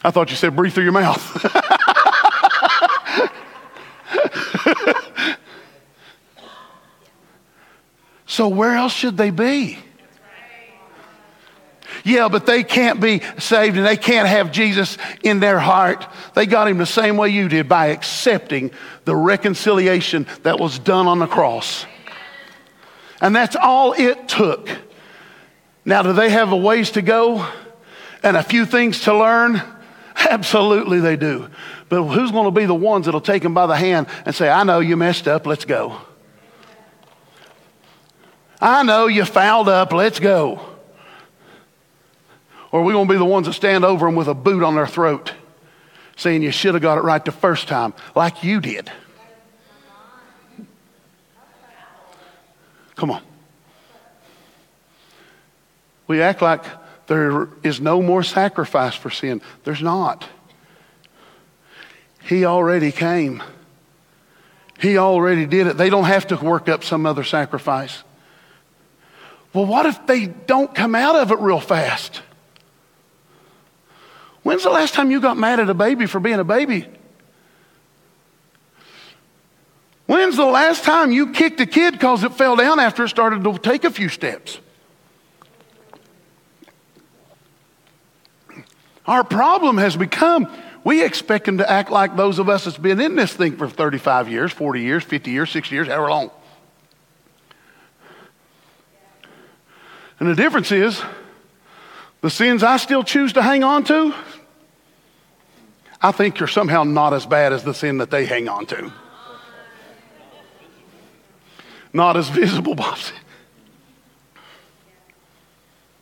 I 0.04 0.10
thought 0.10 0.30
you 0.30 0.36
said 0.36 0.56
breathe 0.56 0.72
through 0.72 0.84
your 0.84 0.92
mouth. 0.92 1.44
so, 8.28 8.46
where 8.46 8.74
else 8.74 8.92
should 8.92 9.16
they 9.16 9.30
be? 9.30 9.78
Yeah, 12.04 12.28
but 12.28 12.44
they 12.44 12.62
can't 12.62 13.00
be 13.00 13.22
saved 13.38 13.78
and 13.78 13.86
they 13.86 13.96
can't 13.96 14.28
have 14.28 14.52
Jesus 14.52 14.98
in 15.22 15.40
their 15.40 15.58
heart. 15.58 16.06
They 16.34 16.44
got 16.44 16.68
him 16.68 16.76
the 16.76 16.86
same 16.86 17.16
way 17.16 17.30
you 17.30 17.48
did 17.48 17.70
by 17.70 17.86
accepting 17.86 18.70
the 19.06 19.16
reconciliation 19.16 20.26
that 20.42 20.60
was 20.60 20.78
done 20.78 21.06
on 21.06 21.18
the 21.18 21.26
cross. 21.26 21.86
And 23.22 23.34
that's 23.34 23.56
all 23.56 23.94
it 23.94 24.28
took. 24.28 24.68
Now, 25.86 26.02
do 26.02 26.12
they 26.12 26.28
have 26.28 26.52
a 26.52 26.56
ways 26.56 26.90
to 26.92 27.02
go 27.02 27.46
and 28.22 28.36
a 28.36 28.42
few 28.42 28.66
things 28.66 29.00
to 29.04 29.16
learn? 29.16 29.62
Absolutely, 30.16 31.00
they 31.00 31.16
do. 31.16 31.48
But 31.88 32.04
who's 32.04 32.30
going 32.30 32.44
to 32.44 32.50
be 32.50 32.66
the 32.66 32.74
ones 32.74 33.06
that'll 33.06 33.22
take 33.22 33.42
them 33.42 33.54
by 33.54 33.66
the 33.66 33.76
hand 33.76 34.06
and 34.26 34.34
say, 34.34 34.50
I 34.50 34.64
know 34.64 34.80
you 34.80 34.98
messed 34.98 35.26
up, 35.26 35.46
let's 35.46 35.64
go? 35.64 35.98
I 38.60 38.82
know 38.82 39.06
you 39.06 39.24
fouled 39.24 39.68
up, 39.68 39.92
let's 39.92 40.18
go. 40.18 40.60
Or 42.70 42.80
are 42.80 42.82
we 42.82 42.92
going 42.92 43.06
to 43.06 43.12
be 43.12 43.18
the 43.18 43.24
ones 43.24 43.46
that 43.46 43.54
stand 43.54 43.84
over 43.84 44.06
them 44.06 44.14
with 44.14 44.28
a 44.28 44.34
boot 44.34 44.62
on 44.62 44.74
their 44.74 44.86
throat, 44.86 45.32
saying 46.16 46.42
you 46.42 46.50
should 46.50 46.74
have 46.74 46.82
got 46.82 46.98
it 46.98 47.02
right 47.02 47.24
the 47.24 47.32
first 47.32 47.68
time, 47.68 47.94
like 48.14 48.42
you 48.42 48.60
did? 48.60 48.90
Come 52.96 53.12
on. 53.12 53.22
We 56.08 56.20
act 56.20 56.42
like 56.42 56.64
there 57.06 57.48
is 57.62 57.80
no 57.80 58.02
more 58.02 58.22
sacrifice 58.22 58.94
for 58.94 59.08
sin. 59.08 59.40
There's 59.64 59.82
not. 59.82 60.26
He 62.22 62.44
already 62.44 62.92
came. 62.92 63.42
He 64.78 64.98
already 64.98 65.46
did 65.46 65.68
it. 65.68 65.76
They 65.76 65.90
don't 65.90 66.04
have 66.04 66.26
to 66.28 66.36
work 66.36 66.68
up 66.68 66.84
some 66.84 67.06
other 67.06 67.24
sacrifice. 67.24 68.02
Well, 69.58 69.66
what 69.66 69.86
if 69.86 70.06
they 70.06 70.26
don't 70.26 70.72
come 70.72 70.94
out 70.94 71.16
of 71.16 71.32
it 71.32 71.40
real 71.40 71.58
fast? 71.58 72.22
When's 74.44 74.62
the 74.62 74.70
last 74.70 74.94
time 74.94 75.10
you 75.10 75.20
got 75.20 75.36
mad 75.36 75.58
at 75.58 75.68
a 75.68 75.74
baby 75.74 76.06
for 76.06 76.20
being 76.20 76.38
a 76.38 76.44
baby? 76.44 76.86
When's 80.06 80.36
the 80.36 80.44
last 80.44 80.84
time 80.84 81.10
you 81.10 81.32
kicked 81.32 81.60
a 81.60 81.66
kid 81.66 81.94
because 81.94 82.22
it 82.22 82.34
fell 82.34 82.54
down 82.54 82.78
after 82.78 83.02
it 83.02 83.08
started 83.08 83.42
to 83.42 83.58
take 83.58 83.82
a 83.82 83.90
few 83.90 84.08
steps? 84.08 84.60
Our 89.06 89.24
problem 89.24 89.76
has 89.78 89.96
become 89.96 90.46
we 90.84 91.02
expect 91.02 91.46
them 91.46 91.58
to 91.58 91.68
act 91.68 91.90
like 91.90 92.14
those 92.14 92.38
of 92.38 92.48
us 92.48 92.66
that's 92.66 92.78
been 92.78 93.00
in 93.00 93.16
this 93.16 93.32
thing 93.32 93.56
for 93.56 93.68
35 93.68 94.28
years, 94.28 94.52
40 94.52 94.82
years, 94.82 95.02
50 95.02 95.32
years, 95.32 95.50
60 95.50 95.74
years, 95.74 95.88
however 95.88 96.10
long. 96.10 96.30
And 100.20 100.28
the 100.28 100.34
difference 100.34 100.72
is 100.72 101.02
the 102.20 102.30
sins 102.30 102.62
I 102.62 102.76
still 102.78 103.04
choose 103.04 103.32
to 103.34 103.42
hang 103.42 103.62
on 103.62 103.84
to, 103.84 104.14
I 106.00 106.12
think 106.12 106.38
you're 106.38 106.48
somehow 106.48 106.84
not 106.84 107.12
as 107.12 107.26
bad 107.26 107.52
as 107.52 107.64
the 107.64 107.74
sin 107.74 107.98
that 107.98 108.10
they 108.10 108.24
hang 108.24 108.48
on 108.48 108.66
to. 108.66 108.92
Not 111.92 112.16
as 112.16 112.28
visible, 112.28 112.74
Bob 112.76 112.98
said. 112.98 113.18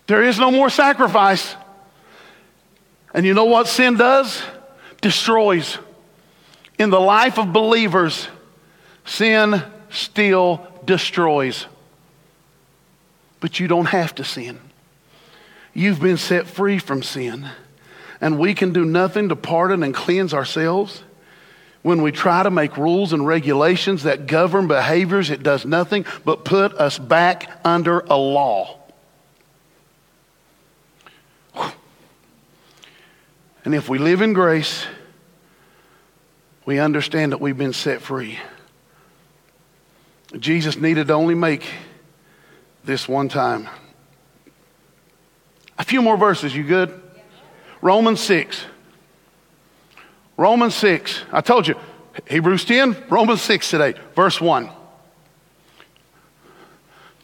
There 0.06 0.22
is 0.22 0.38
no 0.38 0.50
more 0.50 0.70
sacrifice. 0.70 1.56
And 3.14 3.24
you 3.24 3.34
know 3.34 3.46
what 3.46 3.66
sin 3.66 3.96
does? 3.96 4.42
Destroys. 5.00 5.78
In 6.78 6.90
the 6.90 7.00
life 7.00 7.38
of 7.38 7.52
believers, 7.52 8.28
sin 9.04 9.62
still 9.90 10.66
destroys. 10.84 11.66
But 13.46 13.60
you 13.60 13.68
don't 13.68 13.86
have 13.86 14.12
to 14.16 14.24
sin. 14.24 14.58
You've 15.72 16.00
been 16.00 16.16
set 16.16 16.48
free 16.48 16.80
from 16.80 17.04
sin. 17.04 17.48
And 18.20 18.40
we 18.40 18.54
can 18.54 18.72
do 18.72 18.84
nothing 18.84 19.28
to 19.28 19.36
pardon 19.36 19.84
and 19.84 19.94
cleanse 19.94 20.34
ourselves. 20.34 21.04
When 21.82 22.02
we 22.02 22.10
try 22.10 22.42
to 22.42 22.50
make 22.50 22.76
rules 22.76 23.12
and 23.12 23.24
regulations 23.24 24.02
that 24.02 24.26
govern 24.26 24.66
behaviors, 24.66 25.30
it 25.30 25.44
does 25.44 25.64
nothing 25.64 26.06
but 26.24 26.44
put 26.44 26.74
us 26.74 26.98
back 26.98 27.48
under 27.64 28.00
a 28.00 28.16
law. 28.16 28.80
And 33.64 33.76
if 33.76 33.88
we 33.88 33.98
live 33.98 34.22
in 34.22 34.32
grace, 34.32 34.86
we 36.64 36.80
understand 36.80 37.30
that 37.30 37.40
we've 37.40 37.56
been 37.56 37.72
set 37.72 38.02
free. 38.02 38.40
Jesus 40.36 40.76
needed 40.76 41.06
to 41.06 41.12
only 41.12 41.36
make 41.36 41.64
this 42.86 43.08
one 43.08 43.28
time. 43.28 43.68
A 45.78 45.84
few 45.84 46.00
more 46.00 46.16
verses, 46.16 46.54
you 46.54 46.62
good? 46.62 47.02
Romans 47.82 48.20
6. 48.20 48.64
Romans 50.36 50.74
6. 50.76 51.22
I 51.32 51.40
told 51.40 51.68
you, 51.68 51.74
Hebrews 52.28 52.64
10, 52.64 52.96
Romans 53.10 53.42
6 53.42 53.70
today, 53.70 53.94
verse 54.14 54.40
1. 54.40 54.70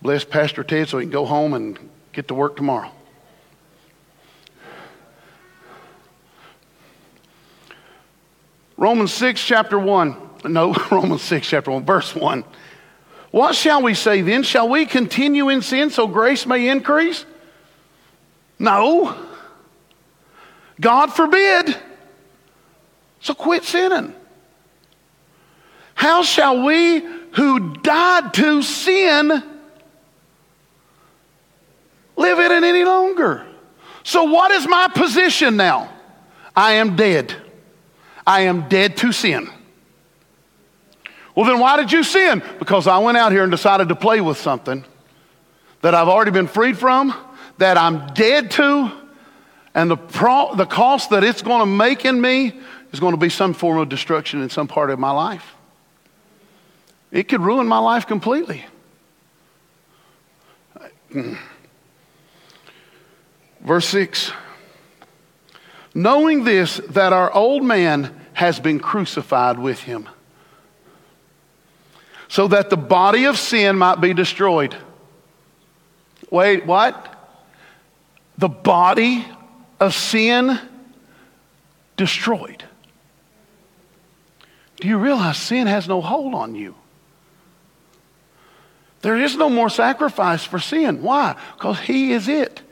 Bless 0.02 0.24
Pastor 0.24 0.64
Ted 0.64 0.88
so 0.88 0.98
he 0.98 1.04
can 1.04 1.12
go 1.12 1.24
home 1.24 1.54
and 1.54 1.78
get 2.12 2.28
to 2.28 2.34
work 2.34 2.56
tomorrow. 2.56 2.90
Romans 8.76 9.12
6, 9.14 9.42
chapter 9.42 9.78
1. 9.78 10.16
No, 10.44 10.74
Romans 10.90 11.22
6, 11.22 11.48
chapter 11.48 11.70
1, 11.70 11.84
verse 11.84 12.16
1. 12.16 12.44
What 13.32 13.54
shall 13.54 13.82
we 13.82 13.94
say 13.94 14.20
then? 14.20 14.42
Shall 14.42 14.68
we 14.68 14.86
continue 14.86 15.48
in 15.48 15.62
sin 15.62 15.90
so 15.90 16.06
grace 16.06 16.46
may 16.46 16.68
increase? 16.68 17.24
No. 18.58 19.16
God 20.80 21.06
forbid. 21.06 21.76
So 23.20 23.34
quit 23.34 23.64
sinning. 23.64 24.14
How 25.94 26.22
shall 26.22 26.62
we 26.62 27.00
who 27.32 27.74
died 27.78 28.34
to 28.34 28.62
sin 28.62 29.28
live 32.16 32.38
in 32.38 32.52
it 32.52 32.64
any 32.64 32.84
longer? 32.84 33.46
So, 34.04 34.24
what 34.24 34.50
is 34.50 34.66
my 34.66 34.88
position 34.88 35.56
now? 35.56 35.90
I 36.54 36.72
am 36.72 36.96
dead. 36.96 37.34
I 38.26 38.42
am 38.42 38.68
dead 38.68 38.96
to 38.98 39.12
sin. 39.12 39.48
Well, 41.34 41.46
then 41.46 41.58
why 41.58 41.76
did 41.76 41.92
you 41.92 42.02
sin? 42.02 42.42
Because 42.58 42.86
I 42.86 42.98
went 42.98 43.16
out 43.16 43.32
here 43.32 43.42
and 43.42 43.50
decided 43.50 43.88
to 43.88 43.96
play 43.96 44.20
with 44.20 44.36
something 44.36 44.84
that 45.80 45.94
I've 45.94 46.08
already 46.08 46.30
been 46.30 46.46
freed 46.46 46.78
from, 46.78 47.14
that 47.58 47.76
I'm 47.78 48.06
dead 48.14 48.50
to, 48.52 48.92
and 49.74 49.90
the, 49.90 49.96
pro- 49.96 50.54
the 50.54 50.66
cost 50.66 51.10
that 51.10 51.24
it's 51.24 51.42
going 51.42 51.60
to 51.60 51.66
make 51.66 52.04
in 52.04 52.20
me 52.20 52.52
is 52.92 53.00
going 53.00 53.14
to 53.14 53.18
be 53.18 53.30
some 53.30 53.54
form 53.54 53.78
of 53.78 53.88
destruction 53.88 54.42
in 54.42 54.50
some 54.50 54.68
part 54.68 54.90
of 54.90 54.98
my 54.98 55.10
life. 55.10 55.54
It 57.10 57.28
could 57.28 57.40
ruin 57.40 57.66
my 57.66 57.78
life 57.78 58.06
completely. 58.06 58.64
Verse 63.60 63.86
6 63.88 64.32
Knowing 65.94 66.44
this, 66.44 66.78
that 66.88 67.12
our 67.12 67.30
old 67.32 67.62
man 67.62 68.18
has 68.32 68.58
been 68.58 68.80
crucified 68.80 69.58
with 69.58 69.80
him 69.80 70.08
so 72.32 72.48
that 72.48 72.70
the 72.70 72.78
body 72.78 73.26
of 73.26 73.36
sin 73.36 73.76
might 73.76 74.00
be 74.00 74.14
destroyed. 74.14 74.74
Wait, 76.30 76.64
what? 76.64 77.14
The 78.38 78.48
body 78.48 79.26
of 79.78 79.92
sin 79.92 80.58
destroyed. 81.98 82.64
Do 84.76 84.88
you 84.88 84.96
realize 84.96 85.36
sin 85.36 85.66
has 85.66 85.86
no 85.86 86.00
hold 86.00 86.32
on 86.32 86.54
you? 86.54 86.74
There 89.02 89.18
is 89.18 89.36
no 89.36 89.50
more 89.50 89.68
sacrifice 89.68 90.42
for 90.42 90.58
sin. 90.58 91.02
Why? 91.02 91.36
Because 91.58 91.80
He 91.80 92.12
is 92.12 92.28
it. 92.28 92.62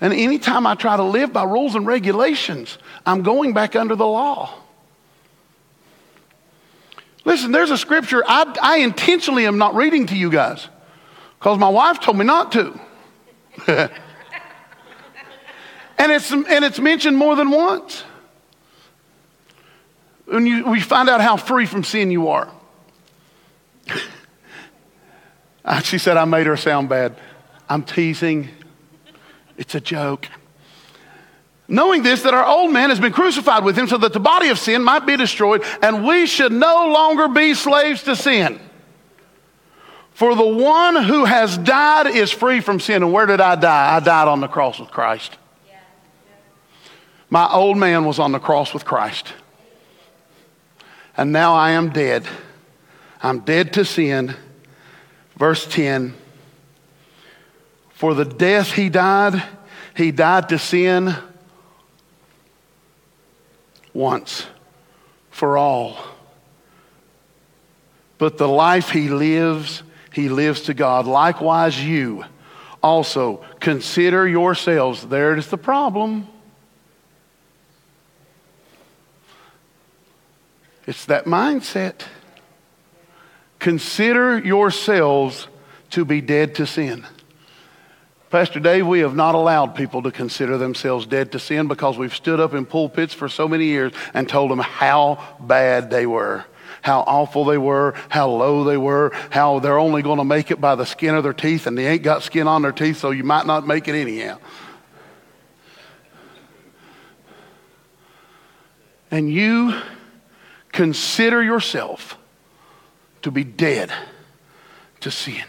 And 0.00 0.12
anytime 0.12 0.66
I 0.66 0.74
try 0.74 0.96
to 0.96 1.04
live 1.04 1.32
by 1.32 1.44
rules 1.44 1.76
and 1.76 1.86
regulations, 1.86 2.76
I'm 3.06 3.22
going 3.22 3.52
back 3.52 3.76
under 3.76 3.94
the 3.94 4.04
law. 4.04 4.52
Listen, 7.24 7.52
there's 7.52 7.70
a 7.70 7.78
scripture 7.78 8.22
I, 8.26 8.56
I 8.62 8.78
intentionally 8.78 9.46
am 9.46 9.58
not 9.58 9.74
reading 9.74 10.06
to 10.06 10.16
you 10.16 10.30
guys 10.30 10.68
because 11.38 11.58
my 11.58 11.68
wife 11.68 12.00
told 12.00 12.16
me 12.16 12.24
not 12.24 12.52
to. 12.52 12.80
and, 13.66 13.90
it's, 15.98 16.30
and 16.32 16.64
it's 16.64 16.78
mentioned 16.78 17.16
more 17.16 17.36
than 17.36 17.50
once. 17.50 18.04
When 20.24 20.46
you, 20.46 20.66
we 20.66 20.80
find 20.80 21.08
out 21.08 21.20
how 21.20 21.36
free 21.36 21.66
from 21.66 21.84
sin 21.84 22.10
you 22.10 22.28
are. 22.28 22.50
She 25.84 25.98
said, 25.98 26.16
I 26.16 26.24
made 26.24 26.46
her 26.46 26.56
sound 26.56 26.88
bad. 26.88 27.16
I'm 27.68 27.84
teasing. 27.84 28.48
It's 29.56 29.76
a 29.76 29.80
joke. 29.80 30.26
Knowing 31.70 32.02
this, 32.02 32.22
that 32.22 32.34
our 32.34 32.44
old 32.44 32.72
man 32.72 32.90
has 32.90 32.98
been 32.98 33.12
crucified 33.12 33.62
with 33.62 33.78
him 33.78 33.86
so 33.86 33.96
that 33.96 34.12
the 34.12 34.18
body 34.18 34.48
of 34.48 34.58
sin 34.58 34.82
might 34.82 35.06
be 35.06 35.16
destroyed 35.16 35.62
and 35.80 36.04
we 36.04 36.26
should 36.26 36.50
no 36.50 36.90
longer 36.92 37.28
be 37.28 37.54
slaves 37.54 38.02
to 38.02 38.16
sin. 38.16 38.58
For 40.12 40.34
the 40.34 40.44
one 40.44 40.96
who 41.04 41.24
has 41.24 41.56
died 41.56 42.08
is 42.08 42.32
free 42.32 42.60
from 42.60 42.80
sin. 42.80 43.04
And 43.04 43.12
where 43.12 43.24
did 43.24 43.40
I 43.40 43.54
die? 43.54 43.94
I 43.94 44.00
died 44.00 44.26
on 44.26 44.40
the 44.40 44.48
cross 44.48 44.80
with 44.80 44.90
Christ. 44.90 45.38
My 47.30 47.48
old 47.48 47.78
man 47.78 48.04
was 48.04 48.18
on 48.18 48.32
the 48.32 48.40
cross 48.40 48.74
with 48.74 48.84
Christ. 48.84 49.32
And 51.16 51.30
now 51.30 51.54
I 51.54 51.70
am 51.70 51.90
dead. 51.90 52.26
I'm 53.22 53.40
dead 53.40 53.74
to 53.74 53.84
sin. 53.84 54.34
Verse 55.36 55.64
10 55.68 56.14
For 57.90 58.12
the 58.12 58.24
death 58.24 58.72
he 58.72 58.88
died, 58.88 59.40
he 59.94 60.10
died 60.10 60.48
to 60.48 60.58
sin 60.58 61.14
once 63.92 64.46
for 65.30 65.56
all. 65.56 65.96
But 68.18 68.38
the 68.38 68.48
life 68.48 68.90
he 68.90 69.08
lives, 69.08 69.82
he 70.12 70.28
lives 70.28 70.62
to 70.62 70.74
God. 70.74 71.06
Likewise, 71.06 71.82
you 71.82 72.24
also 72.82 73.44
consider 73.60 74.28
yourselves. 74.28 75.06
There 75.06 75.36
is 75.36 75.48
the 75.48 75.58
problem. 75.58 76.28
It's 80.86 81.04
that 81.06 81.24
mindset. 81.24 82.02
Consider 83.58 84.38
yourselves 84.38 85.46
to 85.90 86.04
be 86.04 86.20
dead 86.20 86.54
to 86.56 86.66
sin. 86.66 87.06
Pastor 88.30 88.60
Dave, 88.60 88.86
we 88.86 89.00
have 89.00 89.16
not 89.16 89.34
allowed 89.34 89.74
people 89.74 90.04
to 90.04 90.12
consider 90.12 90.56
themselves 90.56 91.04
dead 91.04 91.32
to 91.32 91.40
sin 91.40 91.66
because 91.66 91.98
we've 91.98 92.14
stood 92.14 92.38
up 92.38 92.54
in 92.54 92.64
pulpits 92.64 93.12
for 93.12 93.28
so 93.28 93.48
many 93.48 93.64
years 93.64 93.92
and 94.14 94.28
told 94.28 94.52
them 94.52 94.60
how 94.60 95.36
bad 95.40 95.90
they 95.90 96.06
were, 96.06 96.44
how 96.80 97.00
awful 97.00 97.44
they 97.44 97.58
were, 97.58 97.92
how 98.08 98.28
low 98.30 98.62
they 98.62 98.76
were, 98.76 99.10
how 99.30 99.58
they're 99.58 99.80
only 99.80 100.02
going 100.02 100.18
to 100.18 100.24
make 100.24 100.52
it 100.52 100.60
by 100.60 100.76
the 100.76 100.86
skin 100.86 101.16
of 101.16 101.24
their 101.24 101.32
teeth 101.32 101.66
and 101.66 101.76
they 101.76 101.88
ain't 101.88 102.04
got 102.04 102.22
skin 102.22 102.46
on 102.46 102.62
their 102.62 102.70
teeth, 102.70 102.98
so 102.98 103.10
you 103.10 103.24
might 103.24 103.46
not 103.46 103.66
make 103.66 103.88
it 103.88 103.96
anyhow. 103.96 104.38
And 109.10 109.28
you 109.28 109.74
consider 110.70 111.42
yourself 111.42 112.16
to 113.22 113.32
be 113.32 113.42
dead 113.42 113.92
to 115.00 115.10
sin 115.10 115.42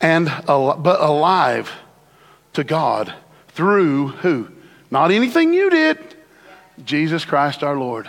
and 0.00 0.26
but 0.46 1.00
alive 1.00 1.72
to 2.54 2.64
God 2.64 3.14
through 3.48 4.08
who? 4.08 4.48
Not 4.90 5.10
anything 5.10 5.52
you 5.52 5.70
did. 5.70 5.98
Jesus 6.84 7.24
Christ 7.24 7.62
our 7.62 7.78
Lord. 7.78 8.08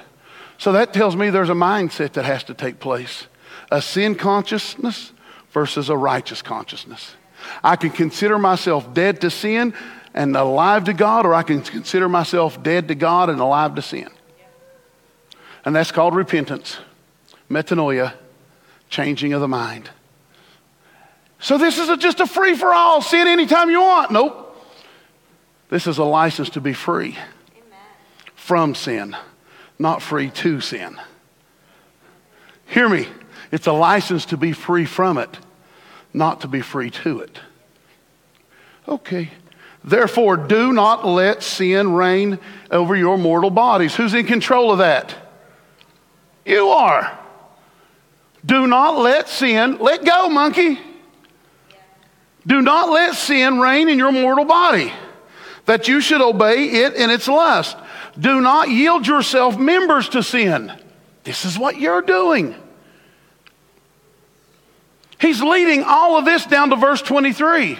So 0.57 0.71
that 0.73 0.93
tells 0.93 1.15
me 1.15 1.29
there's 1.29 1.49
a 1.49 1.53
mindset 1.53 2.13
that 2.13 2.25
has 2.25 2.43
to 2.45 2.53
take 2.53 2.79
place. 2.79 3.27
A 3.71 3.81
sin 3.81 4.15
consciousness 4.15 5.11
versus 5.51 5.89
a 5.89 5.97
righteous 5.97 6.41
consciousness. 6.41 7.15
I 7.63 7.75
can 7.75 7.89
consider 7.89 8.37
myself 8.37 8.93
dead 8.93 9.21
to 9.21 9.29
sin 9.29 9.73
and 10.13 10.35
alive 10.35 10.85
to 10.85 10.93
God, 10.93 11.25
or 11.25 11.33
I 11.33 11.43
can 11.43 11.61
consider 11.61 12.07
myself 12.07 12.61
dead 12.61 12.87
to 12.89 12.95
God 12.95 13.29
and 13.29 13.39
alive 13.39 13.75
to 13.75 13.81
sin. 13.81 14.09
And 15.65 15.75
that's 15.75 15.91
called 15.91 16.15
repentance, 16.15 16.77
metanoia, 17.49 18.13
changing 18.89 19.33
of 19.33 19.41
the 19.41 19.47
mind. 19.47 19.89
So 21.41 21.57
this 21.57 21.79
is 21.79 21.89
a, 21.89 21.97
just 21.97 22.19
a 22.19 22.27
free 22.27 22.55
for 22.55 22.71
all. 22.71 23.01
Sin 23.01 23.27
anytime 23.27 23.69
you 23.71 23.81
want. 23.81 24.11
Nope. 24.11 24.47
This 25.69 25.87
is 25.87 25.97
a 25.97 26.03
license 26.03 26.51
to 26.51 26.61
be 26.61 26.73
free 26.73 27.17
Amen. 27.57 27.79
from 28.35 28.75
sin, 28.75 29.15
not 29.79 30.01
free 30.01 30.29
to 30.29 30.61
sin. 30.61 30.99
Hear 32.67 32.87
me. 32.87 33.07
It's 33.51 33.67
a 33.67 33.73
license 33.73 34.25
to 34.27 34.37
be 34.37 34.53
free 34.53 34.85
from 34.85 35.17
it, 35.17 35.29
not 36.13 36.41
to 36.41 36.47
be 36.47 36.61
free 36.61 36.91
to 36.91 37.21
it. 37.21 37.39
Okay. 38.87 39.31
Therefore, 39.83 40.37
do 40.37 40.71
not 40.71 41.07
let 41.07 41.41
sin 41.41 41.93
reign 41.93 42.37
over 42.69 42.95
your 42.95 43.17
mortal 43.17 43.49
bodies. 43.49 43.95
Who's 43.95 44.13
in 44.13 44.27
control 44.27 44.71
of 44.71 44.77
that? 44.77 45.15
You 46.45 46.67
are. 46.69 47.17
Do 48.45 48.67
not 48.67 48.99
let 48.99 49.27
sin, 49.27 49.79
let 49.79 50.05
go, 50.05 50.29
monkey. 50.29 50.79
Do 52.45 52.61
not 52.61 52.89
let 52.89 53.15
sin 53.15 53.59
reign 53.59 53.89
in 53.89 53.97
your 53.97 54.11
mortal 54.11 54.45
body, 54.45 54.91
that 55.65 55.87
you 55.87 56.01
should 56.01 56.21
obey 56.21 56.65
it 56.65 56.95
in 56.95 57.09
its 57.09 57.27
lust. 57.27 57.77
Do 58.19 58.41
not 58.41 58.69
yield 58.69 59.07
yourself 59.07 59.57
members 59.57 60.09
to 60.09 60.23
sin. 60.23 60.71
This 61.23 61.45
is 61.45 61.57
what 61.57 61.79
you're 61.79 62.01
doing. 62.01 62.55
He's 65.19 65.41
leading 65.41 65.83
all 65.83 66.17
of 66.17 66.25
this 66.25 66.45
down 66.47 66.71
to 66.71 66.75
verse 66.75 67.01
23 67.01 67.77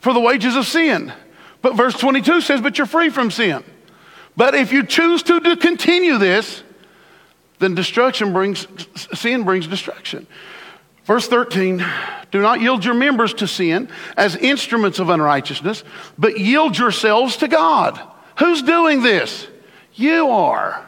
for 0.00 0.12
the 0.12 0.20
wages 0.20 0.56
of 0.56 0.66
sin. 0.66 1.12
But 1.62 1.76
verse 1.76 1.94
22 1.94 2.40
says, 2.40 2.60
But 2.60 2.78
you're 2.78 2.86
free 2.86 3.10
from 3.10 3.30
sin. 3.30 3.62
But 4.36 4.54
if 4.54 4.72
you 4.72 4.84
choose 4.84 5.22
to, 5.24 5.40
to 5.40 5.56
continue 5.56 6.18
this, 6.18 6.62
then 7.58 7.74
destruction 7.74 8.32
brings, 8.32 8.66
sin 9.14 9.44
brings 9.44 9.66
destruction. 9.66 10.26
Verse 11.08 11.26
13, 11.26 11.82
do 12.30 12.42
not 12.42 12.60
yield 12.60 12.84
your 12.84 12.92
members 12.92 13.32
to 13.32 13.48
sin 13.48 13.88
as 14.14 14.36
instruments 14.36 14.98
of 14.98 15.08
unrighteousness, 15.08 15.82
but 16.18 16.38
yield 16.38 16.76
yourselves 16.76 17.38
to 17.38 17.48
God. 17.48 17.98
Who's 18.38 18.60
doing 18.60 19.00
this? 19.00 19.46
You 19.94 20.28
are. 20.28 20.86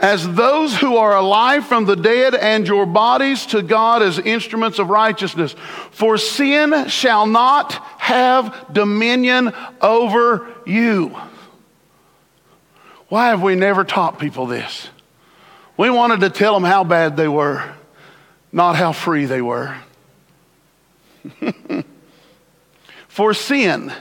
As 0.00 0.26
those 0.34 0.74
who 0.74 0.96
are 0.96 1.14
alive 1.14 1.66
from 1.66 1.84
the 1.84 1.94
dead, 1.94 2.34
and 2.34 2.66
your 2.66 2.86
bodies 2.86 3.44
to 3.48 3.60
God 3.60 4.00
as 4.00 4.18
instruments 4.18 4.78
of 4.78 4.88
righteousness. 4.88 5.54
For 5.90 6.16
sin 6.16 6.88
shall 6.88 7.26
not 7.26 7.72
have 8.00 8.72
dominion 8.72 9.52
over 9.82 10.54
you. 10.64 11.14
Why 13.10 13.26
have 13.26 13.42
we 13.42 13.56
never 13.56 13.84
taught 13.84 14.18
people 14.18 14.46
this? 14.46 14.88
We 15.76 15.90
wanted 15.90 16.20
to 16.20 16.30
tell 16.30 16.54
them 16.54 16.64
how 16.64 16.82
bad 16.82 17.18
they 17.18 17.28
were 17.28 17.76
not 18.56 18.74
how 18.74 18.90
free 18.90 19.26
they 19.26 19.42
were. 19.42 19.76
For 23.06 23.34
sin 23.34 23.92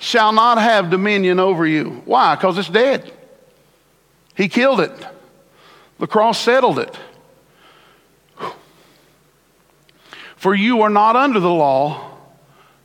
shall 0.00 0.32
not 0.32 0.58
have 0.58 0.90
dominion 0.90 1.38
over 1.38 1.64
you. 1.64 2.02
Why? 2.06 2.34
Because 2.34 2.58
it's 2.58 2.68
dead. 2.68 3.12
He 4.34 4.48
killed 4.48 4.80
it. 4.80 4.92
The 6.00 6.08
cross 6.08 6.40
settled 6.40 6.80
it. 6.80 6.98
For 10.34 10.56
you 10.56 10.82
are 10.82 10.90
not 10.90 11.14
under 11.14 11.38
the 11.38 11.48
law, 11.48 12.10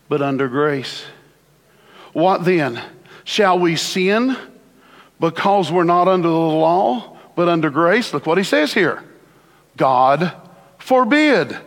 but 0.08 0.22
under 0.22 0.48
grace. 0.48 1.06
What 2.14 2.46
then? 2.46 2.80
Shall 3.24 3.58
we 3.58 3.78
sin 3.78 4.38
because 5.20 5.72
we're 5.72 5.86
not 5.86 6.08
under 6.08 6.28
the 6.28 6.36
law, 6.36 7.18
but 7.36 7.50
under 7.50 7.72
grace? 7.72 8.14
Look 8.14 8.28
what 8.28 8.38
he 8.38 8.44
says 8.44 8.76
here 8.76 9.04
God 9.76 10.45
forbid. 10.86 11.58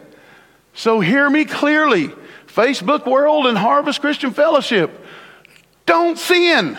So 0.74 1.01
hear 1.01 1.28
me 1.28 1.45
clearly. 1.45 2.12
Facebook 2.47 3.05
world 3.05 3.47
and 3.47 3.59
Harvest 3.59 4.01
Christian 4.01 4.32
Fellowship. 4.32 5.05
Don't 5.86 6.16
sin. 6.16 6.78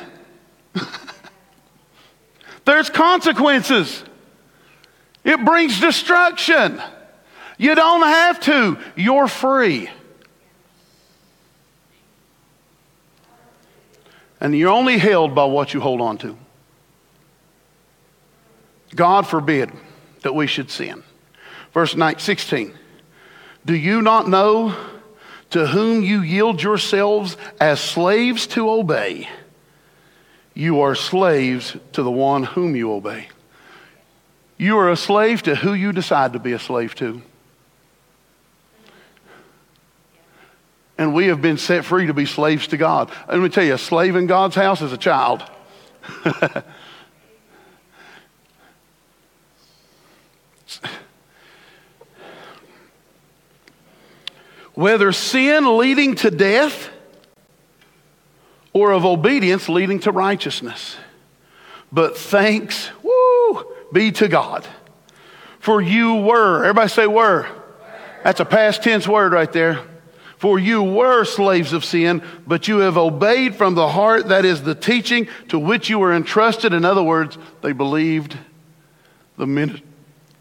There's 2.66 2.90
consequences. 2.90 4.04
It 5.26 5.44
brings 5.44 5.80
destruction. 5.82 6.82
You 7.58 7.76
don't 7.76 8.04
have 8.04 8.40
to. 8.42 8.78
You're 8.96 9.28
free. 9.28 9.90
And 14.40 14.58
you're 14.58 14.72
only 14.72 14.98
held 14.98 15.36
by 15.36 15.44
what 15.44 15.74
you 15.74 15.82
hold 15.82 16.00
on 16.00 16.18
to. 16.20 16.38
God 18.96 19.28
forbid 19.28 19.72
that 20.22 20.34
we 20.34 20.48
should 20.48 20.72
sin. 20.72 21.04
Verse 21.74 21.96
16. 22.18 22.74
Do 23.66 23.76
you 23.76 24.02
not 24.02 24.28
know 24.28 24.76
to 25.52 25.68
whom 25.68 26.04
you 26.04 26.22
yield 26.22 26.62
yourselves 26.62 27.38
as 27.60 27.80
slaves 27.80 28.48
to 28.48 28.70
obey? 28.70 29.28
You 30.54 30.82
are 30.82 30.96
slaves 30.96 31.76
to 31.94 32.04
the 32.04 32.12
one 32.12 32.44
whom 32.44 32.76
you 32.76 32.92
obey. 32.92 33.30
You 34.58 34.78
are 34.78 34.92
a 34.92 34.98
slave 34.98 35.44
to 35.44 35.56
who 35.56 35.74
you 35.74 35.94
decide 35.94 36.34
to 36.34 36.40
be 36.40 36.52
a 36.52 36.60
slave 36.60 36.96
to. 36.96 37.22
And 40.98 41.14
we 41.14 41.28
have 41.28 41.42
been 41.42 41.58
set 41.58 41.86
free 41.86 42.08
to 42.08 42.14
be 42.14 42.26
slaves 42.26 42.68
to 42.68 42.78
God. 42.78 43.10
Let 43.30 43.40
me 43.40 43.48
tell 43.48 43.64
you, 43.64 43.76
a 43.76 43.78
slave 43.78 44.18
in 44.18 44.28
God's 44.28 44.56
house 44.56 44.82
is 44.82 44.92
a 44.92 44.98
child. 44.98 45.44
whether 54.80 55.12
sin 55.12 55.78
leading 55.78 56.16
to 56.16 56.32
death 56.32 56.90
or 58.72 58.94
of 58.94 59.04
obedience 59.04 59.68
leading 59.68 60.00
to 60.00 60.10
righteousness. 60.10 60.96
But 61.92 62.16
thanks, 62.16 62.90
woo, 63.04 63.66
be 63.92 64.14
to 64.14 64.30
God. 64.30 64.66
For 65.60 65.82
you 65.82 66.16
were, 66.16 66.64
everybody 66.64 66.88
say 66.88 67.08
were. 67.08 67.46
That's 68.24 68.40
a 68.40 68.46
past 68.46 68.82
tense 68.82 69.06
word 69.06 69.34
right 69.34 69.52
there. 69.52 69.82
For 70.38 70.58
you 70.58 70.82
were 70.82 71.26
slaves 71.26 71.74
of 71.74 71.84
sin, 71.84 72.24
but 72.48 72.70
you 72.70 72.78
have 72.78 72.96
obeyed 72.98 73.56
from 73.56 73.76
the 73.76 73.90
heart, 73.90 74.30
that 74.30 74.46
is 74.46 74.64
the 74.64 74.76
teaching 74.76 75.28
to 75.50 75.60
which 75.60 75.90
you 75.90 76.00
were 76.00 76.14
entrusted. 76.14 76.72
In 76.72 76.86
other 76.86 77.04
words, 77.04 77.38
they 77.62 77.74
believed 77.74 78.38
the, 79.38 79.82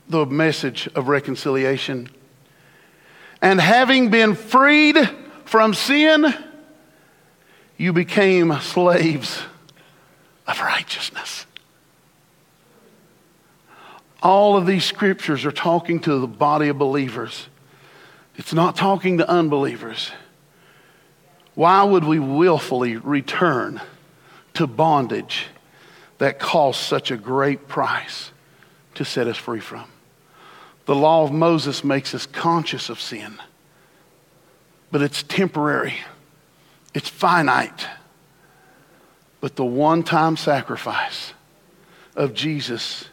the 0.09 0.27
message 0.27 0.89
of 0.95 1.09
reconciliation. 1.09 2.09
And 3.41 3.61
having 3.61 4.11
been 4.11 4.35
freed 4.35 4.97
from 5.45 5.75
sin, 5.75 6.35
you 7.77 7.93
became 7.93 8.53
slaves 8.61 9.43
of 10.47 10.61
righteousness. 10.61 11.47
All 14.21 14.57
of 14.57 14.67
these 14.67 14.85
scriptures 14.85 15.45
are 15.45 15.53
talking 15.53 16.01
to 16.01 16.19
the 16.19 16.27
body 16.27 16.69
of 16.69 16.79
believers. 16.79 17.49
It's 18.37 18.53
not 18.53 18.77
talking 18.77 19.19
to 19.19 19.29
unbelievers. 19.29 20.11
Why 21.55 21.85
would 21.85 22.05
we 22.05 22.19
willfully 22.19 22.97
return 22.97 23.81
to 24.55 24.67
bondage 24.67 25.47
that 26.19 26.41
cost 26.41 26.83
such 26.89 27.13
a 27.13 27.17
great 27.17 27.69
price 27.69 28.33
to 28.95 29.05
set 29.05 29.29
us 29.29 29.37
free 29.37 29.61
from? 29.61 29.85
The 30.89 30.97
law 30.97 31.23
of 31.23 31.33
Moses 31.33 31.85
makes 31.85 32.15
us 32.15 32.25
conscious 32.25 32.89
of 32.89 32.99
sin, 32.99 33.39
but 34.91 35.03
it's 35.03 35.23
temporary, 35.23 35.97
it's 36.95 37.11
finite. 37.11 37.87
But 39.43 39.57
the 39.57 39.67
one 39.67 40.03
time 40.03 40.39
sacrifice 40.39 41.35
of 42.17 42.33
Jesus 42.33 43.05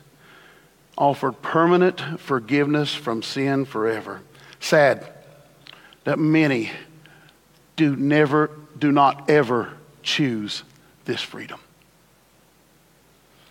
offered 0.98 1.42
permanent 1.42 2.00
forgiveness 2.22 2.96
from 2.96 3.22
sin 3.22 3.66
forever. 3.66 4.22
Sad 4.62 5.06
that 6.06 6.18
many 6.18 6.72
do 7.76 7.98
never 7.98 8.52
do 8.80 8.94
not 8.94 9.30
ever 9.30 9.74
choose 10.02 10.64
this 11.04 11.22
freedom. 11.22 11.60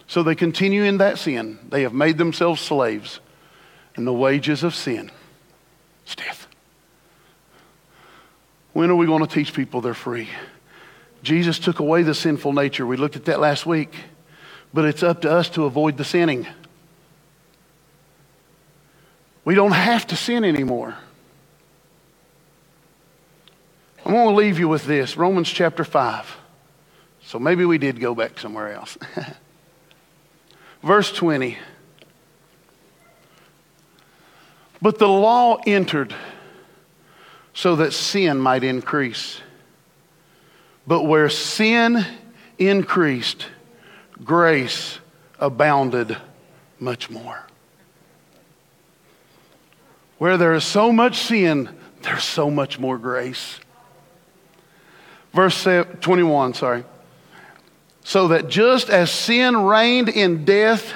So 0.06 0.22
they 0.22 0.34
continue 0.34 0.84
in 0.84 0.96
that 0.96 1.18
sin. 1.18 1.58
They 1.68 1.82
have 1.82 1.92
made 1.92 2.16
themselves 2.16 2.62
slaves, 2.62 3.20
and 3.96 4.06
the 4.06 4.12
wages 4.12 4.62
of 4.62 4.74
sin 4.74 5.10
is 6.06 6.14
death. 6.14 6.46
When 8.72 8.90
are 8.90 8.96
we 8.96 9.06
going 9.06 9.24
to 9.24 9.32
teach 9.32 9.54
people 9.54 9.80
they're 9.80 9.94
free? 9.94 10.28
Jesus 11.22 11.58
took 11.58 11.78
away 11.78 12.02
the 12.02 12.14
sinful 12.14 12.52
nature. 12.52 12.86
We 12.86 12.96
looked 12.96 13.16
at 13.16 13.24
that 13.26 13.40
last 13.40 13.64
week. 13.66 13.94
But 14.74 14.84
it's 14.86 15.04
up 15.04 15.22
to 15.22 15.30
us 15.30 15.48
to 15.50 15.64
avoid 15.64 15.96
the 15.96 16.04
sinning. 16.04 16.48
We 19.44 19.54
don't 19.54 19.72
have 19.72 20.06
to 20.08 20.16
sin 20.16 20.42
anymore. 20.42 20.96
I'm 24.04 24.12
going 24.12 24.28
to 24.28 24.34
leave 24.34 24.58
you 24.58 24.68
with 24.68 24.84
this 24.84 25.16
Romans 25.16 25.48
chapter 25.48 25.84
5. 25.84 26.36
So 27.22 27.38
maybe 27.38 27.64
we 27.64 27.78
did 27.78 28.00
go 28.00 28.14
back 28.14 28.38
somewhere 28.38 28.72
else. 28.72 28.98
Verse 30.82 31.12
20. 31.12 31.56
But 34.84 34.98
the 34.98 35.08
law 35.08 35.56
entered 35.66 36.14
so 37.54 37.76
that 37.76 37.94
sin 37.94 38.38
might 38.38 38.62
increase. 38.62 39.40
But 40.86 41.04
where 41.04 41.30
sin 41.30 42.04
increased, 42.58 43.46
grace 44.22 44.98
abounded 45.38 46.18
much 46.78 47.08
more. 47.08 47.46
Where 50.18 50.36
there 50.36 50.52
is 50.52 50.64
so 50.64 50.92
much 50.92 51.16
sin, 51.16 51.70
there's 52.02 52.22
so 52.22 52.50
much 52.50 52.78
more 52.78 52.98
grace. 52.98 53.60
Verse 55.32 55.66
21, 56.02 56.52
sorry. 56.52 56.84
So 58.02 58.28
that 58.28 58.48
just 58.48 58.90
as 58.90 59.10
sin 59.10 59.56
reigned 59.56 60.10
in 60.10 60.44
death, 60.44 60.92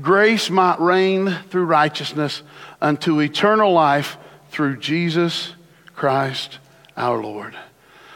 grace 0.00 0.50
might 0.50 0.80
reign 0.80 1.30
through 1.50 1.64
righteousness 1.64 2.42
unto 2.80 3.20
eternal 3.20 3.72
life 3.72 4.16
through 4.50 4.78
Jesus 4.78 5.52
Christ 5.94 6.58
our 6.96 7.22
Lord. 7.22 7.56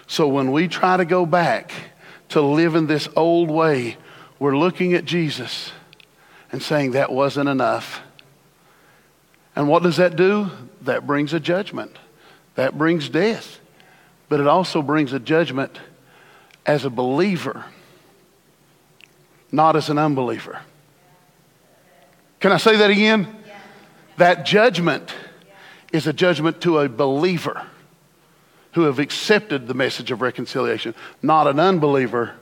So 0.07 0.29
when 0.29 0.53
we 0.53 0.69
try 0.69 0.97
to 0.97 1.05
go 1.05 1.27
back 1.27 1.73
to 2.31 2.41
live 2.41 2.75
in 2.75 2.87
this 2.87 3.09
old 3.17 3.51
way, 3.51 3.97
we're 4.39 4.57
looking 4.57 4.95
at 4.95 5.05
Jesus 5.05 5.73
and 6.51 6.63
saying 6.63 6.93
that 6.93 7.13
wasn't 7.13 7.49
enough. 7.49 8.01
And 9.55 9.69
what 9.69 9.83
does 9.83 9.97
that 9.97 10.17
do? 10.17 10.51
That 10.83 11.07
brings 11.07 11.33
a 11.33 11.41
judgment. 11.41 11.97
That 12.55 12.77
brings 12.77 13.09
death. 13.09 13.61
But 14.29 14.41
it 14.41 14.47
also 14.47 14.83
brings 14.83 15.13
a 15.13 15.19
judgment 15.19 15.79
as 16.65 16.85
a 16.85 16.91
believer, 16.91 17.65
not 19.51 19.77
as 19.77 19.91
an 19.91 19.99
unbeliever. 19.99 20.61
Can 22.43 22.51
I 22.51 22.57
say 22.57 22.77
that 22.77 22.91
again? 22.91 23.29
That 24.17 24.45
judgment 24.45 25.15
is 25.93 26.09
a 26.09 26.13
judgment 26.13 26.61
to 26.63 26.81
a 26.81 26.89
believer 26.89 27.65
who 28.73 28.83
have 28.83 28.99
accepted 28.99 29.69
the 29.69 29.75
message 29.75 30.11
of 30.11 30.21
reconciliation, 30.21 30.97
not 31.23 31.47
an 31.47 31.61
unbeliever 31.61 32.33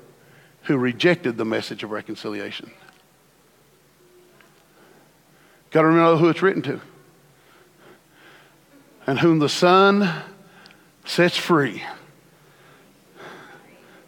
who 0.62 0.78
rejected 0.78 1.36
the 1.36 1.44
message 1.44 1.82
of 1.82 1.90
reconciliation. 1.90 2.70
Got 5.70 5.82
to 5.82 5.88
remember 5.88 6.16
who 6.16 6.30
it's 6.30 6.40
written 6.40 6.62
to. 6.62 6.80
And 9.06 9.18
whom 9.18 9.38
the 9.38 9.50
Son 9.50 10.10
sets 11.04 11.36
free, 11.36 11.82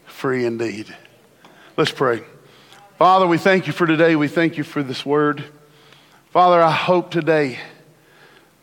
free 0.07 0.47
indeed. 0.47 0.97
Let's 1.77 1.93
pray. 1.93 2.23
Father, 2.97 3.27
we 3.27 3.37
thank 3.37 3.67
you 3.67 3.75
for 3.75 3.87
today. 3.87 4.17
We 4.17 4.29
thank 4.29 4.57
you 4.57 4.65
for 4.65 4.83
this 4.83 5.05
word. 5.05 5.45
Father, 6.33 6.63
I 6.63 6.71
hope 6.71 7.11
today 7.11 7.59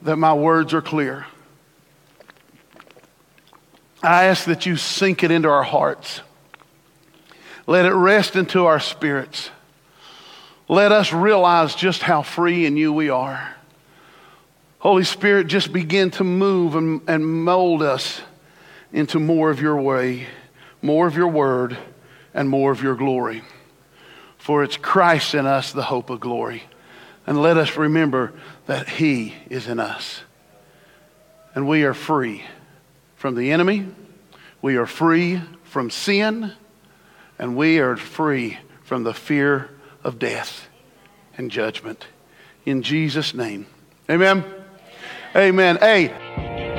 that 0.02 0.16
my 0.16 0.34
words 0.34 0.74
are 0.74 0.82
clear. 0.82 1.28
I 4.02 4.24
ask 4.24 4.46
that 4.46 4.66
you 4.66 4.76
sink 4.76 5.24
it 5.24 5.30
into 5.30 5.50
our 5.50 5.62
hearts. 5.62 6.22
Let 7.68 7.86
it 7.86 7.94
rest 7.94 8.36
into 8.36 8.66
our 8.66 8.80
spirits. 8.80 9.52
Let 10.68 10.92
us 10.92 11.14
realize 11.14 11.76
just 11.76 12.02
how 12.02 12.24
free 12.24 12.66
in 12.66 12.76
you 12.76 12.92
we 12.92 13.12
are. 13.12 13.56
Holy 14.80 15.04
Spirit, 15.04 15.46
just 15.46 15.72
begin 15.72 16.10
to 16.10 16.24
move 16.24 16.74
and, 16.74 17.02
and 17.08 17.24
mold 17.24 17.84
us 17.84 18.20
into 18.92 19.20
more 19.20 19.52
of 19.52 19.62
your 19.62 19.80
way, 19.80 20.26
more 20.82 21.06
of 21.06 21.16
your 21.16 21.28
word, 21.28 21.78
and 22.34 22.50
more 22.50 22.72
of 22.72 22.82
your 22.82 22.96
glory. 22.96 23.44
For 24.40 24.64
it's 24.64 24.76
Christ 24.76 25.36
in 25.36 25.46
us, 25.46 25.72
the 25.72 25.84
hope 25.84 26.10
of 26.10 26.20
glory. 26.20 26.64
And 27.30 27.40
let 27.44 27.58
us 27.58 27.78
remember 27.78 28.34
that 28.66 28.90
He 28.90 29.36
is 29.52 29.68
in 29.68 29.80
us. 29.80 30.22
And 31.54 31.68
we 31.68 31.84
are 31.84 31.94
free 31.94 32.44
from 33.18 33.36
the 33.36 33.52
enemy, 33.52 33.86
we 34.64 34.78
are 34.78 34.88
free 34.88 35.40
from 35.64 35.92
sin, 35.92 36.54
and 37.38 37.56
we 37.56 37.78
are 37.78 37.96
free 37.96 38.58
from 38.84 39.04
the 39.04 39.14
fear 39.14 39.70
of 40.04 40.18
death 40.18 40.68
and 41.38 41.52
judgment. 41.52 42.08
In 42.66 42.82
Jesus' 42.82 43.36
name. 43.36 43.68
Amen. 44.10 44.44
Amen. 45.36 45.78
Hey. 45.78 46.79